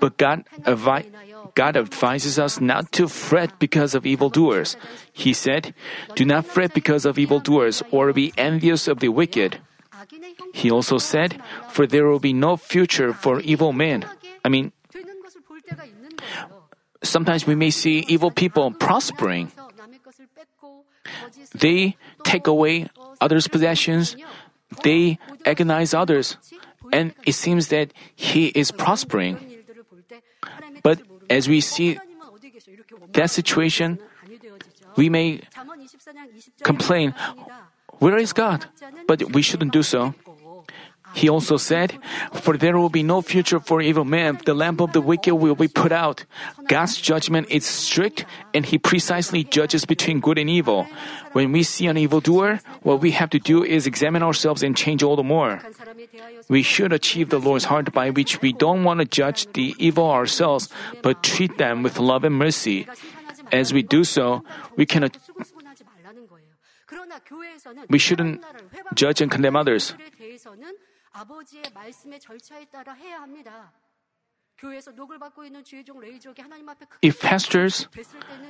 But 0.00 0.16
God, 0.16 0.44
avi- 0.66 1.10
God 1.54 1.76
advises 1.76 2.38
us 2.38 2.60
not 2.60 2.92
to 2.92 3.08
fret 3.08 3.58
because 3.58 3.94
of 3.94 4.06
evildoers. 4.06 4.76
He 5.12 5.32
said, 5.32 5.74
Do 6.14 6.24
not 6.24 6.46
fret 6.46 6.72
because 6.72 7.04
of 7.04 7.18
evildoers 7.18 7.82
or 7.90 8.12
be 8.12 8.32
envious 8.38 8.86
of 8.88 9.00
the 9.00 9.08
wicked. 9.08 9.58
He 10.54 10.70
also 10.70 10.98
said, 10.98 11.42
For 11.68 11.86
there 11.86 12.06
will 12.06 12.20
be 12.20 12.32
no 12.32 12.56
future 12.56 13.12
for 13.12 13.40
evil 13.40 13.72
men. 13.72 14.06
I 14.44 14.48
mean, 14.48 14.72
sometimes 17.02 17.46
we 17.46 17.54
may 17.54 17.70
see 17.70 18.06
evil 18.08 18.30
people 18.30 18.70
prospering. 18.70 19.52
They 21.54 21.96
take 22.24 22.46
away 22.46 22.88
others' 23.20 23.48
possessions, 23.48 24.16
they 24.82 25.18
agonize 25.44 25.94
others, 25.94 26.36
and 26.92 27.14
it 27.26 27.34
seems 27.34 27.68
that 27.68 27.92
he 28.14 28.48
is 28.48 28.70
prospering. 28.70 29.38
But 30.82 31.00
as 31.28 31.48
we 31.48 31.60
see 31.60 31.98
that 33.12 33.30
situation, 33.30 33.98
we 34.96 35.08
may 35.08 35.40
complain, 36.62 37.14
Where 38.00 38.16
is 38.16 38.32
God? 38.32 38.66
But 39.06 39.32
we 39.32 39.42
shouldn't 39.42 39.72
do 39.72 39.82
so. 39.82 40.14
He 41.14 41.28
also 41.28 41.56
said, 41.56 41.98
For 42.32 42.56
there 42.56 42.78
will 42.78 42.88
be 42.88 43.02
no 43.02 43.20
future 43.20 43.60
for 43.60 43.80
evil 43.80 44.04
men. 44.04 44.38
The 44.44 44.54
lamp 44.54 44.80
of 44.80 44.92
the 44.92 45.00
wicked 45.00 45.34
will 45.34 45.54
be 45.54 45.68
put 45.68 45.92
out. 45.92 46.24
God's 46.68 47.00
judgment 47.00 47.48
is 47.50 47.66
strict, 47.66 48.24
and 48.54 48.64
He 48.64 48.78
precisely 48.78 49.44
judges 49.44 49.84
between 49.84 50.20
good 50.20 50.38
and 50.38 50.48
evil. 50.48 50.86
When 51.32 51.52
we 51.52 51.62
see 51.62 51.86
an 51.86 51.96
evildoer, 51.96 52.60
what 52.82 53.00
we 53.00 53.10
have 53.12 53.30
to 53.30 53.38
do 53.38 53.64
is 53.64 53.86
examine 53.86 54.22
ourselves 54.22 54.62
and 54.62 54.76
change 54.76 55.02
all 55.02 55.16
the 55.16 55.22
more. 55.22 55.60
We 56.48 56.62
should 56.62 56.92
achieve 56.92 57.30
the 57.30 57.40
Lord's 57.40 57.64
heart 57.66 57.92
by 57.92 58.10
which 58.10 58.40
we 58.40 58.52
don't 58.52 58.84
want 58.84 59.00
to 59.00 59.06
judge 59.06 59.46
the 59.52 59.74
evil 59.78 60.10
ourselves, 60.10 60.68
but 61.02 61.22
treat 61.22 61.58
them 61.58 61.82
with 61.82 61.98
love 61.98 62.24
and 62.24 62.34
mercy. 62.34 62.86
As 63.52 63.72
we 63.72 63.82
do 63.82 64.04
so, 64.04 64.44
we 64.76 64.86
can 64.86 65.10
we 67.88 67.98
shouldn't 67.98 68.42
judge 68.94 69.20
and 69.20 69.30
condemn 69.30 69.56
others. 69.56 69.94
아버지의 71.11 71.63
말씀의 71.73 72.19
절차에 72.19 72.65
따라 72.65 72.93
해야 72.93 73.21
합니다. 73.21 73.71
If 77.01 77.19
pastors 77.19 77.87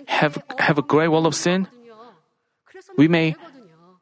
have 0.08 0.40
have 0.60 0.78
a 0.78 0.84
great 0.84 1.10
wall 1.10 1.26
of 1.26 1.34
sin, 1.34 1.68
we 2.96 3.08
may 3.08 3.36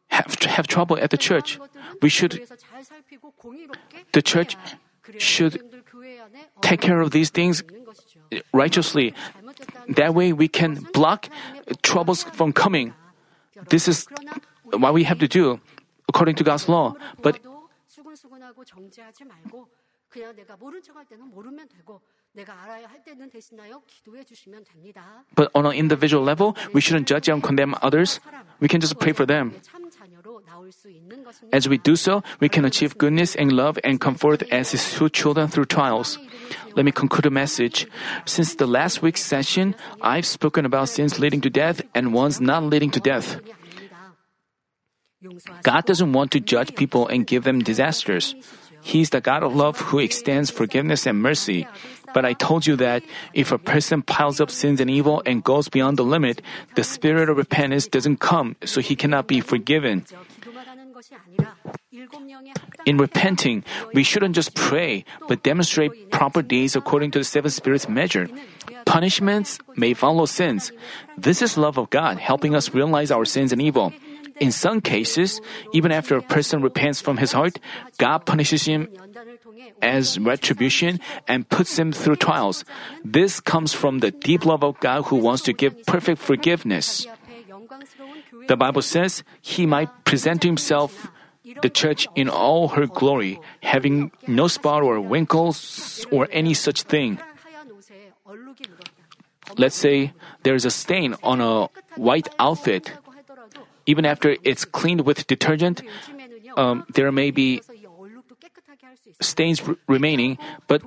have, 0.09 0.35
have 0.43 0.67
trouble 0.67 0.97
at 0.97 1.11
the 1.11 1.17
church, 1.17 1.57
we 2.01 2.09
should, 2.09 2.45
the 4.11 4.21
church 4.21 4.57
should 5.17 5.63
take 6.61 6.81
care 6.81 6.99
of 6.99 7.11
these 7.11 7.29
things 7.29 7.63
righteously. 8.53 9.13
That 9.87 10.13
way 10.13 10.33
we 10.33 10.49
can 10.49 10.85
block 10.93 11.29
troubles 11.83 12.23
from 12.23 12.51
coming. 12.51 12.93
This 13.69 13.87
is 13.87 14.07
what 14.65 14.93
we 14.93 15.05
have 15.05 15.19
to 15.19 15.27
do 15.27 15.61
according 16.09 16.35
to 16.35 16.43
God's 16.43 16.67
law. 16.67 16.95
But 17.21 17.39
but 25.34 25.50
on 25.54 25.66
an 25.66 25.72
individual 25.72 26.22
level, 26.22 26.56
we 26.72 26.80
shouldn't 26.80 27.06
judge 27.06 27.28
and 27.28 27.42
condemn 27.42 27.74
others. 27.82 28.20
We 28.60 28.68
can 28.68 28.80
just 28.80 28.98
pray 28.98 29.12
for 29.12 29.26
them. 29.26 29.54
As 31.52 31.68
we 31.68 31.78
do 31.78 31.96
so, 31.96 32.22
we 32.40 32.48
can 32.48 32.64
achieve 32.64 32.96
goodness 32.98 33.34
and 33.34 33.52
love 33.52 33.78
and 33.84 34.00
comfort 34.00 34.42
as 34.50 34.72
His 34.72 34.92
true 34.94 35.08
children 35.08 35.48
through 35.48 35.66
trials. 35.66 36.18
Let 36.74 36.84
me 36.84 36.92
conclude 36.92 37.24
the 37.24 37.30
message. 37.30 37.86
Since 38.24 38.56
the 38.56 38.66
last 38.66 39.02
week's 39.02 39.22
session, 39.22 39.74
I've 40.00 40.26
spoken 40.26 40.64
about 40.64 40.88
sins 40.88 41.18
leading 41.18 41.40
to 41.42 41.50
death 41.50 41.82
and 41.94 42.14
ones 42.14 42.40
not 42.40 42.62
leading 42.64 42.90
to 42.92 43.00
death. 43.00 43.40
God 45.62 45.84
doesn't 45.84 46.12
want 46.12 46.30
to 46.32 46.40
judge 46.40 46.76
people 46.76 47.08
and 47.08 47.26
give 47.26 47.42
them 47.44 47.58
disasters. 47.60 48.34
He's 48.82 49.10
the 49.10 49.20
God 49.20 49.42
of 49.42 49.54
love 49.54 49.80
who 49.90 49.98
extends 49.98 50.50
forgiveness 50.50 51.06
and 51.06 51.20
mercy. 51.20 51.66
But 52.14 52.24
I 52.24 52.32
told 52.32 52.66
you 52.66 52.76
that 52.76 53.02
if 53.34 53.50
a 53.50 53.58
person 53.58 54.02
piles 54.02 54.40
up 54.40 54.50
sins 54.50 54.80
and 54.80 54.88
evil 54.88 55.22
and 55.26 55.42
goes 55.42 55.68
beyond 55.68 55.98
the 55.98 56.04
limit, 56.04 56.40
the 56.76 56.84
spirit 56.84 57.28
of 57.28 57.36
repentance 57.36 57.88
doesn't 57.88 58.20
come, 58.20 58.56
so 58.64 58.80
he 58.80 58.94
cannot 58.94 59.26
be 59.26 59.40
forgiven. 59.40 60.06
In 62.86 62.96
repenting, 62.96 63.64
we 63.92 64.04
shouldn't 64.04 64.34
just 64.34 64.54
pray, 64.54 65.04
but 65.26 65.42
demonstrate 65.42 66.10
proper 66.10 66.42
deeds 66.42 66.76
according 66.76 67.10
to 67.12 67.18
the 67.18 67.24
seven 67.24 67.50
spirits 67.50 67.88
measure. 67.88 68.28
Punishments 68.86 69.58
may 69.76 69.94
follow 69.94 70.26
sins. 70.26 70.72
This 71.16 71.42
is 71.42 71.58
love 71.58 71.76
of 71.76 71.90
God, 71.90 72.18
helping 72.18 72.54
us 72.54 72.72
realize 72.72 73.10
our 73.10 73.24
sins 73.24 73.52
and 73.52 73.60
evil. 73.60 73.92
In 74.40 74.52
some 74.52 74.80
cases, 74.80 75.40
even 75.72 75.90
after 75.90 76.16
a 76.16 76.22
person 76.22 76.62
repents 76.62 77.00
from 77.00 77.16
his 77.16 77.32
heart, 77.32 77.58
God 77.98 78.24
punishes 78.24 78.64
him 78.64 78.88
as 79.82 80.18
retribution 80.18 81.00
and 81.26 81.48
puts 81.48 81.78
him 81.78 81.92
through 81.92 82.16
trials. 82.16 82.64
This 83.04 83.40
comes 83.40 83.72
from 83.72 83.98
the 83.98 84.10
deep 84.10 84.44
love 84.44 84.62
of 84.62 84.78
God 84.80 85.06
who 85.06 85.16
wants 85.16 85.42
to 85.42 85.52
give 85.52 85.84
perfect 85.86 86.20
forgiveness. 86.20 87.06
The 88.46 88.56
Bible 88.56 88.82
says 88.82 89.24
he 89.42 89.66
might 89.66 89.90
present 90.04 90.42
himself 90.42 91.10
the 91.62 91.70
church 91.70 92.06
in 92.14 92.28
all 92.28 92.68
her 92.68 92.86
glory, 92.86 93.40
having 93.62 94.12
no 94.26 94.48
spot 94.48 94.82
or 94.82 95.00
wrinkles 95.00 96.04
or 96.10 96.28
any 96.30 96.54
such 96.54 96.82
thing. 96.82 97.18
Let's 99.56 99.76
say 99.76 100.12
there's 100.42 100.64
a 100.64 100.70
stain 100.70 101.16
on 101.22 101.40
a 101.40 101.68
white 101.96 102.28
outfit 102.38 102.92
even 103.88 104.04
after 104.04 104.36
it's 104.44 104.68
cleaned 104.68 105.08
with 105.08 105.26
detergent, 105.26 105.80
um, 106.60 106.84
there 106.92 107.10
may 107.10 107.32
be 107.32 107.62
stains 109.20 109.64
r- 109.64 109.76
remaining, 109.88 110.36
but 110.68 110.84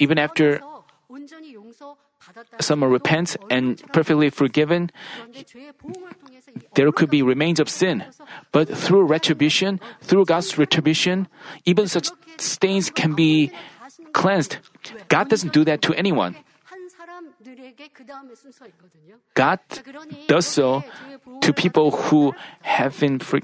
even 0.00 0.18
after 0.18 0.64
someone 2.58 2.90
repents 2.90 3.36
and 3.50 3.76
perfectly 3.92 4.30
forgiven, 4.30 4.90
there 6.74 6.90
could 6.90 7.10
be 7.10 7.20
remains 7.20 7.60
of 7.60 7.68
sin. 7.68 8.04
But 8.50 8.72
through 8.72 9.04
retribution, 9.04 9.78
through 10.00 10.24
God's 10.24 10.56
retribution, 10.56 11.28
even 11.68 11.86
such 11.86 12.08
stains 12.38 12.88
can 12.88 13.12
be 13.12 13.52
cleansed. 14.16 14.56
God 15.08 15.28
doesn't 15.28 15.52
do 15.52 15.64
that 15.68 15.82
to 15.82 15.92
anyone. 15.94 16.36
God 19.34 19.60
does 20.26 20.46
so 20.46 20.84
to 21.40 21.52
people 21.52 21.90
who 21.90 22.34
have 22.62 22.98
been 22.98 23.18
free. 23.18 23.42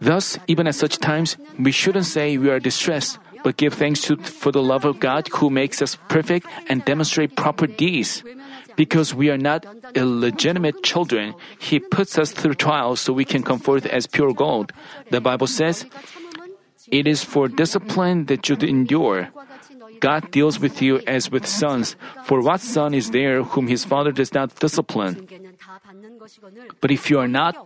Thus, 0.00 0.38
even 0.46 0.66
at 0.66 0.74
such 0.74 0.98
times, 0.98 1.36
we 1.58 1.72
shouldn't 1.72 2.06
say 2.06 2.36
we 2.36 2.50
are 2.50 2.60
distressed, 2.60 3.18
but 3.44 3.56
give 3.56 3.74
thanks 3.74 4.02
to, 4.02 4.16
for 4.16 4.50
the 4.50 4.62
love 4.62 4.84
of 4.84 5.00
God 5.00 5.28
who 5.28 5.50
makes 5.50 5.80
us 5.80 5.96
perfect 6.08 6.46
and 6.68 6.84
demonstrate 6.84 7.36
proper 7.36 7.66
deeds. 7.66 8.22
Because 8.76 9.14
we 9.14 9.30
are 9.30 9.38
not 9.38 9.64
illegitimate 9.94 10.82
children, 10.82 11.34
He 11.58 11.78
puts 11.80 12.18
us 12.18 12.32
through 12.32 12.54
trials 12.54 13.00
so 13.00 13.12
we 13.12 13.24
can 13.24 13.42
come 13.42 13.58
forth 13.58 13.86
as 13.86 14.06
pure 14.06 14.34
gold. 14.34 14.72
The 15.10 15.20
Bible 15.20 15.46
says, 15.46 15.86
It 16.88 17.06
is 17.06 17.24
for 17.24 17.48
discipline 17.48 18.26
that 18.26 18.48
you 18.48 18.56
endure. 18.56 19.30
God 20.00 20.30
deals 20.30 20.58
with 20.58 20.82
you 20.82 21.00
as 21.06 21.30
with 21.30 21.46
sons, 21.46 21.96
for 22.24 22.40
what 22.40 22.60
son 22.60 22.94
is 22.94 23.10
there 23.10 23.42
whom 23.42 23.68
his 23.68 23.84
father 23.84 24.12
does 24.12 24.32
not 24.34 24.54
discipline? 24.56 25.26
But 26.80 26.90
if 26.90 27.10
you 27.10 27.18
are 27.18 27.28
not, 27.28 27.56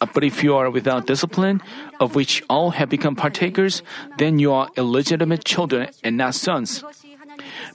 uh, 0.00 0.06
but 0.12 0.24
if 0.24 0.42
you 0.42 0.54
are 0.54 0.70
without 0.70 1.06
discipline, 1.06 1.62
of 2.00 2.14
which 2.14 2.42
all 2.48 2.70
have 2.72 2.88
become 2.88 3.16
partakers, 3.16 3.82
then 4.18 4.38
you 4.38 4.52
are 4.52 4.68
illegitimate 4.76 5.44
children 5.44 5.88
and 6.04 6.16
not 6.16 6.34
sons. 6.34 6.84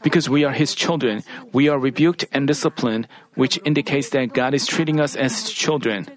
Because 0.04 0.30
we 0.30 0.44
are 0.44 0.54
His 0.54 0.76
children, 0.76 1.24
we 1.54 1.68
are 1.68 1.80
rebuked 1.80 2.26
and 2.32 2.48
disciplined, 2.48 3.08
which 3.36 3.60
indicates 3.66 4.10
that 4.10 4.34
God 4.34 4.54
is 4.54 4.68
treating 4.68 5.00
us 5.00 5.16
as 5.16 5.50
children. 5.50 6.08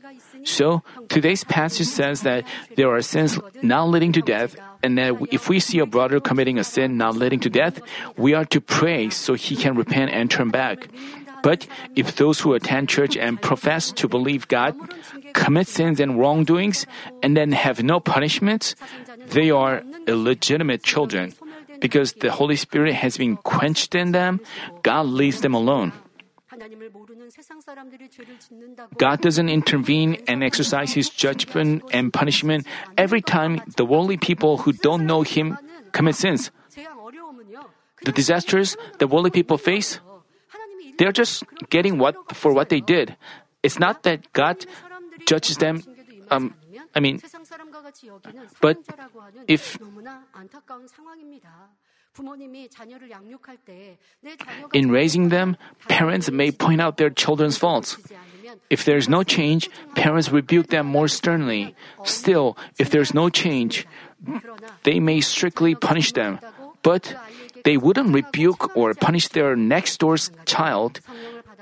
So, 0.45 0.83
today's 1.09 1.45
passage 1.45 1.87
says 1.87 2.23
that 2.23 2.45
there 2.77 2.91
are 2.93 3.03
sins 3.03 3.39
not 3.63 3.89
leading 3.89 4.13
to 4.13 4.23
death, 4.23 4.57
and 4.83 4.99
that 4.99 5.15
if 5.31 5.49
we 5.49 5.61
see 5.61 5.79
a 5.79 5.87
brother 5.87 6.21
committing 6.21 6.59
a 6.59 6.65
sin 6.65 6.97
not 6.97 7.17
leading 7.17 7.41
to 7.41 7.51
death, 7.51 7.81
we 8.17 8.35
are 8.35 8.45
to 8.47 8.61
pray 8.61 9.11
so 9.11 9.35
he 9.35 9.57
can 9.57 9.77
repent 9.77 10.11
and 10.11 10.31
turn 10.31 10.51
back. 10.51 10.89
But 11.43 11.67
if 11.97 12.17
those 12.17 12.41
who 12.41 12.53
attend 12.53 12.89
church 12.89 13.17
and 13.17 13.41
profess 13.41 13.93
to 13.93 14.09
believe 14.09 14.49
God 14.49 14.77
commit 15.33 15.69
sins 15.69 16.01
and 16.01 16.19
wrongdoings 16.19 16.87
and 17.23 17.37
then 17.37 17.53
have 17.53 17.83
no 17.83 18.01
punishment, 18.01 18.75
they 19.29 19.51
are 19.51 19.83
illegitimate 20.07 20.83
children. 20.83 21.33
Because 21.81 22.13
the 22.21 22.31
Holy 22.31 22.57
Spirit 22.57 22.95
has 22.95 23.17
been 23.17 23.37
quenched 23.37 23.95
in 23.95 24.13
them, 24.13 24.41
God 24.83 25.07
leaves 25.07 25.41
them 25.41 25.55
alone. 25.55 25.93
God 28.99 29.21
doesn't 29.21 29.49
intervene 29.49 30.23
and 30.27 30.43
exercise 30.43 30.93
His 30.93 31.09
judgment 31.09 31.83
and 31.93 32.13
punishment 32.13 32.67
every 32.97 33.21
time 33.23 33.63
the 33.77 33.85
worldly 33.85 34.17
people 34.17 34.59
who 34.59 34.73
don't 34.73 35.07
know 35.07 35.23
Him 35.23 35.59
commit 35.93 36.17
sins. 36.17 36.51
The 38.03 38.13
disasters 38.13 38.77
the 38.99 39.07
worldly 39.07 39.31
people 39.31 39.59
face, 39.59 40.01
they're 40.99 41.13
just 41.13 41.45
getting 41.69 41.99
what 41.99 42.17
for 42.35 42.53
what 42.53 42.69
they 42.69 42.81
did. 42.81 43.17
It's 43.63 43.79
not 43.79 44.03
that 44.05 44.33
God 44.33 44.65
judges 45.27 45.59
them. 45.59 45.83
Um, 46.31 46.55
I 46.95 47.01
mean, 47.01 47.21
but 48.61 48.79
if 49.47 49.79
in 54.73 54.91
raising 54.91 55.29
them, 55.29 55.57
parents 55.89 56.31
may 56.31 56.51
point 56.51 56.81
out 56.81 56.97
their 56.97 57.11
children's 57.11 57.57
faults. 57.57 57.97
If 58.69 58.85
there 58.85 58.97
is 58.97 59.09
no 59.09 59.23
change, 59.23 59.71
parents 59.95 60.31
rebuke 60.31 60.69
them 60.69 60.87
more 60.87 61.09
sternly. 61.09 61.75
Still, 62.05 62.57
if 62.79 62.91
there 62.91 63.01
is 63.01 63.15
no 63.15 63.29
change, 63.29 63.87
they 64.83 65.01
may 65.01 65.21
strictly 65.21 65.75
punish 65.75 66.13
them. 66.13 66.41
But 66.83 67.15
they 67.65 67.77
wouldn't 67.77 68.15
rebuke 68.15 68.77
or 68.77 68.95
punish 68.95 69.29
their 69.29 69.55
next 69.55 69.99
door's 69.99 70.31
child, 70.47 71.01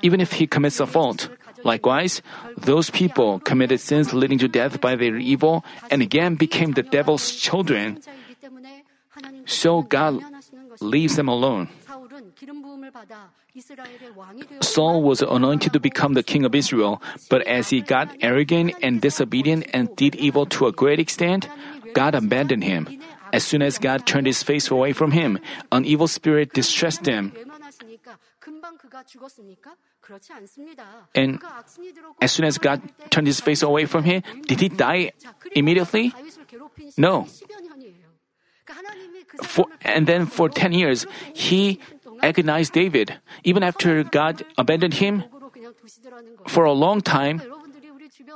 even 0.02 0.20
if 0.20 0.32
he 0.32 0.46
commits 0.46 0.80
a 0.80 0.86
fault. 0.86 1.28
Likewise, 1.64 2.22
those 2.56 2.90
people 2.90 3.40
committed 3.40 3.80
sins 3.80 4.14
leading 4.14 4.38
to 4.38 4.48
death 4.48 4.80
by 4.80 4.94
their 4.94 5.16
evil 5.16 5.64
and 5.90 6.02
again 6.02 6.36
became 6.36 6.72
the 6.72 6.82
devil's 6.82 7.34
children. 7.34 8.00
So 9.46 9.82
God 9.82 10.22
leaves 10.80 11.16
them 11.16 11.28
alone. 11.28 11.68
Saul 14.60 15.02
was 15.02 15.22
anointed 15.22 15.72
to 15.72 15.80
become 15.80 16.14
the 16.14 16.22
king 16.22 16.44
of 16.44 16.54
Israel, 16.54 17.02
but 17.28 17.42
as 17.46 17.70
he 17.70 17.80
got 17.80 18.08
arrogant 18.20 18.74
and 18.82 19.00
disobedient 19.00 19.66
and 19.72 19.94
did 19.96 20.14
evil 20.14 20.46
to 20.46 20.66
a 20.66 20.72
great 20.72 20.98
extent, 21.00 21.48
God 21.94 22.14
abandoned 22.14 22.64
him. 22.64 22.88
As 23.32 23.44
soon 23.44 23.62
as 23.62 23.78
God 23.78 24.06
turned 24.06 24.26
his 24.26 24.42
face 24.42 24.70
away 24.70 24.92
from 24.92 25.12
him, 25.12 25.38
an 25.70 25.84
evil 25.84 26.08
spirit 26.08 26.54
distressed 26.54 27.04
him. 27.06 27.32
And 31.14 31.42
as 32.20 32.32
soon 32.32 32.46
as 32.46 32.58
God 32.58 32.80
turned 33.10 33.26
his 33.26 33.40
face 33.40 33.62
away 33.62 33.84
from 33.84 34.04
him, 34.04 34.22
did 34.46 34.60
he 34.60 34.68
die 34.68 35.12
immediately? 35.54 36.14
No. 36.96 37.26
For, 39.42 39.66
and 39.82 40.06
then 40.06 40.26
for 40.26 40.48
10 40.48 40.72
years, 40.72 41.06
he 41.32 41.80
agonized 42.22 42.72
David. 42.72 43.18
Even 43.44 43.62
after 43.62 44.02
God 44.04 44.44
abandoned 44.56 44.94
him, 44.94 45.24
for 46.46 46.64
a 46.64 46.72
long 46.72 47.00
time, 47.00 47.42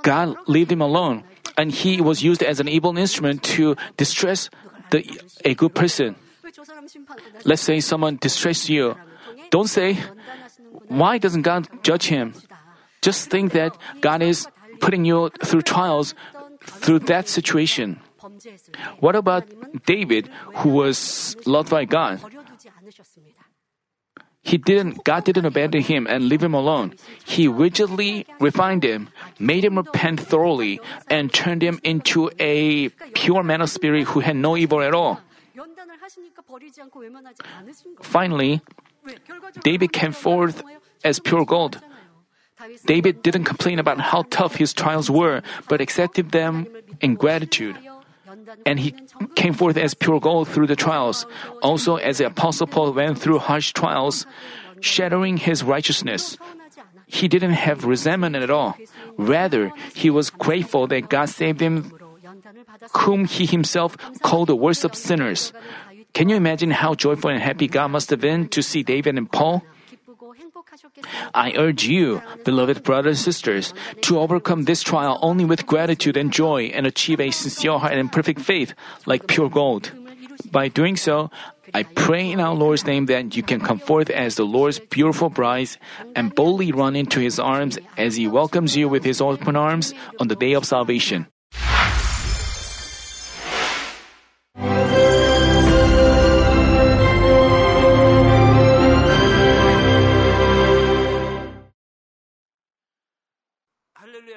God 0.02 0.36
leave 0.46 0.70
him 0.70 0.80
alone, 0.80 1.24
and 1.56 1.72
he 1.72 2.00
was 2.00 2.22
used 2.22 2.42
as 2.42 2.60
an 2.60 2.68
evil 2.68 2.96
instrument 2.96 3.42
to 3.56 3.76
distress 3.96 4.50
the, 4.90 5.04
a 5.44 5.54
good 5.54 5.74
person. 5.74 6.16
Let's 7.44 7.62
say 7.62 7.80
someone 7.80 8.16
distresses 8.16 8.68
you. 8.68 8.96
Don't 9.50 9.68
say, 9.68 9.98
why 10.88 11.18
doesn't 11.18 11.42
God 11.42 11.68
judge 11.82 12.06
him? 12.06 12.34
Just 13.00 13.30
think 13.30 13.52
that 13.52 13.76
God 14.00 14.22
is 14.22 14.46
putting 14.80 15.04
you 15.04 15.30
through 15.42 15.62
trials 15.62 16.14
through 16.62 17.00
that 17.10 17.28
situation. 17.28 17.98
What 19.01 19.16
about 19.16 19.45
David, 19.86 20.28
who 20.62 20.70
was 20.70 21.36
loved 21.47 21.70
by 21.70 21.84
God? 21.84 22.20
He 24.43 24.59
didn't, 24.59 25.05
God 25.05 25.24
didn't 25.24 25.47
abandon 25.47 25.82
him 25.82 26.07
and 26.11 26.28
leave 26.28 26.43
him 26.43 26.53
alone. 26.53 26.95
He 27.24 27.47
rigidly 27.47 28.26
refined 28.40 28.82
him, 28.82 29.09
made 29.38 29.64
him 29.64 29.76
repent 29.76 30.18
thoroughly, 30.20 30.80
and 31.09 31.32
turned 31.32 31.62
him 31.62 31.78
into 31.84 32.28
a 32.40 32.88
pure 33.14 33.45
man 33.45 33.61
of 33.61 33.70
spirit 33.70 34.09
who 34.09 34.20
had 34.20 34.34
no 34.34 34.57
evil 34.57 34.82
at 34.82 34.95
all. 34.95 35.20
Finally, 38.03 38.61
David 39.62 39.93
came 39.93 40.12
forth 40.12 40.62
as 41.05 41.20
pure 41.20 41.45
gold. 41.45 41.80
David 42.84 43.22
didn't 43.22 43.45
complain 43.45 43.78
about 43.78 44.01
how 44.01 44.22
tough 44.30 44.57
his 44.57 44.72
trials 44.72 45.11
were, 45.11 45.43
but 45.68 45.80
accepted 45.80 46.30
them 46.30 46.66
in 47.01 47.14
gratitude. 47.14 47.78
And 48.66 48.80
he 48.80 48.95
came 49.34 49.55
forth 49.55 49.76
as 49.76 49.95
pure 49.95 50.20
gold 50.20 50.49
through 50.49 50.66
the 50.66 50.76
trials. 50.76 51.26
Also, 51.62 51.97
as 51.97 52.18
the 52.18 52.26
Apostle 52.26 52.66
Paul 52.66 52.93
went 52.93 53.18
through 53.18 53.38
harsh 53.38 53.72
trials, 53.72 54.26
shattering 54.80 55.36
his 55.36 55.62
righteousness. 55.62 56.36
He 57.07 57.28
didn't 57.28 57.55
have 57.55 57.84
resentment 57.84 58.36
at 58.36 58.51
all. 58.51 58.76
Rather, 59.18 59.72
he 59.95 60.09
was 60.11 60.30
grateful 60.30 60.86
that 60.88 61.09
God 61.09 61.28
saved 61.28 61.61
him, 61.61 61.93
whom 63.05 63.26
he 63.26 63.47
himself 63.47 63.97
called 64.22 64.49
the 64.49 64.57
worst 64.57 64.84
of 64.84 64.95
sinners. 64.95 65.53
Can 66.14 66.28
you 66.28 66.36
imagine 66.36 66.70
how 66.70 66.95
joyful 66.95 67.30
and 67.30 67.40
happy 67.40 67.68
God 67.68 67.88
must 67.88 68.11
have 68.11 68.20
been 68.20 68.49
to 68.49 68.62
see 68.62 68.82
David 68.82 69.16
and 69.16 69.30
Paul? 69.30 69.62
I 71.34 71.52
urge 71.56 71.84
you, 71.84 72.22
beloved 72.44 72.82
brothers 72.82 73.18
and 73.18 73.24
sisters, 73.24 73.74
to 74.02 74.18
overcome 74.18 74.64
this 74.64 74.82
trial 74.82 75.18
only 75.22 75.44
with 75.44 75.66
gratitude 75.66 76.16
and 76.16 76.32
joy 76.32 76.70
and 76.74 76.86
achieve 76.86 77.20
a 77.20 77.30
sincere 77.30 77.78
heart 77.78 77.94
and 77.94 78.10
perfect 78.12 78.40
faith 78.40 78.74
like 79.06 79.26
pure 79.26 79.48
gold. 79.48 79.92
By 80.50 80.68
doing 80.68 80.96
so, 80.96 81.30
I 81.74 81.84
pray 81.84 82.30
in 82.30 82.40
our 82.40 82.54
Lord's 82.54 82.84
name 82.84 83.06
that 83.06 83.36
you 83.36 83.42
can 83.42 83.60
come 83.60 83.78
forth 83.78 84.10
as 84.10 84.36
the 84.36 84.44
Lord's 84.44 84.78
beautiful 84.78 85.30
bride 85.30 85.70
and 86.14 86.34
boldly 86.34 86.72
run 86.72 86.96
into 86.96 87.20
his 87.20 87.38
arms 87.38 87.78
as 87.96 88.16
he 88.16 88.26
welcomes 88.26 88.76
you 88.76 88.88
with 88.88 89.04
his 89.04 89.20
open 89.20 89.56
arms 89.56 89.94
on 90.20 90.28
the 90.28 90.36
day 90.36 90.52
of 90.52 90.64
salvation. 90.64 91.31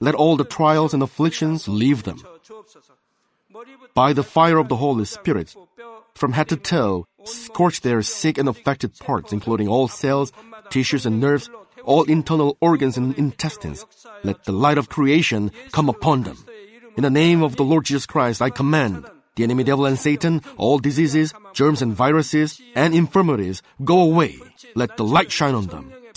let 0.00 0.14
all 0.14 0.36
the 0.36 0.44
trials 0.44 0.94
and 0.94 1.02
afflictions 1.02 1.68
leave 1.68 2.04
them. 2.04 2.18
By 3.94 4.12
the 4.12 4.22
fire 4.22 4.58
of 4.58 4.68
the 4.68 4.76
Holy 4.76 5.04
Spirit, 5.04 5.54
from 6.14 6.32
head 6.32 6.48
to 6.48 6.56
toe, 6.56 7.06
scorch 7.24 7.80
their 7.80 8.02
sick 8.02 8.38
and 8.38 8.48
affected 8.48 8.96
parts, 8.98 9.32
including 9.32 9.68
all 9.68 9.88
cells, 9.88 10.32
tissues, 10.70 11.06
and 11.06 11.20
nerves, 11.20 11.50
all 11.84 12.04
internal 12.04 12.56
organs 12.60 12.96
and 12.96 13.16
intestines. 13.18 13.86
Let 14.22 14.44
the 14.44 14.52
light 14.52 14.78
of 14.78 14.88
creation 14.88 15.50
come 15.72 15.88
upon 15.88 16.22
them. 16.22 16.36
In 16.96 17.02
the 17.02 17.10
name 17.10 17.42
of 17.42 17.56
the 17.56 17.64
Lord 17.64 17.84
Jesus 17.84 18.06
Christ, 18.06 18.42
I 18.42 18.50
command 18.50 19.06
the 19.36 19.44
enemy 19.44 19.62
devil 19.62 19.86
and 19.86 19.98
Satan, 19.98 20.42
all 20.56 20.78
diseases, 20.78 21.32
germs 21.52 21.80
and 21.80 21.94
viruses, 21.94 22.60
and 22.74 22.94
infirmities, 22.94 23.62
go 23.84 24.00
away. 24.00 24.38
Let 24.74 24.96
the 24.96 25.04
light 25.04 25.30
shine 25.30 25.54
on 25.54 25.66
them 25.66 25.92